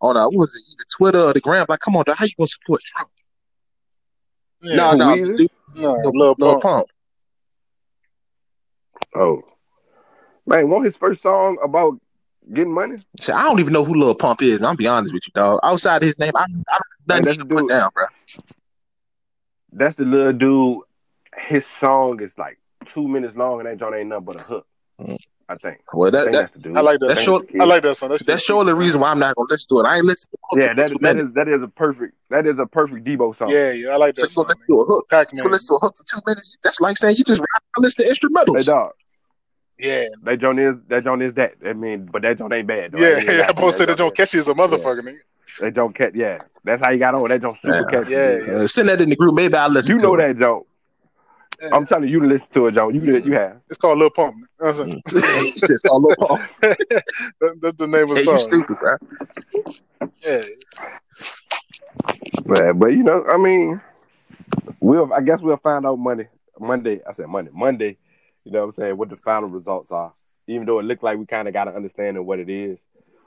on 0.00 0.16
uh 0.16 0.24
what 0.26 0.34
was 0.36 0.54
it 0.54 0.62
either 0.72 0.84
Twitter 0.96 1.20
or 1.20 1.32
the 1.34 1.40
gram 1.40 1.66
like 1.68 1.80
come 1.80 1.96
on 1.96 2.04
dog, 2.04 2.16
how 2.16 2.24
you 2.24 2.30
gonna 2.38 2.46
support 2.46 2.80
Trump? 2.82 3.08
Yeah. 4.62 4.76
No, 4.76 4.90
Who, 4.90 4.96
no, 4.96 5.36
dude, 5.36 5.50
no, 5.74 5.92
Lil, 6.04 6.12
Lil 6.14 6.34
Lil 6.38 6.60
Pump. 6.60 6.62
Pump. 6.62 6.86
Oh, 9.14 9.42
man, 10.46 10.68
won't 10.68 10.84
his 10.86 10.96
first 10.96 11.22
song 11.22 11.58
about 11.62 11.98
getting 12.52 12.72
money. 12.72 12.96
So 13.18 13.34
I 13.34 13.42
don't 13.44 13.60
even 13.60 13.72
know 13.72 13.84
who 13.84 13.94
Lil 13.94 14.14
Pump 14.14 14.42
is. 14.42 14.62
I'm 14.62 14.76
be 14.76 14.86
honest 14.86 15.12
with 15.12 15.26
you, 15.26 15.32
dog. 15.34 15.60
Outside 15.62 16.02
his 16.02 16.18
name, 16.18 16.32
I, 16.34 16.42
I 16.42 16.46
don't 16.46 16.56
Man, 16.56 16.64
nothing 17.06 17.24
that's 17.24 17.32
he 17.32 17.38
the 17.38 17.44
can 17.44 17.56
put 17.56 17.68
down, 17.68 17.90
bro. 17.94 18.04
That's 19.72 19.94
the 19.96 20.04
little 20.04 20.32
dude. 20.32 20.82
His 21.36 21.66
song 21.80 22.20
is 22.22 22.36
like 22.38 22.58
two 22.86 23.06
minutes 23.06 23.36
long, 23.36 23.60
and 23.60 23.68
that 23.68 23.78
joint 23.78 23.94
ain't 23.94 24.08
nothing 24.08 24.24
but 24.24 24.36
a 24.36 24.40
hook. 24.40 24.66
Mm. 25.00 25.18
I 25.48 25.54
think. 25.56 25.78
Well, 25.92 26.08
I 26.08 26.10
that, 26.12 26.24
think 26.24 26.32
that 26.32 26.40
that's 26.40 26.52
the 26.54 26.58
dude. 26.60 26.76
I 26.76 26.80
like 26.80 26.98
that. 27.00 27.06
That's 27.08 27.20
think 27.20 27.24
short- 27.26 27.48
the 27.52 27.60
I 27.60 27.64
like 27.64 27.82
that 27.82 27.96
song. 27.96 28.08
That 28.08 28.18
shit 28.18 28.26
that's 28.26 28.44
surely 28.44 28.66
the 28.66 28.74
reason 28.74 29.00
why 29.00 29.10
I'm 29.10 29.18
not 29.18 29.36
gonna 29.36 29.46
listen 29.50 29.76
to 29.76 29.82
it. 29.82 29.86
I 29.86 29.96
ain't 29.96 30.06
listening 30.06 30.38
to 30.52 30.60
Yeah, 30.60 30.74
that 30.74 30.88
two 30.88 30.94
that 31.00 31.14
minutes. 31.14 31.28
is 31.28 31.34
that 31.34 31.48
is 31.48 31.62
a 31.62 31.68
perfect 31.68 32.14
that 32.30 32.46
is 32.46 32.58
a 32.58 32.66
perfect 32.66 33.04
Debo 33.04 33.36
song. 33.36 33.50
Yeah, 33.50 33.72
yeah, 33.72 33.90
I 33.90 33.96
like 33.96 34.16
So 34.16 34.22
that 34.22 34.30
you 34.30 34.34
song. 34.34 34.44
gonna 34.44 34.54
listen 34.58 34.66
to 34.74 34.80
a 34.80 34.84
hook? 34.86 35.08
Pac 35.10 35.28
You 35.32 35.36
Man. 35.36 35.44
gonna 35.44 35.52
listen 35.54 35.76
to 35.76 35.78
a 35.78 35.86
hook 35.86 35.96
for 35.96 36.04
two 36.04 36.20
minutes? 36.26 36.56
That's 36.64 36.80
like 36.80 36.96
saying 36.96 37.16
you 37.18 37.24
just 37.24 37.42
listen 37.78 38.04
to 38.04 38.10
instrumentals. 38.10 38.56
Hey 38.58 38.64
dog, 38.64 38.92
Yeah, 39.78 40.06
that 40.22 40.38
joint 40.38 40.58
is 40.58 40.76
that 40.88 41.04
joint 41.04 41.22
is 41.22 41.34
that. 41.34 41.54
I 41.66 41.72
mean, 41.74 42.00
but 42.10 42.22
that 42.22 42.38
joint 42.38 42.52
ain't 42.52 42.66
bad. 42.66 42.92
Though. 42.92 42.98
Yeah, 42.98 43.08
ain't 43.16 43.22
even 43.24 43.36
yeah. 43.36 43.40
gonna 43.40 43.42
I'm 43.50 43.54
supposed 43.56 43.76
to 43.76 43.82
say 43.82 43.86
that 43.86 43.98
John 43.98 44.06
is- 44.08 44.14
Catchy 44.14 44.38
is 44.38 44.48
a 44.48 44.54
motherfucker, 44.54 45.00
nigga. 45.00 45.18
That 45.60 45.74
joint 45.74 45.94
catch, 45.94 46.14
Yeah, 46.14 46.38
that's 46.64 46.82
how 46.82 46.90
you 46.90 46.98
got 46.98 47.14
on. 47.14 47.28
That 47.28 47.42
joint 47.42 47.58
super 47.58 47.76
Yeah. 47.76 47.84
catchy. 47.90 48.10
Yeah, 48.12 48.38
yeah. 48.38 48.52
Uh, 48.62 48.66
send 48.66 48.88
that 48.88 49.00
in 49.00 49.10
the 49.10 49.16
group. 49.16 49.34
Maybe 49.34 49.54
I'll 49.54 49.68
listen 49.70 49.94
You 49.94 49.98
to 50.00 50.06
know 50.06 50.14
it. 50.14 50.18
that 50.18 50.38
joint. 50.38 50.66
Yeah. 51.62 51.68
I'm 51.72 51.86
telling 51.86 52.08
you 52.10 52.20
to 52.20 52.26
listen 52.26 52.48
to 52.52 52.66
it, 52.66 52.72
Joe. 52.72 52.90
You 52.90 53.00
did. 53.00 53.24
You 53.26 53.32
have. 53.32 53.60
It's 53.70 53.78
called 53.78 53.98
Lil 53.98 54.10
Pump. 54.10 54.34
You 54.36 54.66
know 54.66 54.72
what 54.72 54.80
I'm 54.80 55.02
saying? 55.22 55.52
Just 55.66 55.86
all 55.86 56.14
over. 56.18 56.48
That- 56.60 57.56
That's 57.62 57.76
the 57.78 57.86
name 57.86 58.02
of 58.02 58.08
the 58.10 58.14
Hey, 58.16 58.24
song. 58.24 58.34
you 58.34 58.38
stupid, 58.40 58.76
bro. 58.78 58.96
Yeah, 60.26 60.42
Yeah, 62.48 62.72
but 62.72 62.92
you 62.92 63.02
know, 63.02 63.24
I 63.28 63.36
mean, 63.38 63.80
we'll. 64.80 65.12
I 65.12 65.20
guess 65.20 65.40
we'll 65.40 65.56
find 65.56 65.86
out 65.86 65.98
Monday. 65.98 66.28
Monday. 66.58 67.00
I 67.08 67.12
said 67.12 67.26
Monday. 67.28 67.50
Monday. 67.54 67.96
You 68.46 68.52
know 68.52 68.60
what 68.60 68.66
I'm 68.66 68.72
saying? 68.72 68.96
What 68.96 69.10
the 69.10 69.16
final 69.16 69.50
results 69.50 69.90
are. 69.90 70.12
Even 70.46 70.66
though 70.66 70.78
it 70.78 70.84
looked 70.84 71.02
like 71.02 71.18
we 71.18 71.26
kind 71.26 71.48
of 71.48 71.54
got 71.54 71.66
an 71.66 71.74
understanding 71.74 72.24
what 72.24 72.38
it 72.38 72.48
is. 72.48 72.80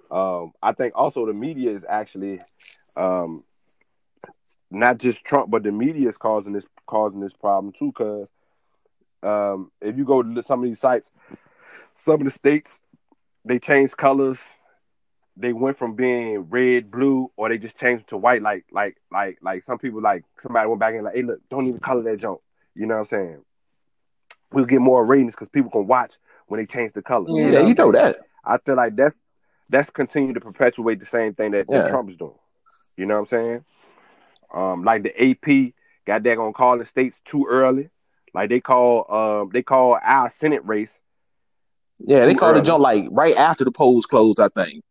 Um, 0.09 0.53
I 0.63 0.71
think 0.71 0.93
also 0.95 1.25
the 1.25 1.33
media 1.33 1.71
is 1.71 1.85
actually, 1.89 2.39
um, 2.95 3.43
not 4.71 4.97
just 4.97 5.25
Trump, 5.25 5.51
but 5.51 5.63
the 5.63 5.73
media 5.73 6.07
is 6.07 6.15
causing 6.15 6.53
this 6.53 6.63
causing 6.85 7.19
this 7.19 7.33
problem 7.33 7.73
too. 7.73 7.87
Because 7.87 8.29
um, 9.21 9.71
if 9.81 9.97
you 9.97 10.05
go 10.05 10.23
to 10.23 10.41
some 10.41 10.63
of 10.63 10.69
these 10.69 10.79
sites, 10.79 11.09
some 11.93 12.21
of 12.21 12.23
the 12.23 12.31
states 12.31 12.79
they 13.43 13.59
changed 13.59 13.97
colors. 13.97 14.37
They 15.35 15.51
went 15.51 15.77
from 15.77 15.95
being 15.95 16.49
red, 16.49 16.91
blue, 16.91 17.29
or 17.35 17.49
they 17.49 17.57
just 17.57 17.77
changed 17.77 18.07
to 18.09 18.17
white. 18.17 18.41
Like, 18.41 18.65
like, 18.71 18.97
like, 19.11 19.37
like 19.41 19.63
some 19.63 19.77
people 19.77 20.01
like 20.01 20.23
somebody 20.37 20.67
went 20.67 20.79
back 20.79 20.93
and 20.95 21.03
like, 21.03 21.15
hey, 21.15 21.23
look, 21.23 21.41
don't 21.49 21.67
even 21.67 21.79
color 21.79 22.03
that 22.03 22.19
junk. 22.19 22.39
You 22.73 22.85
know 22.85 22.95
what 22.95 22.99
I'm 23.01 23.05
saying? 23.05 23.43
We'll 24.51 24.65
get 24.65 24.81
more 24.81 25.05
ratings 25.05 25.33
because 25.33 25.49
people 25.49 25.71
can 25.71 25.87
watch 25.87 26.15
when 26.47 26.59
they 26.59 26.65
change 26.65 26.93
the 26.93 27.01
color. 27.01 27.29
Yeah, 27.29 27.51
Yeah, 27.51 27.59
what 27.61 27.67
you 27.67 27.73
know 27.75 27.91
that. 27.91 28.17
I 28.45 28.57
feel 28.59 28.75
like 28.75 28.95
that's 28.95 29.15
that's 29.69 29.89
continuing 29.89 30.33
to 30.35 30.41
perpetuate 30.41 30.99
the 30.99 31.05
same 31.05 31.33
thing 31.35 31.51
that, 31.51 31.69
that 31.71 31.85
Yeah. 31.85 31.87
Trump 31.87 32.09
is 32.09 32.17
doing. 32.17 32.33
You 32.97 33.05
know 33.05 33.15
what 33.15 33.19
I'm 33.21 33.25
saying? 33.27 33.65
Um, 34.53 34.83
like 34.83 35.03
the 35.03 35.11
AP 35.31 35.73
got 36.05 36.23
that 36.23 36.35
gonna 36.35 36.53
call 36.53 36.77
the 36.77 36.85
states 36.85 37.19
too 37.25 37.45
early. 37.49 37.89
Like 38.33 38.49
they 38.49 38.59
call 38.59 39.11
um 39.13 39.49
they 39.53 39.63
call 39.63 39.97
our 40.01 40.29
Senate 40.29 40.65
race 40.65 40.97
Yeah, 41.99 42.25
they 42.25 42.33
Too 42.33 42.39
called 42.39 42.55
the 42.55 42.61
early. 42.61 42.61
jump 42.61 42.81
like 42.81 43.05
right 43.11 43.35
after 43.35 43.65
the 43.65 43.71
polls 43.71 44.05
closed. 44.05 44.39
I 44.39 44.49
think. 44.49 44.83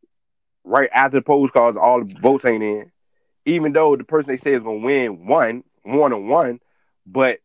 right 0.65 0.91
after 0.93 1.19
the 1.19 1.23
polls 1.23 1.51
closed, 1.51 1.79
all 1.79 2.01
the 2.01 2.05
votes 2.21 2.45
ain't 2.45 2.63
in. 2.63 2.91
Even 3.47 3.73
though 3.73 3.97
the 3.97 4.05
person 4.05 4.29
they 4.31 4.37
say 4.37 4.53
is 4.53 4.63
gonna 4.63 4.79
win 4.79 5.27
one, 5.27 5.65
one 5.83 6.13
on 6.13 6.29
one, 6.29 6.61
but 7.07 7.39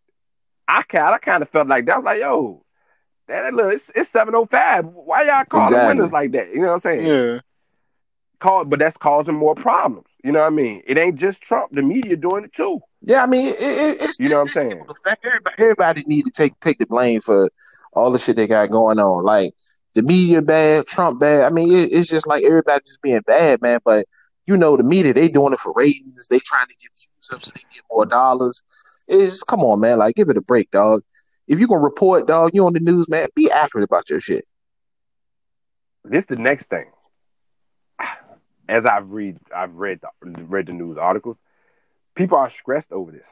I 0.68 0.84
kind 0.84 1.14
I 1.14 1.18
kind 1.18 1.42
of 1.44 1.50
felt 1.50 1.68
like 1.68 1.86
that. 1.86 1.96
I 1.96 1.98
was 1.98 2.06
like, 2.06 2.20
yo, 2.20 2.64
that, 3.28 3.44
that 3.44 3.54
look, 3.54 3.74
it's, 3.74 3.92
it's 3.96 4.10
seven 4.10 4.36
oh 4.36 4.46
five. 4.46 4.86
Why 4.86 5.24
y'all 5.24 5.46
calling 5.46 5.68
Exactly. 5.68 5.88
winners 5.96 6.12
like 6.14 6.32
that? 6.34 6.50
You 6.50 6.62
know 6.62 6.68
what 6.68 6.74
I'm 6.74 6.80
saying? 6.80 7.06
yeah. 7.08 7.40
Call, 8.40 8.66
but 8.66 8.80
that's 8.80 8.98
causing 8.98 9.36
more 9.36 9.56
problems. 9.56 10.08
You 10.24 10.34
know 10.34 10.40
what 10.42 10.48
I 10.48 10.50
mean? 10.50 10.84
It 10.86 10.98
ain't 10.98 11.18
just 11.18 11.42
Trump. 11.42 11.72
The 11.74 11.82
media 11.82 12.18
doing 12.18 12.44
it 12.44 12.54
too. 12.54 12.82
Yeah, 13.02 13.24
I 13.24 13.26
mean, 13.26 13.48
it, 13.48 13.56
it, 13.60 13.98
it's 14.02 14.20
You 14.20 14.30
know 14.30 14.36
what 14.36 14.42
I'm 14.42 14.48
saying? 14.50 14.84
fact 15.06 15.26
everybody, 15.26 15.56
everybody 15.60 16.04
need 16.08 16.24
to 16.26 16.32
take 16.32 16.60
take 16.60 16.78
the 16.78 16.86
blame 16.86 17.22
for 17.22 17.50
all 17.94 18.12
the 18.12 18.20
shit 18.20 18.36
they 18.36 18.48
got 18.48 18.70
going 18.70 19.00
on. 19.00 19.24
Like 19.24 19.54
the 19.96 20.04
media 20.04 20.42
bad, 20.42 20.86
Trump 20.88 21.20
bad. 21.22 21.44
I 21.46 21.50
mean, 21.50 21.72
it, 21.72 21.92
it's 21.92 22.10
just 22.10 22.28
like 22.28 22.44
everybody 22.44 22.82
just 22.82 23.02
being 23.02 23.22
bad, 23.22 23.62
man. 23.62 23.80
But 23.86 24.08
you 24.46 24.58
know, 24.58 24.76
the 24.76 24.84
media 24.84 25.14
they 25.14 25.30
doing 25.30 25.54
it 25.54 25.60
for 25.60 25.74
ratings. 25.76 26.28
They 26.30 26.40
trying 26.40 26.68
to 26.68 26.76
get 26.76 26.92
views 26.92 27.30
up 27.34 27.44
so 27.44 27.52
they 27.56 27.62
get 27.74 27.84
more 27.92 28.06
dollars. 28.06 28.62
It's 29.08 29.44
come 29.44 29.62
on, 29.62 29.82
man. 29.82 30.00
Like 30.00 30.16
give 30.16 30.30
it 30.30 30.38
a 30.38 30.42
break, 30.42 30.72
dog. 30.72 31.02
If 31.48 31.60
you're 31.60 31.68
gonna 31.68 31.82
report, 31.82 32.28
dog, 32.28 32.52
you 32.54 32.66
on 32.66 32.74
the 32.74 32.80
news, 32.80 33.10
man. 33.10 33.28
Be 33.36 33.52
accurate 33.52 33.86
about 33.86 34.10
your 34.10 34.20
shit. 34.20 34.46
This 36.04 36.26
the 36.26 36.36
next 36.36 36.66
thing. 36.70 36.86
As 38.68 38.86
I've 38.86 39.12
read, 39.12 39.38
I've 39.54 39.76
read 39.76 40.00
the, 40.02 40.44
read 40.44 40.68
the 40.68 40.74
news 40.74 40.98
articles. 40.98 41.38
People 42.16 42.38
are 42.38 42.50
stressed 42.50 42.92
over 42.92 43.12
this. 43.12 43.30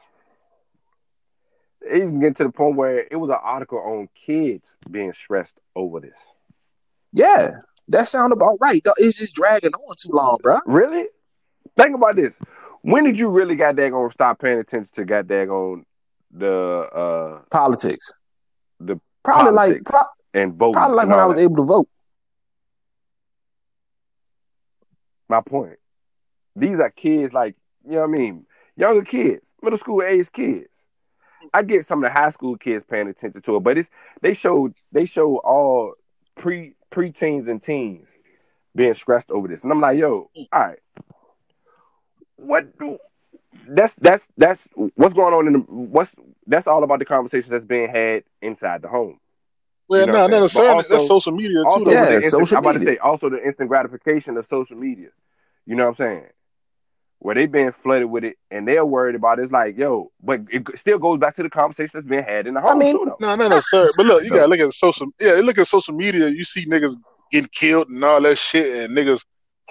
It 1.80 1.96
even 1.96 2.20
get 2.20 2.36
to 2.36 2.44
the 2.44 2.50
point 2.50 2.76
where 2.76 3.06
it 3.10 3.16
was 3.16 3.30
an 3.30 3.38
article 3.42 3.78
on 3.78 4.08
kids 4.14 4.76
being 4.90 5.12
stressed 5.12 5.58
over 5.74 6.00
this. 6.00 6.18
Yeah, 7.12 7.50
that 7.88 8.08
sound 8.08 8.32
about 8.32 8.58
right. 8.60 8.80
It's 8.98 9.18
just 9.18 9.34
dragging 9.34 9.72
on 9.72 9.96
too 9.98 10.10
long, 10.12 10.38
bro. 10.42 10.58
Really? 10.66 11.08
Think 11.76 11.94
about 11.94 12.16
this. 12.16 12.36
When 12.82 13.04
did 13.04 13.18
you 13.18 13.28
really 13.28 13.54
got 13.56 13.76
gonna 13.76 14.10
stop 14.10 14.40
paying 14.40 14.58
attention 14.58 14.92
to 14.94 15.04
got 15.04 15.28
that 15.28 15.48
on 15.48 15.84
the 16.32 16.52
uh 16.52 17.42
Politics. 17.50 18.12
The 18.80 18.98
probably 19.22 19.52
like 19.52 19.84
politics. 19.84 19.90
pro- 19.90 20.40
and 20.40 20.54
vote. 20.54 20.72
probably 20.72 20.96
like 20.96 21.08
when 21.08 21.18
I 21.18 21.26
was 21.26 21.36
that? 21.36 21.42
able 21.42 21.56
to 21.56 21.64
vote. 21.64 21.88
My 25.28 25.40
point. 25.46 25.78
These 26.56 26.80
are 26.80 26.90
kids 26.90 27.32
like 27.32 27.54
you 27.84 27.92
know 27.92 28.00
what 28.00 28.08
I 28.08 28.12
mean, 28.12 28.46
younger 28.76 29.02
kids, 29.04 29.46
middle 29.62 29.78
school 29.78 30.02
age 30.02 30.30
kids. 30.32 30.68
I 31.54 31.62
get 31.62 31.86
some 31.86 32.02
of 32.02 32.10
the 32.10 32.18
high 32.18 32.30
school 32.30 32.56
kids 32.56 32.84
paying 32.88 33.08
attention 33.08 33.42
to 33.42 33.56
it, 33.56 33.60
but 33.60 33.78
it's 33.78 33.90
they 34.20 34.34
show 34.34 34.70
they 34.92 35.06
show 35.06 35.36
all 35.38 35.94
pre 36.36 36.74
preteens 36.90 37.48
and 37.48 37.62
teens 37.62 38.12
being 38.74 38.94
stressed 38.94 39.30
over 39.30 39.48
this, 39.48 39.62
and 39.62 39.72
I'm 39.72 39.80
like, 39.80 39.98
yo, 39.98 40.30
all 40.52 40.60
right, 40.60 40.78
what 42.42 42.78
do 42.78 42.98
that's 43.68 43.94
that's 43.96 44.28
that's 44.36 44.66
what's 44.94 45.14
going 45.14 45.34
on 45.34 45.46
in 45.46 45.52
the 45.54 45.58
what's 45.60 46.12
that's 46.46 46.66
all 46.66 46.82
about 46.82 46.98
the 46.98 47.04
conversations 47.04 47.50
that's 47.50 47.64
being 47.64 47.88
had 47.88 48.24
inside 48.40 48.82
the 48.82 48.88
home. 48.88 49.18
Well, 49.88 50.00
You 50.00 50.06
know 50.06 50.12
no, 50.12 50.18
what 50.20 50.34
I'm 50.34 50.40
necessarily. 50.42 50.74
Also- 50.74 50.88
That's 50.94 51.06
social 51.06 51.32
media 51.32 51.58
too. 51.58 51.64
Also, 51.66 51.84
though. 51.84 51.92
Yeah, 51.92 52.04
the 52.06 52.14
instant, 52.14 52.32
social 52.32 52.58
I'm 52.58 52.64
about 52.64 52.78
to 52.78 52.84
say 52.84 52.96
also 52.98 53.28
the 53.28 53.44
instant 53.44 53.68
gratification 53.68 54.36
of 54.36 54.46
social 54.46 54.76
media. 54.76 55.08
You 55.66 55.76
know 55.76 55.84
what 55.84 55.90
I'm 55.90 55.96
saying? 55.96 56.24
Where 57.18 57.36
they' 57.36 57.46
been 57.46 57.70
flooded 57.70 58.10
with 58.10 58.24
it 58.24 58.36
and 58.50 58.66
they're 58.66 58.84
worried 58.84 59.14
about 59.14 59.38
it. 59.38 59.42
It's 59.42 59.52
like, 59.52 59.78
yo, 59.78 60.10
but 60.22 60.40
it 60.50 60.66
still 60.76 60.98
goes 60.98 61.18
back 61.18 61.36
to 61.36 61.42
the 61.44 61.50
conversation 61.50 61.90
that's 61.94 62.06
being 62.06 62.24
had 62.24 62.46
in 62.48 62.54
the 62.54 62.60
home 62.60 62.76
I 62.76 62.78
mean, 62.78 62.98
too, 62.98 63.04
though. 63.04 63.16
No, 63.20 63.36
not 63.36 63.50
necessarily. 63.50 63.90
But 63.96 64.06
look, 64.06 64.24
you 64.24 64.30
gotta 64.30 64.48
look 64.48 64.58
at 64.60 64.72
social. 64.74 65.06
Yeah, 65.20 65.34
look 65.34 65.58
at 65.58 65.68
social 65.68 65.94
media. 65.94 66.28
You 66.28 66.44
see 66.44 66.66
niggas 66.66 66.96
getting 67.30 67.50
killed 67.52 67.88
and 67.88 68.02
all 68.04 68.20
that 68.22 68.38
shit, 68.38 68.84
and 68.90 68.96
niggas 68.96 69.24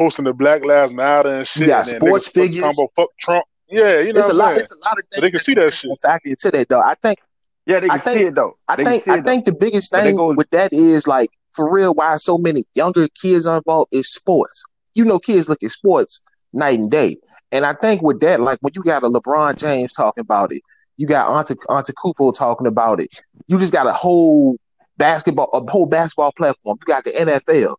posting 0.04 0.26
the 0.26 0.34
Black 0.34 0.66
Lives 0.66 0.94
Matter 0.94 1.30
and 1.30 1.48
shit. 1.48 1.68
got 1.68 1.86
sports 1.86 2.30
niggas 2.30 2.34
fuck- 2.34 2.34
figures. 2.34 2.62
talking 2.62 2.80
about 2.84 2.92
fuck 2.96 3.10
Trump. 3.20 3.46
Yeah, 3.70 4.00
you 4.00 4.14
know 4.14 4.20
It's 4.20 4.30
a 4.30 4.34
lot. 4.34 4.48
Saying. 4.50 4.58
It's 4.60 4.72
a 4.74 4.78
lot 4.86 4.98
of 5.00 5.06
things. 5.08 5.16
So 5.16 5.22
they 5.22 5.30
can 5.32 5.40
see 5.40 5.54
that 5.56 5.74
shit. 5.74 5.92
Exactly 5.92 6.32
into 6.32 6.52
that, 6.52 6.68
though. 6.70 6.82
I 6.82 6.96
think. 7.02 7.20
Yeah, 7.66 7.80
they 7.80 7.88
I 7.88 7.98
can 7.98 8.00
think- 8.02 8.18
see 8.18 8.24
it 8.26 8.36
though. 8.36 8.58
I 8.68 8.76
They 8.76 8.84
can 8.84 8.92
think. 8.92 9.08
I 9.08 9.14
it, 9.14 9.18
though. 9.18 9.32
think 9.32 9.46
the 9.46 9.52
biggest 9.54 9.92
thing 9.92 10.16
go- 10.16 10.34
with 10.34 10.50
that 10.50 10.74
is 10.74 11.08
like 11.08 11.30
for 11.52 11.74
real. 11.74 11.94
Why 11.94 12.18
so 12.18 12.38
many 12.38 12.64
younger 12.76 13.08
kids 13.22 13.46
are 13.48 13.58
involved 13.58 13.94
is 13.94 14.12
sports. 14.14 14.64
You 14.96 15.06
know, 15.06 15.20
kids 15.20 15.48
look 15.48 15.62
at 15.64 15.70
sports 15.72 16.20
night 16.54 16.80
and 16.80 16.92
day, 16.92 17.18
and 17.52 17.66
I 17.66 17.74
think 17.74 18.02
with 18.02 18.20
that, 18.22 18.40
like 18.42 18.58
when 18.62 18.74
you 18.76 18.84
got 18.84 19.04
a 19.04 19.10
LeBron 19.10 19.56
James 19.58 19.94
talking 19.94 20.22
about 20.24 20.52
it, 20.52 20.62
you 20.98 21.08
got 21.08 21.30
Ante 21.34 21.54
Antetokounmpo 21.70 22.34
talking 22.34 22.68
about 22.68 23.00
it. 23.00 23.08
You 23.48 23.58
just 23.58 23.72
got 23.72 23.88
a 23.88 23.94
whole 23.94 24.58
basketball, 24.98 25.50
a 25.54 25.72
whole 25.72 25.86
basketball 25.86 26.32
platform. 26.34 26.78
You 26.82 26.94
got 26.94 27.04
the 27.06 27.12
NFL. 27.12 27.76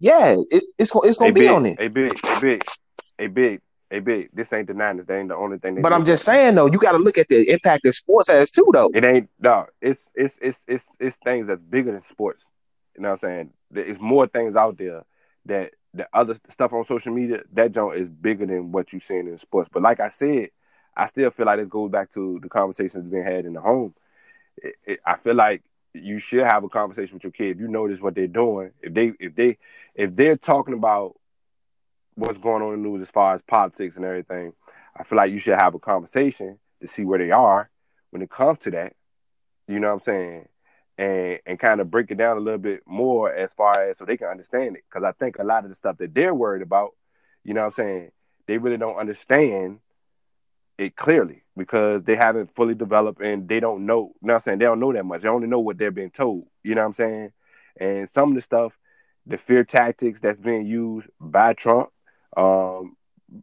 Yeah, 0.00 0.36
it, 0.50 0.64
it's 0.78 0.90
gonna 0.90 1.08
it's 1.08 1.18
Hey, 1.18 1.24
gonna 1.24 1.32
be 1.32 1.40
big, 1.40 1.50
on 1.50 1.66
it. 1.66 1.78
Hey, 1.78 1.88
big, 1.88 2.26
hey, 2.26 2.40
big, 2.40 2.64
hey, 3.18 3.26
big, 3.26 3.60
hey, 3.90 3.98
big. 4.00 4.30
This 4.32 4.52
ain't 4.52 4.66
the 4.68 4.74
Niners. 4.74 5.06
They 5.06 5.18
ain't 5.18 5.28
the 5.28 5.36
only 5.36 5.58
thing. 5.58 5.74
They 5.74 5.82
But 5.82 5.88
do. 5.88 5.94
I'm 5.94 6.04
just 6.04 6.24
saying 6.24 6.54
though, 6.54 6.66
you 6.66 6.78
got 6.78 6.92
to 6.92 6.98
look 6.98 7.18
at 7.18 7.28
the 7.28 7.50
impact 7.50 7.82
that 7.84 7.92
sports 7.94 8.28
has 8.30 8.50
too, 8.50 8.66
though. 8.72 8.90
It 8.94 9.04
ain't 9.04 9.28
no. 9.40 9.66
It's 9.80 10.02
it's 10.14 10.38
it's 10.40 10.62
it's 10.66 10.84
it's 11.00 11.16
things 11.16 11.48
that's 11.48 11.60
bigger 11.62 11.92
than 11.92 12.02
sports. 12.02 12.44
You 12.96 13.02
know 13.02 13.10
what 13.10 13.24
I'm 13.24 13.30
saying? 13.30 13.50
There's 13.70 14.00
more 14.00 14.26
things 14.26 14.56
out 14.56 14.78
there 14.78 15.04
that 15.46 15.72
the 15.94 16.06
other 16.12 16.36
stuff 16.48 16.72
on 16.72 16.84
social 16.84 17.12
media 17.12 17.42
that 17.54 17.72
joint 17.72 17.98
is 18.00 18.08
bigger 18.08 18.46
than 18.46 18.72
what 18.72 18.92
you 18.92 19.00
seeing 19.00 19.26
in 19.26 19.38
sports. 19.38 19.68
But 19.72 19.82
like 19.82 20.00
I 20.00 20.08
said, 20.08 20.50
I 20.96 21.06
still 21.06 21.30
feel 21.30 21.46
like 21.46 21.58
this 21.58 21.68
goes 21.68 21.90
back 21.90 22.10
to 22.12 22.38
the 22.42 22.48
conversations 22.48 23.10
being 23.10 23.24
had 23.24 23.46
in 23.46 23.54
the 23.54 23.60
home. 23.60 23.94
It, 24.56 24.74
it, 24.84 25.00
I 25.06 25.16
feel 25.16 25.34
like 25.34 25.62
you 25.94 26.18
should 26.18 26.44
have 26.44 26.64
a 26.64 26.68
conversation 26.68 27.14
with 27.14 27.24
your 27.24 27.32
kid. 27.32 27.56
If 27.56 27.60
you 27.60 27.68
notice 27.68 28.00
what 28.00 28.14
they're 28.14 28.26
doing, 28.26 28.72
if 28.82 28.94
they 28.94 29.12
if 29.18 29.34
they 29.34 29.58
if 29.94 30.14
they're 30.14 30.36
talking 30.36 30.74
about 30.74 31.16
what's 32.14 32.38
going 32.38 32.62
on 32.62 32.74
in 32.74 32.82
the 32.82 32.88
news 32.88 33.02
as 33.02 33.10
far 33.10 33.34
as 33.34 33.42
politics 33.42 33.96
and 33.96 34.04
everything, 34.04 34.52
I 34.96 35.04
feel 35.04 35.16
like 35.16 35.30
you 35.30 35.38
should 35.38 35.58
have 35.60 35.74
a 35.74 35.78
conversation 35.78 36.58
to 36.80 36.88
see 36.88 37.04
where 37.04 37.18
they 37.18 37.30
are 37.30 37.70
when 38.10 38.22
it 38.22 38.30
comes 38.30 38.58
to 38.60 38.70
that. 38.72 38.94
You 39.66 39.80
know 39.80 39.88
what 39.88 39.94
I'm 39.94 40.00
saying? 40.00 40.48
and 40.98 41.38
and 41.46 41.58
kind 41.58 41.80
of 41.80 41.90
break 41.90 42.10
it 42.10 42.18
down 42.18 42.36
a 42.36 42.40
little 42.40 42.58
bit 42.58 42.82
more 42.86 43.32
as 43.32 43.52
far 43.52 43.88
as 43.88 43.96
so 43.98 44.04
they 44.04 44.16
can 44.16 44.26
understand 44.28 44.76
it. 44.76 44.84
Because 44.88 45.04
I 45.04 45.12
think 45.12 45.38
a 45.38 45.44
lot 45.44 45.64
of 45.64 45.70
the 45.70 45.76
stuff 45.76 45.98
that 45.98 46.12
they're 46.12 46.34
worried 46.34 46.62
about, 46.62 46.90
you 47.44 47.54
know, 47.54 47.60
what 47.60 47.66
I'm 47.68 47.72
saying 47.72 48.10
they 48.46 48.58
really 48.58 48.78
don't 48.78 48.96
understand 48.96 49.78
it 50.78 50.96
clearly 50.96 51.42
because 51.56 52.02
they 52.04 52.14
haven't 52.16 52.54
fully 52.54 52.74
developed 52.74 53.20
and 53.20 53.48
they 53.48 53.60
don't 53.60 53.84
know. 53.84 54.14
You 54.22 54.28
know 54.28 54.34
I'm 54.34 54.40
saying 54.40 54.58
they 54.58 54.64
don't 54.64 54.80
know 54.80 54.92
that 54.92 55.04
much. 55.04 55.22
They 55.22 55.28
only 55.28 55.48
know 55.48 55.58
what 55.58 55.76
they're 55.76 55.90
being 55.90 56.10
told. 56.10 56.46
You 56.62 56.74
know 56.74 56.82
what 56.82 56.88
I'm 56.88 56.92
saying? 56.94 57.32
And 57.80 58.08
some 58.08 58.30
of 58.30 58.34
the 58.36 58.42
stuff, 58.42 58.72
the 59.26 59.36
fear 59.36 59.64
tactics 59.64 60.20
that's 60.20 60.40
being 60.40 60.66
used 60.66 61.08
by 61.20 61.52
Trump, 61.54 61.90
um, 62.36 62.96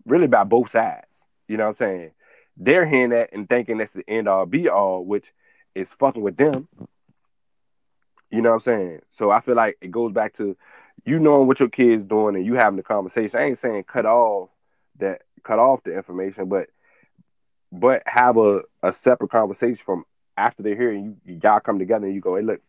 really 0.06 0.28
by 0.28 0.44
both 0.46 0.72
sides. 0.72 1.26
You 1.48 1.58
know 1.58 1.66
what 1.66 1.70
I'm 1.70 1.76
saying? 1.76 2.12
They're 2.58 2.88
hearing 2.88 3.10
that 3.10 3.32
and 3.34 3.48
thinking 3.48 3.78
that's 3.78 3.94
the 3.94 4.10
end 4.10 4.28
all 4.28 4.46
be 4.46 4.70
all, 4.70 5.06
which 5.06 5.34
is 5.76 5.90
fucking 6.00 6.22
with 6.22 6.38
them. 6.38 6.68
You 8.32 8.42
know 8.42 8.50
what 8.50 8.56
I'm 8.56 8.62
saying? 8.62 9.02
So 9.12 9.30
I 9.30 9.42
feel 9.42 9.56
like 9.56 9.78
it 9.82 9.92
goes 9.92 10.12
back 10.14 10.34
to 10.36 10.58
you 11.06 11.20
knowing 11.20 11.48
what 11.48 11.60
your 11.60 11.70
kid's 11.70 12.04
doing 12.04 12.36
and 12.36 12.46
you 12.46 12.56
having 12.56 12.78
the 12.78 12.84
conversation. 12.84 13.40
I 13.40 13.44
ain't 13.44 13.58
saying 13.58 13.84
cut 13.84 14.06
off 14.06 14.50
that 15.00 15.24
cut 15.44 15.60
off 15.60 15.84
the 15.84 15.96
information, 15.96 16.48
but 16.48 16.70
but 17.80 18.04
have 18.06 18.38
a, 18.38 18.62
a 18.84 18.94
separate 18.94 19.32
conversation 19.32 19.84
from 19.84 20.06
after 20.38 20.64
they're 20.64 20.76
here 20.76 20.92
and 20.92 21.18
you 21.26 21.40
y'all 21.42 21.60
come 21.60 21.80
together 21.80 22.06
and 22.06 22.16
you 22.16 22.22
go, 22.22 22.36
hey, 22.36 22.42
look, 22.42 22.62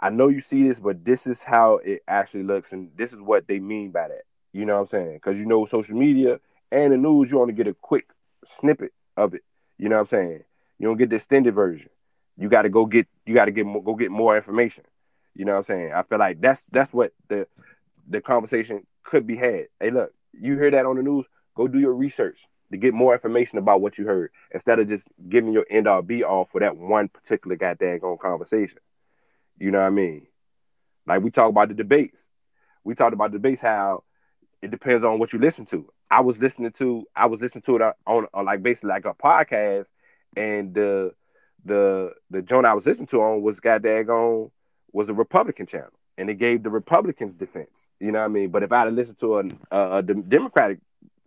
I 0.00 0.10
know 0.10 0.28
you 0.28 0.40
see 0.40 0.66
this, 0.66 0.78
but 0.78 1.04
this 1.04 1.26
is 1.26 1.42
how 1.42 1.76
it 1.78 2.02
actually 2.06 2.44
looks, 2.44 2.72
and 2.72 2.90
this 2.96 3.12
is 3.12 3.20
what 3.20 3.48
they 3.48 3.58
mean 3.58 3.90
by 3.90 4.08
that. 4.08 4.22
You 4.52 4.64
know 4.64 4.74
what 4.74 4.80
I'm 4.80 4.86
saying? 4.86 5.14
Because 5.14 5.36
you 5.36 5.46
know, 5.46 5.66
social 5.66 5.96
media 5.96 6.40
and 6.70 6.92
the 6.92 6.96
news, 6.96 7.30
you 7.30 7.40
only 7.40 7.52
get 7.52 7.66
a 7.66 7.74
quick 7.74 8.08
snippet 8.44 8.92
of 9.16 9.34
it. 9.34 9.42
You 9.76 9.88
know 9.88 9.96
what 9.96 10.02
I'm 10.02 10.06
saying? 10.06 10.44
You 10.78 10.88
don't 10.88 10.96
get 10.96 11.10
the 11.10 11.16
extended 11.16 11.54
version. 11.54 11.90
You 12.36 12.48
got 12.48 12.62
to 12.62 12.68
go 12.68 12.86
get 12.86 13.08
you 13.26 13.34
got 13.34 13.46
to 13.46 13.50
get 13.50 13.64
go 13.64 13.94
get 13.94 14.10
more 14.10 14.36
information. 14.36 14.84
You 15.34 15.44
know 15.44 15.52
what 15.52 15.58
I'm 15.58 15.64
saying? 15.64 15.92
I 15.92 16.02
feel 16.02 16.18
like 16.18 16.40
that's 16.40 16.64
that's 16.70 16.92
what 16.92 17.12
the 17.28 17.46
the 18.08 18.20
conversation 18.20 18.86
could 19.02 19.26
be 19.26 19.36
had. 19.36 19.66
Hey, 19.80 19.90
look, 19.90 20.12
you 20.32 20.54
hear 20.54 20.70
that 20.70 20.86
on 20.86 20.96
the 20.96 21.02
news? 21.02 21.26
Go 21.56 21.66
do 21.66 21.80
your 21.80 21.94
research 21.94 22.46
to 22.70 22.76
get 22.76 22.94
more 22.94 23.14
information 23.14 23.58
about 23.58 23.80
what 23.80 23.98
you 23.98 24.06
heard 24.06 24.30
instead 24.52 24.78
of 24.78 24.88
just 24.88 25.08
giving 25.28 25.52
your 25.52 25.66
end 25.70 25.86
all 25.86 26.02
be 26.02 26.22
all 26.22 26.44
for 26.44 26.60
that 26.60 26.76
one 26.76 27.08
particular 27.08 27.56
goddamn 27.56 28.00
conversation. 28.20 28.78
You 29.58 29.70
know 29.70 29.78
what 29.78 29.86
I 29.86 29.90
mean? 29.90 30.26
Like 31.06 31.22
we 31.22 31.30
talk 31.30 31.48
about 31.48 31.68
the 31.68 31.74
debates. 31.74 32.22
We 32.84 32.94
talked 32.94 33.14
about 33.14 33.32
debates 33.32 33.60
how 33.60 34.04
it 34.62 34.70
depends 34.70 35.04
on 35.04 35.18
what 35.18 35.32
you 35.32 35.38
listen 35.38 35.66
to. 35.66 35.88
I 36.10 36.20
was 36.20 36.38
listening 36.38 36.72
to 36.72 37.06
I 37.14 37.26
was 37.26 37.40
listening 37.40 37.62
to 37.62 37.76
it 37.76 37.82
on, 38.06 38.26
on 38.32 38.44
like 38.44 38.62
basically 38.62 38.90
like 38.90 39.04
a 39.04 39.14
podcast, 39.14 39.86
and 40.36 40.74
the 40.74 41.12
the 41.64 42.12
the 42.30 42.42
joint 42.42 42.66
I 42.66 42.74
was 42.74 42.86
listening 42.86 43.08
to 43.08 43.22
on 43.22 43.42
was 43.42 43.60
goddamn 43.60 44.08
on 44.10 44.50
was 44.92 45.08
a 45.08 45.14
Republican 45.14 45.66
channel, 45.66 45.92
and 46.16 46.30
it 46.30 46.34
gave 46.34 46.62
the 46.62 46.70
Republicans 46.70 47.34
defense. 47.34 47.88
You 48.00 48.12
know 48.12 48.20
what 48.20 48.26
I 48.26 48.28
mean? 48.28 48.50
But 48.50 48.62
if 48.62 48.72
I 48.72 48.84
had 48.84 48.94
listened 48.94 49.18
to 49.18 49.38
a, 49.38 49.44
a, 49.70 49.96
a 49.98 50.02
Democratic 50.02 50.78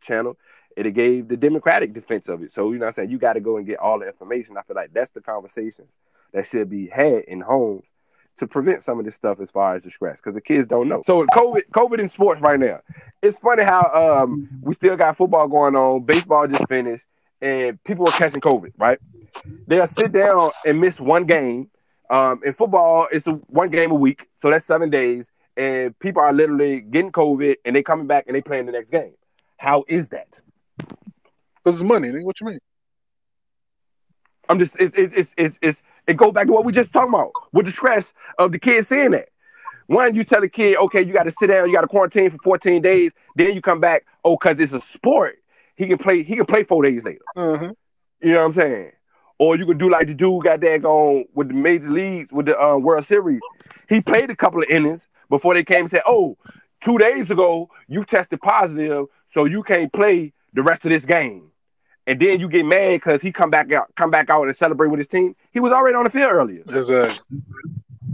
channel, 0.01 0.37
it 0.75 0.89
gave 0.93 1.27
the 1.27 1.37
Democratic 1.37 1.93
defense 1.93 2.27
of 2.27 2.43
it. 2.43 2.53
So 2.53 2.71
you 2.71 2.79
know 2.79 2.87
I'm 2.87 2.91
saying? 2.93 3.09
You 3.09 3.17
got 3.17 3.33
to 3.33 3.39
go 3.39 3.57
and 3.57 3.65
get 3.65 3.79
all 3.79 3.99
the 3.99 4.07
information. 4.07 4.57
I 4.57 4.63
feel 4.63 4.75
like 4.75 4.93
that's 4.93 5.11
the 5.11 5.21
conversations 5.21 5.91
that 6.33 6.45
should 6.45 6.69
be 6.69 6.87
had 6.87 7.23
in 7.25 7.41
homes 7.41 7.83
to 8.37 8.47
prevent 8.47 8.83
some 8.83 8.97
of 8.97 9.05
this 9.05 9.15
stuff 9.15 9.39
as 9.39 9.51
far 9.51 9.75
as 9.75 9.83
the 9.83 9.91
stress 9.91 10.17
because 10.17 10.33
the 10.33 10.41
kids 10.41 10.67
don't 10.67 10.87
know. 10.87 11.03
So 11.05 11.25
COVID, 11.27 11.69
COVID 11.73 11.99
in 11.99 12.09
sports 12.09 12.41
right 12.41 12.59
now. 12.59 12.81
It's 13.21 13.37
funny 13.37 13.63
how 13.63 13.91
um, 14.23 14.49
we 14.61 14.73
still 14.73 14.97
got 14.97 15.17
football 15.17 15.47
going 15.47 15.75
on, 15.75 16.03
baseball 16.03 16.47
just 16.47 16.67
finished, 16.67 17.05
and 17.41 17.81
people 17.83 18.07
are 18.07 18.17
catching 18.17 18.41
COVID. 18.41 18.73
Right? 18.77 18.99
They'll 19.67 19.87
sit 19.87 20.11
down 20.11 20.51
and 20.65 20.79
miss 20.79 20.99
one 20.99 21.25
game. 21.25 21.69
Um, 22.09 22.41
in 22.43 22.53
football, 22.53 23.07
it's 23.11 23.27
a, 23.27 23.33
one 23.33 23.69
game 23.69 23.91
a 23.91 23.95
week, 23.95 24.27
so 24.41 24.49
that's 24.49 24.65
seven 24.65 24.89
days, 24.89 25.27
and 25.55 25.97
people 25.99 26.21
are 26.21 26.33
literally 26.33 26.81
getting 26.81 27.11
COVID 27.11 27.55
and 27.63 27.75
they 27.75 27.83
coming 27.83 28.07
back 28.07 28.25
and 28.27 28.35
they 28.35 28.41
playing 28.41 28.65
the 28.65 28.73
next 28.73 28.89
game. 28.89 29.13
How 29.57 29.85
is 29.87 30.09
that? 30.09 30.41
Because 31.63 31.79
it's 31.79 31.87
money. 31.87 32.11
What 32.23 32.39
you 32.41 32.47
mean? 32.47 32.59
I'm 34.49 34.59
just 34.59 34.75
it's 34.79 34.93
it's 34.95 35.33
it's 35.37 35.59
it's 35.61 35.81
it 36.07 36.17
goes 36.17 36.33
back 36.33 36.47
to 36.47 36.53
what 36.53 36.65
we 36.65 36.73
just 36.73 36.91
talking 36.91 37.09
about 37.09 37.31
with 37.53 37.67
the 37.67 37.71
stress 37.71 38.13
of 38.37 38.51
the 38.51 38.59
kids 38.59 38.87
seeing 38.89 39.11
that. 39.11 39.29
One, 39.87 40.15
you 40.15 40.23
tell 40.23 40.43
a 40.43 40.49
kid, 40.49 40.77
okay, 40.77 41.01
you 41.01 41.11
got 41.11 41.23
to 41.23 41.31
sit 41.31 41.47
down, 41.47 41.67
you 41.67 41.75
got 41.75 41.81
to 41.81 41.87
quarantine 41.87 42.29
for 42.29 42.37
14 42.43 42.81
days, 42.81 43.11
then 43.35 43.53
you 43.53 43.61
come 43.61 43.81
back, 43.81 44.05
oh, 44.23 44.37
cause 44.37 44.57
it's 44.59 44.71
a 44.71 44.81
sport. 44.81 45.37
He 45.75 45.87
can 45.87 45.97
play. 45.97 46.23
He 46.23 46.35
can 46.35 46.45
play 46.45 46.63
four 46.63 46.83
days 46.83 47.03
later. 47.03 47.21
Uh-huh. 47.35 47.73
You 48.21 48.33
know 48.33 48.39
what 48.39 48.45
I'm 48.45 48.53
saying? 48.53 48.91
Or 49.39 49.55
you 49.55 49.65
could 49.65 49.79
do 49.79 49.89
like 49.89 50.07
the 50.07 50.13
dude 50.13 50.43
got 50.43 50.61
that 50.61 50.81
going 50.83 51.25
with 51.33 51.47
the 51.47 51.53
major 51.55 51.89
leagues 51.89 52.31
with 52.31 52.45
the 52.45 52.61
uh, 52.61 52.77
World 52.77 53.05
Series. 53.05 53.41
He 53.89 53.99
played 53.99 54.29
a 54.29 54.35
couple 54.35 54.61
of 54.61 54.69
innings 54.69 55.07
before 55.29 55.55
they 55.55 55.63
came 55.63 55.81
and 55.81 55.89
said, 55.91 56.03
"Oh, 56.05 56.37
two 56.81 56.97
days 56.97 57.31
ago 57.31 57.69
you 57.87 58.05
tested 58.05 58.41
positive, 58.41 59.07
so 59.29 59.45
you 59.45 59.63
can't 59.63 59.91
play 59.91 60.33
the 60.53 60.63
rest 60.63 60.85
of 60.85 60.91
this 60.91 61.05
game." 61.05 61.51
And 62.07 62.19
then 62.19 62.39
you 62.39 62.49
get 62.49 62.65
mad 62.65 62.93
because 62.93 63.21
he 63.21 63.31
come 63.31 63.49
back 63.49 63.71
out, 63.71 63.93
come 63.95 64.09
back 64.09 64.29
out 64.29 64.47
and 64.47 64.55
celebrate 64.55 64.87
with 64.87 64.97
his 64.97 65.07
team. 65.07 65.35
He 65.51 65.59
was 65.59 65.71
already 65.71 65.95
on 65.95 66.03
the 66.03 66.09
field 66.09 66.31
earlier. 66.31 66.61
Exactly. 66.61 67.37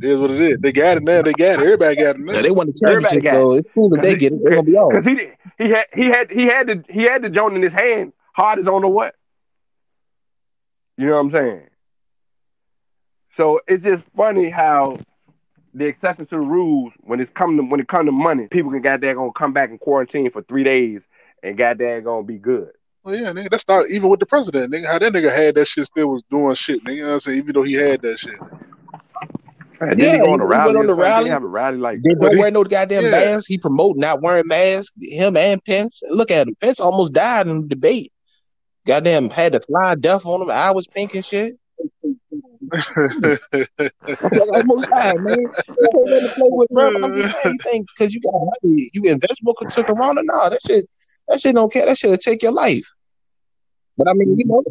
It 0.01 0.09
is 0.09 0.17
what 0.19 0.29
it 0.29 0.41
is. 0.41 0.59
They 0.59 0.71
got 0.71 0.97
it 0.97 1.03
now. 1.03 1.21
They 1.21 1.31
got 1.33 1.59
it. 1.59 1.59
Everybody 1.59 1.95
got 1.95 2.15
it 2.15 2.19
now. 2.19 2.33
Yeah, 2.33 2.41
they 2.41 2.51
won 2.51 2.67
the 2.67 2.73
championship, 2.73 3.31
so 3.31 3.53
it. 3.53 3.59
it's 3.59 3.69
cool 3.73 3.89
that 3.89 4.01
they 4.01 4.15
get 4.15 4.33
it. 4.33 4.39
They're 4.43 4.51
gonna 4.51 4.63
be 4.63 4.73
on. 4.77 4.89
Because 4.89 5.05
he 5.05 5.29
he 5.57 5.69
had 5.69 5.85
he 5.93 6.05
had 6.05 6.31
he 6.31 6.45
had 6.45 6.67
the 6.67 6.85
he 6.89 7.03
had 7.03 7.21
the 7.23 7.29
joint 7.29 7.55
in 7.55 7.61
his 7.61 7.73
hand, 7.73 8.13
hard 8.33 8.59
as 8.59 8.67
on 8.67 8.81
the 8.81 8.88
what. 8.88 9.15
You 10.97 11.07
know 11.07 11.13
what 11.13 11.19
I'm 11.19 11.29
saying? 11.29 11.67
So 13.35 13.61
it's 13.67 13.83
just 13.83 14.05
funny 14.15 14.49
how 14.49 14.99
the 15.73 15.85
exceptions 15.85 16.29
to 16.29 16.35
the 16.35 16.41
rules 16.41 16.93
when 17.01 17.19
it's 17.19 17.29
come 17.29 17.55
to 17.57 17.63
when 17.63 17.79
it 17.79 17.88
come 17.88 18.05
to 18.05 18.11
money, 18.11 18.47
people 18.47 18.71
can 18.71 18.81
goddamn 18.81 19.15
gonna 19.15 19.31
come 19.31 19.53
back 19.53 19.69
and 19.69 19.79
quarantine 19.79 20.29
for 20.29 20.41
three 20.43 20.63
days 20.63 21.07
and 21.48 21.58
goddamn 21.58 22.04
gonna 22.04 22.24
be 22.24 22.38
good. 22.38 22.72
Well, 23.04 23.16
yeah, 23.16 23.32
nigga, 23.32 23.50
that's 23.50 23.68
not 23.68 23.89
even 23.89 24.10
with 24.10 24.20
the 24.20 24.26
president. 24.26 24.74
Nigga, 24.74 24.88
how 24.88 25.00
that 25.00 25.14
nigga 25.14 25.34
had 25.34 25.56
that 25.56 25.68
shit 25.68 25.86
still 25.86 26.08
was 26.08 26.24
doing 26.30 26.56
shit. 26.56 26.84
Nigga, 26.84 26.95
you 26.95 27.02
know 27.04 27.08
what 27.08 27.14
I'm 27.14 27.20
saying? 27.22 27.38
Even 27.38 27.54
though 27.54 27.64
he 27.64 27.74
had 27.74 28.02
that 28.02 28.20
shit. 28.20 28.36
And 29.80 30.00
yeah, 30.00 30.14
he 30.14 30.18
go 30.18 30.34
on 30.34 30.41
a 30.41 30.45
rally. 30.45 30.76
On 30.76 30.88
the 30.88 30.93
rally. 30.93 31.30
Have 31.30 31.43
a 31.43 31.48
rally 31.48 31.78
like 31.78 32.02
they 32.02 32.14
don't 32.20 32.38
wear 32.38 32.52
no 32.52 32.64
goddamn 32.64 33.04
yeah. 33.04 33.12
masks. 33.12 33.45
He 33.45 33.58
promote 33.58 33.95
not 33.95 34.22
wearing 34.22 34.48
masks. 34.48 34.93
Him 35.02 35.38
and 35.38 35.64
Pence. 35.64 36.02
Look 36.10 36.32
at 36.32 36.48
him. 36.48 36.56
Pence 36.60 36.80
almost 36.80 37.14
died 37.14 37.48
in 37.48 37.62
the 37.62 37.68
debate. 37.68 38.12
Goddamn 38.86 39.30
had 39.30 39.54
to 39.54 39.60
fly 39.60 39.95
death 39.95 40.26
on 40.26 40.41
him. 40.41 40.50
I 40.50 40.72
was 40.72 40.88
pink 40.88 41.14
and 41.14 41.24
shit. 41.24 41.54
almost 44.54 44.89
died, 44.89 45.20
man. 45.20 45.39
You 45.39 45.50
play 46.36 46.50
with, 46.50 46.70
bro. 46.70 47.04
I'm 47.04 47.16
just 47.16 47.34
saying, 47.41 47.58
you 47.64 47.72
think 47.72 47.88
because 47.88 48.14
you 48.14 48.22
got 48.22 48.34
money, 48.34 48.89
you 48.93 49.04
investable 49.04 49.56
to 49.70 49.84
Corona? 49.84 50.22
No, 50.24 50.50
that 50.50 50.60
shit, 50.66 50.89
that 51.28 51.41
shit 51.41 51.55
don't 51.55 51.71
care. 51.71 51.86
That 51.86 51.97
shit 51.97 52.09
will 52.09 52.17
take 52.17 52.43
your 52.43 52.51
life. 52.51 52.88
But 53.97 54.07
I 54.07 54.13
mean, 54.13 54.38
you 54.38 54.45
know, 54.45 54.63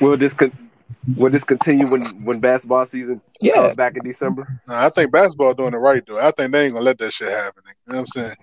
will 0.00 0.16
this 0.16 0.34
con- 0.34 0.70
will 1.16 1.30
this 1.30 1.44
continue 1.44 1.88
when 1.88 2.02
when 2.24 2.40
basketball 2.40 2.86
season 2.86 3.16
uh, 3.16 3.30
yeah. 3.40 3.54
comes 3.54 3.76
back 3.76 3.96
in 3.96 4.04
December? 4.04 4.60
I 4.68 4.88
think 4.90 5.12
basketball 5.12 5.54
doing 5.54 5.74
it 5.74 5.78
right 5.78 6.02
though. 6.06 6.18
I 6.18 6.30
think 6.32 6.52
they 6.52 6.64
ain't 6.64 6.74
gonna 6.74 6.84
let 6.84 6.98
that 6.98 7.12
shit 7.12 7.28
happen. 7.28 7.62
You 7.66 7.92
know 7.92 8.00
what 8.00 8.00
I'm 8.00 8.06
saying? 8.06 8.36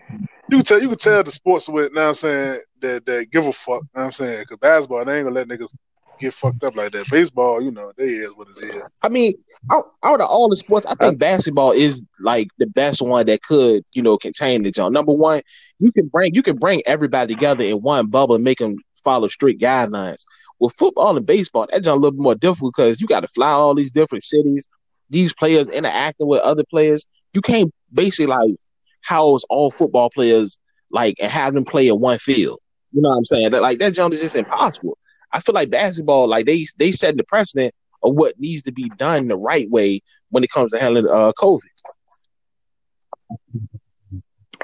You 0.49 0.57
can 0.57 0.65
tell 0.65 0.81
you 0.81 0.89
can 0.89 0.97
tell 0.97 1.23
the 1.23 1.31
sports 1.31 1.67
with. 1.67 1.89
You 1.89 1.95
know 1.95 2.03
what 2.03 2.09
I'm 2.09 2.15
saying 2.15 2.61
that 2.81 3.05
that 3.05 3.31
give 3.31 3.45
a 3.45 3.53
fuck. 3.53 3.67
You 3.67 3.73
know 3.73 3.81
what 3.93 4.05
I'm 4.05 4.11
saying 4.13 4.41
because 4.41 4.57
basketball 4.57 5.05
they 5.05 5.17
ain't 5.17 5.27
gonna 5.27 5.35
let 5.35 5.47
niggas 5.47 5.73
get 6.21 6.33
fucked 6.33 6.63
up 6.63 6.75
like 6.75 6.91
that. 6.93 7.09
Baseball, 7.09 7.61
you 7.61 7.71
know, 7.71 7.91
they 7.97 8.05
is 8.05 8.31
what 8.35 8.47
it 8.49 8.63
is. 8.63 8.83
I 9.03 9.09
mean, 9.09 9.33
out, 9.71 9.85
of 10.03 10.21
all 10.21 10.49
the 10.49 10.55
sports, 10.55 10.85
I 10.85 10.95
think 10.95 11.19
basketball 11.19 11.71
is 11.71 12.03
like 12.21 12.49
the 12.57 12.67
best 12.67 13.01
one 13.01 13.25
that 13.25 13.41
could, 13.41 13.83
you 13.93 14.01
know, 14.01 14.17
contain 14.17 14.63
the 14.63 14.71
jump. 14.71 14.93
Number 14.93 15.13
one, 15.13 15.41
you 15.79 15.91
can 15.91 16.07
bring 16.07 16.33
you 16.33 16.43
can 16.43 16.57
bring 16.57 16.81
everybody 16.85 17.33
together 17.33 17.63
in 17.63 17.79
one 17.79 18.07
bubble 18.07 18.35
and 18.35 18.43
make 18.43 18.59
them 18.59 18.75
follow 19.03 19.27
strict 19.27 19.61
guidelines. 19.61 20.25
With 20.59 20.73
football 20.73 21.17
and 21.17 21.25
baseball, 21.25 21.67
that's 21.71 21.87
a 21.87 21.95
little 21.95 22.11
bit 22.11 22.21
more 22.21 22.35
difficult 22.35 22.73
because 22.75 23.01
you 23.01 23.07
got 23.07 23.21
to 23.21 23.27
fly 23.27 23.49
all 23.49 23.75
these 23.75 23.91
different 23.91 24.23
cities. 24.23 24.67
These 25.09 25.33
players 25.33 25.69
interacting 25.69 26.27
with 26.27 26.41
other 26.41 26.63
players. 26.69 27.05
You 27.33 27.41
can't 27.41 27.73
basically 27.93 28.27
like 28.27 28.55
house 29.01 29.43
all 29.49 29.71
football 29.71 30.09
players 30.09 30.59
like 30.91 31.15
and 31.21 31.31
have 31.31 31.53
them 31.53 31.65
play 31.65 31.87
in 31.87 31.99
one 31.99 32.19
field. 32.19 32.59
You 32.91 33.01
know 33.01 33.09
what 33.09 33.17
I'm 33.17 33.25
saying? 33.25 33.51
That 33.51 33.61
like 33.61 33.79
that 33.79 33.93
jump 33.93 34.13
is 34.13 34.21
just 34.21 34.35
impossible. 34.35 34.97
I 35.33 35.39
feel 35.39 35.55
like 35.55 35.69
basketball, 35.69 36.27
like 36.27 36.45
they 36.45 36.65
they 36.77 36.91
set 36.91 37.17
the 37.17 37.23
precedent 37.23 37.73
of 38.03 38.15
what 38.15 38.39
needs 38.39 38.63
to 38.63 38.71
be 38.71 38.89
done 38.97 39.27
the 39.27 39.37
right 39.37 39.69
way 39.69 40.01
when 40.29 40.43
it 40.43 40.49
comes 40.49 40.71
to 40.71 40.79
handling 40.79 41.07
uh, 41.07 41.31
COVID. 41.37 41.59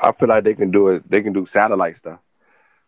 I 0.01 0.11
feel 0.11 0.30
like 0.30 0.43
they 0.43 0.53
can 0.53 0.72
do 0.72 0.89
it. 0.89 1.09
They 1.09 1.22
can 1.22 1.34
do 1.34 1.45
satellite 1.45 1.97
stuff. 1.97 2.20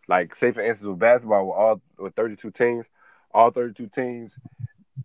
Like 0.08 0.34
say 0.34 0.52
for 0.52 0.60
instance 0.60 0.88
with 0.88 0.98
basketball 0.98 1.46
with 1.46 1.56
all 1.56 1.80
with 1.98 2.14
32 2.14 2.50
teams, 2.50 2.86
all 3.32 3.50
32 3.50 3.88
teams, 3.88 4.32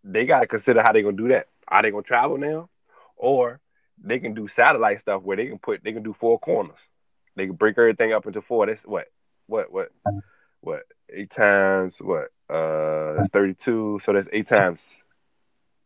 they 0.03 0.25
got 0.25 0.41
to 0.41 0.47
consider 0.47 0.81
how 0.81 0.91
they 0.91 1.01
gonna 1.01 1.17
do 1.17 1.29
that. 1.29 1.47
Are 1.67 1.81
they 1.81 1.91
gonna 1.91 2.03
travel 2.03 2.37
now, 2.37 2.69
or 3.15 3.59
they 4.03 4.19
can 4.19 4.33
do 4.33 4.47
satellite 4.47 4.99
stuff 4.99 5.21
where 5.21 5.37
they 5.37 5.47
can 5.47 5.59
put 5.59 5.83
they 5.83 5.93
can 5.93 6.03
do 6.03 6.15
four 6.19 6.39
corners. 6.39 6.79
They 7.35 7.47
can 7.47 7.55
break 7.55 7.77
everything 7.77 8.13
up 8.13 8.25
into 8.25 8.41
four. 8.41 8.65
That's 8.65 8.81
what 8.83 9.07
what 9.47 9.71
what 9.71 9.91
what 10.61 10.83
eight 11.09 11.31
times 11.31 11.97
what 11.99 12.29
uh 12.49 13.13
that's 13.13 13.29
32 13.29 13.99
so 14.03 14.13
that's 14.13 14.27
eight 14.31 14.47
times 14.47 14.97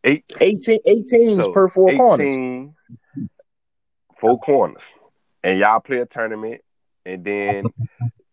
Eight 0.04 0.24
18, 0.40 0.78
18s 0.86 1.36
so 1.36 1.52
per 1.52 1.68
four 1.68 1.92
corners. 1.92 2.36
Four 4.18 4.38
corners. 4.40 4.82
And 5.42 5.58
y'all 5.58 5.80
play 5.80 5.98
a 5.98 6.06
tournament 6.06 6.62
and 7.04 7.24
then 7.24 7.72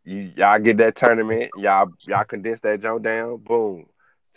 you, 0.04 0.32
y'all 0.38 0.60
get 0.60 0.78
that 0.78 0.96
tournament, 0.96 1.52
y'all 1.58 1.92
y'all 2.08 2.24
condense 2.24 2.62
that 2.62 2.82
jump 2.82 3.04
down, 3.04 3.38
boom, 3.38 3.86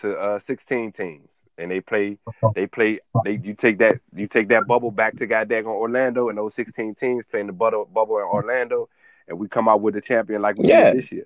to 0.00 0.16
uh 0.16 0.38
16 0.38 0.92
teams. 0.92 1.28
And 1.58 1.70
they 1.70 1.80
play 1.80 2.18
they 2.54 2.66
play 2.66 3.00
they 3.24 3.40
you 3.42 3.54
take 3.54 3.78
that 3.78 4.00
you 4.14 4.26
take 4.26 4.48
that 4.48 4.66
bubble 4.66 4.90
back 4.90 5.16
to 5.16 5.26
goddamn 5.26 5.66
Orlando 5.66 6.28
and 6.28 6.38
those 6.38 6.54
16 6.54 6.94
teams 6.94 7.24
playing 7.30 7.46
the 7.46 7.52
bubble 7.52 7.84
bubble 7.84 8.18
in 8.18 8.24
Orlando 8.24 8.88
and 9.28 9.38
we 9.38 9.48
come 9.48 9.68
out 9.68 9.80
with 9.80 9.94
the 9.94 10.00
champion 10.00 10.42
like 10.42 10.56
we 10.56 10.66
Yeah. 10.66 10.90
did 10.90 10.98
this 10.98 11.12
year. 11.12 11.24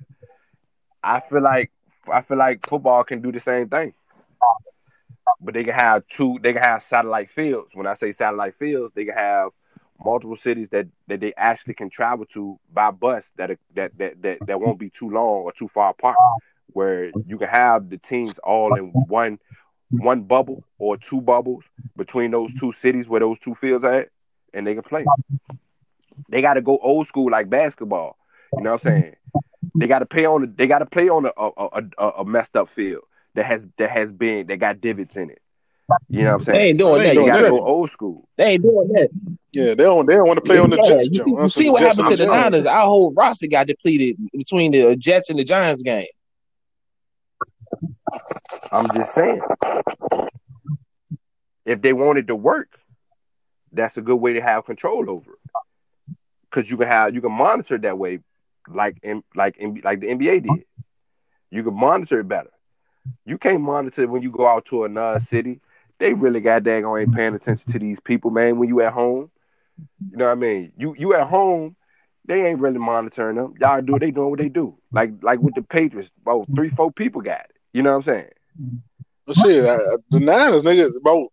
I 1.03 1.21
feel 1.21 1.43
like 1.43 1.71
I 2.13 2.23
feel 2.23 2.37
like 2.39 2.67
football 2.69 3.05
can 3.05 3.21
do 3.21 3.33
the 3.33 3.41
same 3.41 3.69
thing. 3.69 3.95
But 5.41 5.55
they 5.55 5.65
can 5.65 5.75
have 5.75 6.07
two 6.09 6.39
they 6.43 6.53
can 6.53 6.63
have 6.63 6.83
satellite 6.83 7.31
fields. 7.31 7.75
When 7.75 7.87
I 7.87 7.95
say 7.95 8.13
satellite 8.13 8.55
fields, 8.57 8.95
they 8.95 9.05
can 9.05 9.15
have 9.15 9.51
multiple 10.05 10.37
cities 10.37 10.69
that, 10.71 10.87
that 11.09 11.21
they 11.21 11.33
actually 11.37 11.75
can 11.75 11.89
travel 11.91 12.27
to 12.27 12.59
by 12.73 12.91
bus 12.91 13.31
that 13.37 13.51
are- 13.51 13.59
that, 13.75 13.97
that 13.99 14.23
that 14.23 14.39
that 14.47 14.61
won't 14.61 14.79
be 14.79 14.91
too 14.91 15.09
long 15.11 15.43
or 15.43 15.53
too 15.53 15.69
far 15.69 15.91
apart 15.91 16.17
where 16.73 17.13
you 17.27 17.39
can 17.39 17.49
have 17.49 17.89
the 17.91 17.99
teams 17.99 18.39
all 18.39 18.75
in 18.77 18.93
one 19.09 19.39
one 19.91 20.23
bubble 20.23 20.65
or 20.79 20.97
two 20.97 21.21
bubbles 21.21 21.65
between 21.97 22.31
those 22.31 22.53
two 22.55 22.73
cities 22.73 23.09
where 23.09 23.21
those 23.21 23.39
two 23.39 23.55
fields 23.55 23.85
are 23.85 24.01
at 24.01 24.09
and 24.53 24.67
they 24.67 24.75
can 24.75 24.83
play. 24.83 25.05
They 26.29 26.43
got 26.43 26.55
to 26.55 26.63
go 26.63 26.79
old 26.79 27.07
school 27.09 27.31
like 27.31 27.49
basketball. 27.49 28.17
You 28.57 28.63
know 28.63 28.73
what 28.73 28.87
I'm 28.87 28.93
saying? 28.93 29.17
They 29.79 29.87
got 29.87 30.01
to 30.01 30.07
play 30.07 30.27
on. 30.27 30.45
A, 30.45 30.47
they 30.47 30.67
got 30.67 30.79
to 30.79 30.87
play 30.87 31.09
on 31.09 31.27
a, 31.27 31.33
a, 31.37 31.83
a, 31.99 32.09
a 32.21 32.25
messed 32.25 32.57
up 32.57 32.69
field 32.69 33.05
that 33.35 33.45
has 33.47 33.67
that 33.79 33.91
has 33.91 34.13
been 34.13 34.47
that 34.47 34.57
got 34.59 34.81
divots 34.81 35.17
in 35.17 35.31
it. 35.31 35.41
You 36.09 36.25
know 36.25 36.33
what 36.33 36.35
I'm 36.35 36.45
saying? 36.45 36.59
They 36.59 36.69
ain't 36.69 36.79
doing 36.79 37.03
They 37.03 37.09
that. 37.09 37.15
They 37.15 37.21
ain't 37.21 37.27
You 37.27 37.33
got 37.33 37.43
to 37.43 37.51
go 37.51 37.61
old 37.65 37.91
school. 37.91 38.29
They 38.37 38.45
ain't 38.45 38.63
doing 38.63 38.89
that. 38.89 39.11
Yeah, 39.53 39.75
they 39.75 39.85
don't 39.85 40.07
they 40.07 40.15
don't 40.15 40.27
want 40.27 40.39
to 40.39 40.45
play 40.45 40.59
on 40.59 40.71
the 40.71 40.77
Yeah, 40.77 40.97
Jets. 40.97 41.09
you 41.11 41.19
though. 41.19 41.25
see, 41.25 41.31
you 41.43 41.49
see 41.49 41.71
what 41.71 41.81
Jets 41.81 41.97
happened 41.97 42.19
to 42.19 42.25
the 42.25 42.27
Giants. 42.27 42.53
Niners. 42.53 42.67
Our 42.67 42.87
whole 42.87 43.13
roster 43.13 43.47
got 43.47 43.67
depleted 43.67 44.17
between 44.33 44.73
the 44.73 44.89
uh, 44.89 44.95
Jets 44.97 45.31
and 45.31 45.39
the 45.39 45.45
Giants 45.45 45.83
game. 45.83 46.07
I'm 48.73 48.91
just 48.91 49.15
saying. 49.15 49.41
If 51.67 51.81
they 51.81 51.93
wanted 51.93 52.27
to 52.29 52.37
work, 52.37 52.79
that's 53.73 53.97
a 53.97 54.03
good 54.03 54.17
way 54.17 54.35
to 54.35 54.41
have 54.41 54.65
control 54.65 55.09
over 55.09 55.33
it. 55.33 55.39
Because 56.51 56.71
you 56.71 56.77
can 56.77 56.87
have 56.89 57.15
you 57.15 57.21
can 57.21 57.33
monitor 57.33 57.79
that 57.79 57.99
way, 57.99 58.21
like 58.69 58.99
in 59.03 59.23
like 59.35 59.57
in, 59.59 59.81
like 59.85 60.01
the 60.01 60.09
NBA 60.09 60.43
did. 60.43 60.65
You 61.51 61.63
can 61.63 61.75
monitor 61.75 62.21
it 62.21 62.29
better. 62.29 62.51
You 63.27 63.39
can't 63.39 63.61
monitor 63.61 64.03
it 64.03 64.11
when 64.11 64.23
you 64.23 64.31
go 64.31 64.47
out 64.47 64.65
to 64.67 64.85
another 64.85 65.21
city. 65.21 65.61
They 65.99 66.13
really 66.13 66.41
got 66.41 66.65
daggone 66.65 67.03
ain't 67.03 67.15
paying 67.15 67.35
attention 67.35 67.73
to 67.73 67.79
these 67.79 68.01
people, 68.01 68.31
man. 68.31 68.59
When 68.59 68.69
you 68.69 68.81
at 68.83 68.93
home, 68.93 69.31
you 70.11 70.17
know 70.17 70.27
what 70.27 70.33
I 70.33 70.37
mean. 70.37 70.73
You 70.77 70.95
you 70.99 71.15
at 71.15 71.29
home, 71.29 71.77
they 72.27 72.47
ain't 72.47 72.61
really 72.61 72.79
monitoring 72.79 73.37
them. 73.37 73.55
Y'all 73.61 73.81
do 73.81 73.99
they 73.99 74.11
doing 74.11 74.31
what 74.31 74.39
they 74.41 74.49
do. 74.49 74.77
Like 74.93 75.13
like 75.23 75.41
with 75.41 75.55
the 75.55 75.63
Patriots, 75.63 76.11
about 76.23 76.49
three 76.55 76.69
four 76.71 76.91
people 76.93 77.21
got 77.21 77.41
it. 77.41 77.57
You 77.73 77.83
know 77.83 77.91
what 77.91 77.97
I'm 77.97 78.03
saying? 78.03 78.29
But 79.27 79.37
shit, 79.37 79.65
uh, 79.65 79.79
the 80.11 80.21
Niners 80.21 80.63
niggas 80.63 80.91
about 81.01 81.29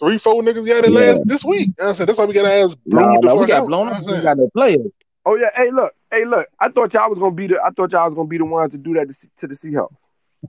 three, 0.00 0.18
four 0.18 0.42
niggas 0.42 0.66
got 0.66 0.84
it 0.84 0.90
Yeah. 0.92 1.12
last 1.12 1.22
this 1.26 1.44
week. 1.44 1.70
I 1.82 1.92
said 1.92 2.08
that's 2.08 2.18
why 2.18 2.24
we 2.24 2.34
got 2.34 2.44
our 2.46 2.50
ass 2.50 2.74
No, 2.86 3.00
blown 3.00 3.20
the 3.20 3.26
no, 3.28 3.34
we 3.36 3.46
got 3.46 3.62
out. 3.62 3.68
blown 3.68 3.88
up. 3.88 4.04
We 4.04 4.20
got 4.22 4.36
no 4.38 4.48
players. 4.54 4.92
Oh 5.28 5.34
yeah, 5.36 5.50
hey 5.56 5.70
look, 5.72 5.92
hey 6.10 6.24
look. 6.24 6.46
I 6.60 6.68
thought 6.68 6.94
y'all 6.94 7.10
was 7.10 7.18
gonna 7.18 7.34
be 7.34 7.48
the. 7.48 7.60
I 7.62 7.70
thought 7.70 7.90
y'all 7.92 8.06
was 8.06 8.14
gonna 8.14 8.28
be 8.28 8.38
the 8.38 8.44
ones 8.44 8.72
to 8.72 8.78
do 8.78 8.94
that 8.94 9.10
to, 9.10 9.28
to 9.38 9.46
the 9.48 9.54
Seahawks. 9.54 9.90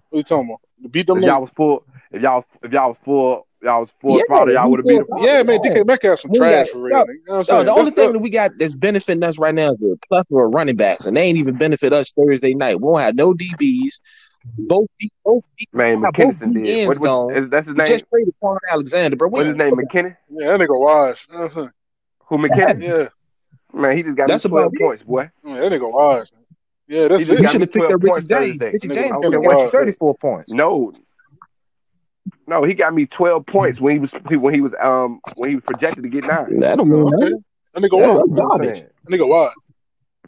What 0.09 0.17
you 0.19 0.23
talking 0.23 0.49
about? 0.49 0.61
To 0.83 0.89
beat 0.89 1.07
them 1.07 1.17
If 1.17 1.25
y'all 1.25 1.41
was 1.41 1.49
full, 1.49 1.83
if 2.11 2.21
y'all 2.21 2.45
if 2.61 2.71
y'all 2.71 2.89
was 2.89 2.97
full, 3.03 3.47
y'all 3.63 3.79
was 3.81 3.89
full 3.99 4.17
Yeah, 4.17 4.23
throttle, 4.27 4.53
y'all 4.53 4.69
would 4.69 4.79
have 4.79 4.87
beat 4.87 4.97
them. 4.97 5.07
Yeah, 5.23 5.41
man, 5.43 5.59
DK 5.59 5.85
Metcalf 5.85 6.19
some 6.19 6.31
trash 6.31 6.67
got- 6.67 6.73
for 6.73 6.81
real. 6.81 6.97
no. 6.97 7.05
You 7.11 7.21
know 7.27 7.37
what 7.39 7.51
I'm 7.51 7.57
No, 7.57 7.63
the 7.63 7.71
only 7.79 7.91
thing 7.91 8.13
that 8.13 8.19
we 8.19 8.29
got 8.29 8.51
that's 8.59 8.75
benefiting 8.75 9.23
us 9.23 9.39
right 9.39 9.55
now 9.55 9.71
is 9.71 9.81
a 9.81 9.95
plethora 10.07 10.47
of 10.47 10.53
running 10.53 10.75
backs, 10.75 11.05
and 11.07 11.17
they 11.17 11.23
ain't 11.23 11.37
even 11.39 11.57
benefit 11.57 11.91
us 11.91 12.11
Thursday 12.11 12.53
night. 12.53 12.79
We 12.79 12.83
won't 12.87 13.01
have 13.01 13.15
no 13.15 13.33
DBs. 13.33 13.99
Both 14.59 14.87
both 15.25 15.43
Man, 15.73 16.01
both 16.01 16.13
McKinnison 16.13 16.53
D 16.53 16.61
did. 16.61 16.77
ends 16.87 16.99
What, 16.99 16.99
what, 16.99 17.07
gone. 17.07 17.35
is, 17.35 17.49
that's 17.49 17.65
his 17.65 17.75
We 17.75 17.79
name. 17.79 17.87
just 17.87 18.05
traded 18.09 18.33
Kwon 18.41 18.57
Alexander, 18.71 19.17
bro. 19.17 19.29
What's 19.29 19.47
his 19.47 19.55
name? 19.55 19.73
McKinnon. 19.73 20.15
yeah, 20.29 20.51
that 20.51 20.59
nigga 20.59 20.79
wash. 20.79 21.27
You 21.29 21.35
know 21.35 21.41
what 21.41 21.51
I'm 21.51 21.55
saying? 21.55 21.71
Who 22.27 22.37
McKinnon? 22.37 22.81
Yeah, 22.81 23.07
Man, 23.73 23.97
he 23.97 24.03
just 24.03 24.17
got 24.17 24.27
That's 24.29 24.45
me 24.45 24.49
twelve 24.49 24.67
about 24.67 24.79
points, 24.79 25.03
boy. 25.03 25.29
man, 25.43 25.55
that 25.61 25.71
nigga 25.71 25.91
wash. 25.91 26.27
Yeah, 26.87 27.09
that's 27.09 27.27
it. 27.27 27.39
You 27.39 27.47
should 27.47 27.61
have 27.61 27.71
picked 27.71 27.89
12 27.89 27.93
up 27.93 28.01
Richard 28.03 28.13
points 28.13 28.29
James. 28.29 28.59
Thursday. 28.59 28.71
Richard 28.71 28.91
Nigga, 28.91 28.93
James 28.93 29.11
could 29.21 29.33
have 29.33 29.43
got 29.43 29.59
you 29.61 29.71
34 29.71 30.15
points. 30.17 30.51
No, 30.53 30.93
no, 32.47 32.63
he 32.63 32.73
got 32.73 32.93
me 32.93 33.05
twelve 33.05 33.45
points 33.45 33.81
when 33.81 33.93
he 33.93 33.99
was 33.99 34.11
when 34.11 34.53
he 34.53 34.61
was 34.61 34.73
um 34.81 35.19
when 35.35 35.49
he 35.49 35.55
was 35.55 35.63
projected 35.65 36.03
to 36.03 36.09
get 36.09 36.23
nine. 36.23 36.59
That 36.59 36.77
don't 36.77 36.89
mean 36.89 37.01
okay. 37.13 37.33
That 37.73 37.83
nigga 37.83 37.99
That's 37.99 38.17
wash. 38.17 38.29
You 38.29 38.35
know 38.35 38.43
what 38.43 38.51
I'm 38.53 38.59
garbage. 38.59 38.83
That 39.03 39.11
nigga 39.11 39.27
wash. 39.27 39.53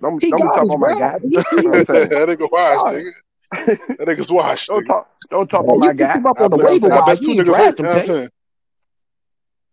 Don't, 0.02 0.22
He 0.24 0.30
don't 0.30 0.42
be 0.42 0.48
talking 0.48 0.70
garbage, 0.70 0.76
about 0.76 0.80
my 0.80 0.94
bro. 0.94 1.00
guy. 1.00 1.20
He, 1.24 1.30
he, 1.30 1.58
You 1.58 1.64
know 1.64 1.70
what 1.70 1.90
I'm 1.90 2.10
that 2.10 2.30
nigga 2.30 2.48
wash, 2.52 2.68
Sorry. 2.68 3.04
nigga. 3.04 3.98
That 3.98 4.08
nigga's 4.08 4.30
wash. 4.30 4.68
Don't 4.68 4.86
talk. 4.86 5.10
Don't 5.30 5.50
talk 5.50 5.64
about 5.64 5.78
my 5.80 5.88
picked 5.88 6.00
guy. 6.00 6.14
up 6.30 6.40
on 6.40 6.52
the 6.52 6.58
bet, 6.58 6.66
waiver 6.72 6.88
I 6.88 6.90
wire. 6.90 7.06
bet 7.06 7.22
You 7.22 7.28
two 7.28 7.32
ain't 7.32 7.40
niggas 7.42 7.48
hurt. 7.48 7.56
draft 7.56 7.80
You 7.80 7.84
him, 7.84 7.86
know 7.86 7.90
what 7.90 7.96
I'm 7.96 8.06
Tank. 8.06 8.08
saying? 8.08 8.30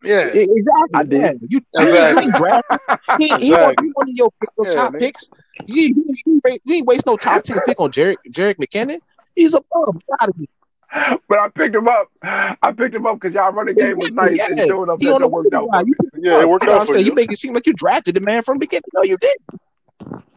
Yeah, 0.02 0.26
Exactly. 0.32 0.90
I 0.94 1.02
did. 1.02 1.20
Yeah. 1.20 1.32
You, 1.48 1.48
you, 1.50 1.60
Exactly. 1.74 2.22
you 2.22 2.28
ain't 2.28 2.36
draft 2.36 2.64
him. 2.70 2.78
He, 3.18 3.28
he, 3.28 3.34
Exactly. 3.34 3.50
wasn't- 3.50 3.80
he 3.80 3.86
one 3.94 4.08
of 4.08 4.14
your 4.14 4.28
pick, 4.40 4.50
your 4.58 4.66
Yeah, 4.68 4.74
top 4.74 4.92
nigga. 4.94 4.98
picks. 5.00 5.30
You, 5.66 5.82
you, 5.82 6.04
you, 6.26 6.40
ain't- 6.46 6.60
you 6.64 6.74
ain't 6.76 6.86
waste 6.86 7.06
no 7.06 7.16
top 7.16 7.42
10 7.42 7.58
pick 7.66 7.80
on 7.80 7.90
Jerick, 7.90 8.16
Jerick 8.30 8.56
McKinnon. 8.56 8.98
He's 9.34 9.54
a 9.54 9.60
bum. 9.72 9.84
Get 9.94 10.02
out 10.20 10.28
of 10.28 10.36
here. 10.36 11.18
but 11.28 11.38
I 11.38 11.48
picked 11.48 11.74
him 11.74 11.88
up. 11.88 12.08
I 12.22 12.72
picked 12.76 12.94
him 12.94 13.06
up 13.06 13.16
because 13.20 13.34
y'all 13.34 13.50
running 13.52 13.74
game 13.74 13.86
was 13.96 14.08
Exactly. 14.10 14.30
nice 14.30 14.50
and 14.50 14.58
Yeah. 14.60 14.66
sure 14.66 14.84
enough 14.84 14.98
He 15.00 15.06
that 15.06 15.14
on 15.14 15.20
the 15.22 15.28
worked 15.28 15.52
out 15.52 15.64
You 15.64 15.84
me. 15.86 15.92
picked 16.00 16.14
him 16.14 16.24
Yeah, 16.24 16.40
it 16.42 16.48
worked 16.48 16.64
You 16.64 16.68
know 16.68 16.72
out 16.74 16.76
what 16.76 16.80
I'm 16.82 16.86
for 16.86 16.92
saying? 16.94 17.06
you. 17.06 17.10
You 17.10 17.14
make 17.16 17.32
it 17.32 17.38
seem 17.38 17.54
like 17.54 17.66
you 17.66 17.72
drafted 17.72 18.14
the 18.14 18.20
man 18.20 18.42
from 18.42 18.56
the 18.56 18.60
beginning. 18.60 18.82
No, 18.94 19.02
you 19.02 19.16
didn't. 19.18 19.60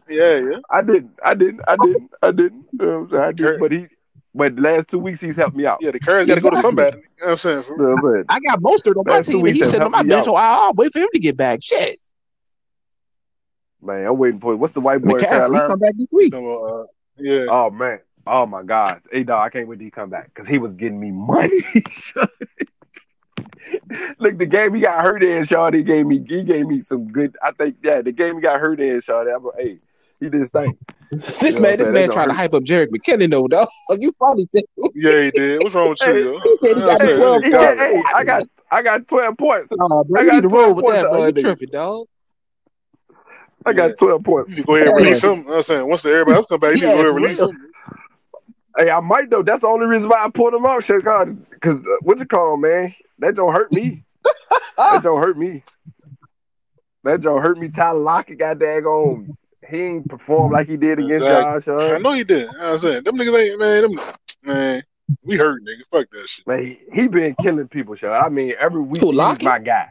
Yeah, 0.08 0.38
yeah. 0.50 0.58
I 0.70 0.82
didn't. 0.82 1.12
I 1.24 1.34
didn't. 1.34 1.60
I 1.68 1.76
didn't. 1.76 2.10
I 2.22 2.30
didn't. 2.32 2.64
You 2.72 2.78
know 2.86 2.98
what 3.00 3.04
I'm 3.04 3.10
saying? 3.10 3.22
I 3.22 3.32
did. 3.32 3.46
cur- 3.46 3.58
But 3.58 3.72
he. 3.72 3.86
But 4.34 4.56
the 4.56 4.62
last 4.62 4.88
two 4.88 4.98
weeks 4.98 5.20
he's 5.20 5.36
helped 5.36 5.56
me 5.56 5.66
out. 5.66 5.78
Yeah, 5.80 5.90
the 5.90 5.98
curse 5.98 6.26
got 6.26 6.36
to 6.36 6.40
go 6.40 6.50
to 6.50 6.60
somebody. 6.60 6.96
You 6.96 7.02
know 7.02 7.26
what 7.26 7.32
I'm 7.32 7.38
saying? 7.38 7.64
You 7.68 7.76
know 7.76 7.96
what 7.96 8.04
I'm 8.04 8.14
saying? 8.14 8.24
I 8.28 8.40
got 8.40 8.60
Mostert 8.60 8.96
on 8.96 9.04
my 9.06 9.14
Last 9.14 9.26
two 9.26 9.32
team, 9.32 9.38
and 9.38 9.44
weeks 9.44 9.56
he's 9.56 9.64
has 9.64 9.70
sitting 9.72 9.86
on 9.86 9.92
helped 9.92 10.08
my 10.08 10.08
me 10.08 10.14
bench. 10.16 10.24
So 10.26 10.34
I'll 10.36 10.72
wait 10.74 10.92
for 10.92 11.00
him 11.00 11.08
to 11.12 11.18
get 11.18 11.36
back. 11.36 11.60
Shit. 11.62 11.96
Man, 13.82 14.06
I'm 14.06 14.18
waiting 14.18 14.40
for 14.40 14.54
what's 14.56 14.72
the 14.72 14.80
white 14.80 15.02
boy 15.02 15.10
in 15.10 15.24
McCaffrey, 15.24 15.66
come 15.66 15.78
back 15.78 15.94
this 15.96 16.06
week. 16.12 16.32
So, 16.32 16.64
uh, 16.64 16.84
yeah. 17.18 17.46
Oh 17.48 17.70
man. 17.70 18.00
Oh 18.26 18.46
my 18.46 18.62
God. 18.62 19.00
Hey 19.10 19.24
dog, 19.24 19.40
I 19.40 19.48
can't 19.50 19.66
wait 19.66 19.78
till 19.78 19.86
he 19.86 19.90
come 19.90 20.10
back 20.10 20.30
because 20.32 20.48
he 20.48 20.58
was 20.58 20.74
getting 20.74 21.00
me 21.00 21.10
money. 21.10 21.60
Look, 24.18 24.38
the 24.38 24.46
game 24.46 24.74
he 24.74 24.80
got 24.82 25.02
hurt 25.02 25.22
in, 25.22 25.44
Shawty 25.44 25.76
he 25.76 25.82
gave 25.82 26.06
me 26.06 26.24
he 26.28 26.42
gave 26.44 26.66
me 26.66 26.80
some 26.80 27.08
good. 27.10 27.36
I 27.42 27.52
think 27.52 27.76
yeah, 27.82 28.02
the 28.02 28.12
game 28.12 28.36
he 28.36 28.40
got 28.42 28.60
hurt 28.60 28.80
in, 28.80 29.00
Shawty. 29.00 29.34
I'm 29.34 29.42
hey, 29.58 29.74
he 30.20 30.28
did 30.28 30.40
his 30.40 30.50
thing. 30.50 30.76
This 31.10 31.42
You 31.42 31.52
know 31.54 31.60
man, 31.62 31.78
this 31.78 31.88
man 31.88 32.08
trying 32.10 32.28
to 32.28 32.34
gonna 32.34 32.34
hype 32.34 32.54
up 32.54 32.62
Jerick 32.62 32.88
McKinnon, 32.90 33.30
though, 33.30 33.48
dog. 33.48 33.68
You 33.98 34.12
funny. 34.12 34.46
Too. 34.46 34.62
Yeah, 34.94 35.22
he 35.22 35.30
did. 35.32 35.60
What's 35.60 35.74
wrong 35.74 35.90
with 35.90 36.00
you, 36.06 36.14
yo? 36.16 36.40
he 36.44 36.54
said 36.56 36.76
he 36.76 36.82
got 36.82 37.00
I 37.00 37.06
me 37.06 37.12
said, 37.12 37.16
12 37.16 37.42
this 37.42 37.44
He 37.46 37.50
got, 37.50 37.78
hey, 37.78 38.02
I 38.14 38.24
got 38.24 38.48
I 38.70 38.82
got 38.82 39.08
12 39.08 39.36
points. 39.36 39.70
Nah, 39.72 39.88
bro, 40.04 40.20
I 40.20 40.22
you 40.22 40.26
got 40.26 40.34
need 40.36 40.42
to 40.42 40.48
12 40.48 40.52
roll 40.66 40.74
with 40.74 40.84
points 40.84 41.02
that, 41.02 41.10
bro. 41.10 41.26
You 41.26 41.32
tripping, 41.32 41.68
dog. 41.70 42.06
I 43.66 43.72
got 43.72 43.90
Yeah. 43.90 43.94
12 43.96 44.24
points. 44.24 44.50
You 44.56 44.64
go 44.64 44.76
ahead 44.76 44.88
and 44.88 44.96
release 44.96 45.24
him. 45.24 45.30
You 45.30 45.36
know 45.36 45.42
what 45.42 45.56
I'm 45.56 45.62
saying? 45.62 45.88
Once 45.88 46.04
everybody 46.06 46.36
else 46.36 46.46
come 46.46 46.60
back, 46.60 46.76
you 46.76 46.82
Yeah, 46.82 46.92
go 46.92 46.94
ahead 46.94 47.06
and 47.06 47.16
release 47.16 47.40
him. 47.40 47.58
Hey, 48.78 48.90
I 48.90 49.00
might 49.00 49.28
though. 49.30 49.42
That's 49.42 49.62
the 49.62 49.66
only 49.66 49.86
reason 49.86 50.08
why 50.08 50.24
I 50.24 50.30
pulled 50.30 50.54
him 50.54 50.64
out, 50.64 50.84
shit. 50.84 50.98
Because 51.02 51.84
uh, 51.84 51.96
what 52.02 52.18
you 52.18 52.26
call 52.26 52.56
man? 52.56 52.94
That 53.18 53.34
don't 53.34 53.52
hurt 53.54 53.72
me. 53.72 54.02
that 54.76 55.02
don't 55.02 55.20
hurt 55.20 55.36
me. 55.36 55.64
That 57.04 57.20
don't 57.20 57.42
hurt 57.42 57.58
me. 57.58 57.68
Tyler 57.68 57.98
Lockett 57.98 58.38
got 58.38 58.58
daggone. 58.58 59.34
He 59.70 59.82
ain't 59.82 60.08
performed 60.08 60.52
like 60.52 60.68
he 60.68 60.76
did 60.76 60.98
against 60.98 61.24
Exactly. 61.24 61.72
y'all, 61.72 61.94
I 61.94 61.98
know 61.98 62.12
he 62.12 62.24
did. 62.24 62.48
You 62.50 62.58
know 62.58 62.58
what 62.58 62.72
I'm 62.72 62.78
saying? 62.78 63.04
Them 63.04 63.16
niggas 63.16 63.38
ain't, 63.38 63.58
man, 63.58 63.82
them, 63.82 63.94
man, 64.42 64.82
we 65.22 65.36
hurt, 65.36 65.62
nigga. 65.62 65.82
Fuck 65.90 66.10
that 66.10 66.28
shit. 66.28 66.46
Man, 66.46 66.64
he, 66.64 66.78
he 66.92 67.08
been 67.08 67.34
killing 67.40 67.68
people, 67.68 67.94
Sean. 67.94 68.12
I 68.12 68.28
mean, 68.28 68.54
every 68.58 68.80
week 68.80 69.00
Who, 69.00 69.08
he's 69.08 69.16
Lockett? 69.16 69.44
my 69.44 69.58
guy. 69.58 69.90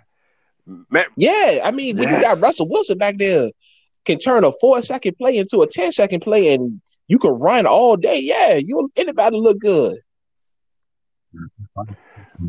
Man, 0.89 1.05
Yeah, 1.15 1.61
I 1.63 1.71
mean, 1.71 1.97
when 1.97 2.09
you 2.09 2.21
got 2.21 2.39
Russell 2.39 2.67
Wilson 2.69 2.97
back 2.97 3.17
there, 3.17 3.49
can 4.05 4.17
turn 4.19 4.43
a 4.43 4.51
four 4.51 4.81
second 4.81 5.17
play 5.17 5.37
into 5.37 5.61
a 5.61 5.67
10 5.67 5.91
second 5.93 6.21
play, 6.21 6.53
and 6.53 6.81
you 7.07 7.17
can 7.17 7.31
run 7.31 7.65
all 7.65 7.95
day. 7.97 8.19
Yeah, 8.19 8.55
you 8.55 8.89
anybody 8.95 9.37
look 9.37 9.59
good. 9.59 9.97
Mm-hmm. 11.35 11.93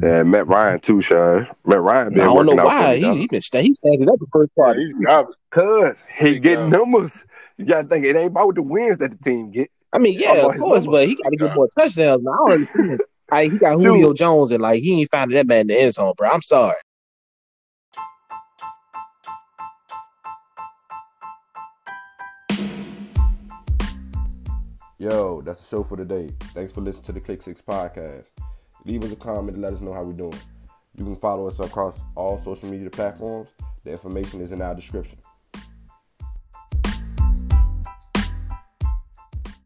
Yeah, 0.03 0.23
Matt 0.23 0.47
Ryan 0.47 0.81
too, 0.81 1.01
Sean. 1.01 1.49
Matt 1.65 1.81
Ryan 1.81 2.11
been 2.11 2.21
I 2.21 2.25
don't 2.25 2.47
know 2.47 2.55
working 2.55 2.59
out 2.61 2.63
for 2.63 2.67
why 2.69 2.97
he 2.97 3.19
he 3.19 3.27
been 3.27 3.41
sta- 3.41 3.61
he 3.63 3.75
standing 3.75 4.09
up 4.09 4.19
the 4.19 4.27
first 4.33 4.53
Yeah, 4.57 4.65
part. 4.65 4.79
he's 4.79 4.93
garbage. 5.05 5.35
Cause 5.51 5.97
he 6.17 6.25
Big 6.35 6.43
getting 6.45 6.71
guy. 6.71 6.79
numbers. 6.79 7.23
You 7.57 7.65
gotta 7.67 7.89
think 7.89 8.05
it 8.05 8.17
ain't 8.17 8.29
about 8.31 8.55
the 8.55 8.63
wins 8.63 8.99
that 8.99 9.11
the 9.11 9.17
team 9.19 9.51
get. 9.51 9.71
I 9.93 9.99
mean, 9.99 10.19
yeah, 10.19 10.33
about 10.35 10.55
of 10.55 10.61
course, 10.61 10.85
numbers. 10.85 11.01
but 11.01 11.09
he 11.09 11.17
got 11.17 11.31
to 11.31 11.37
get 11.37 11.55
more 11.57 11.69
touchdowns. 11.77 12.23
Now 12.23 12.33
I 12.33 12.37
don't 12.37 12.53
understand. 12.53 13.01
I, 13.33 13.45
he 13.45 13.51
got 13.51 13.75
Dude. 13.79 13.83
Julio 13.87 14.13
Jones, 14.13 14.51
and 14.53 14.63
like 14.63 14.81
he 14.83 15.01
ain't 15.01 15.11
finding 15.11 15.37
that 15.37 15.47
man 15.47 15.63
in 15.63 15.67
the 15.69 15.81
end 15.83 15.95
zone, 15.95 16.13
bro. 16.17 16.29
I'm 16.29 16.43
sorry. 16.43 16.77
Yo, 24.99 25.41
that's 25.43 25.61
the 25.61 25.67
show 25.77 25.83
for 25.83 25.97
today. 25.97 26.31
Thanks 26.55 26.75
for 26.75 26.83
listening 26.83 27.05
to 27.05 27.13
the 27.13 27.21
Click 27.21 27.41
Six 27.41 27.63
podcast. 27.63 28.27
Leave 28.85 29.05
us 29.05 29.13
a 29.13 29.17
comment 29.17 29.55
and 29.55 29.63
let 29.63 29.73
us 29.73 29.81
know 29.81 29.93
how 29.93 30.03
we're 30.03 30.13
doing. 30.13 30.39
You 30.97 31.05
can 31.05 31.17
follow 31.17 31.47
us 31.47 31.61
across 31.61 32.03
all 32.17 32.39
social 32.39 32.69
media 32.69 32.91
platforms. 32.91 33.51
The 33.85 33.93
information 33.93 34.41
is 34.41 34.53
in 34.53 34.63
our 34.63 34.75
description. 34.75 35.19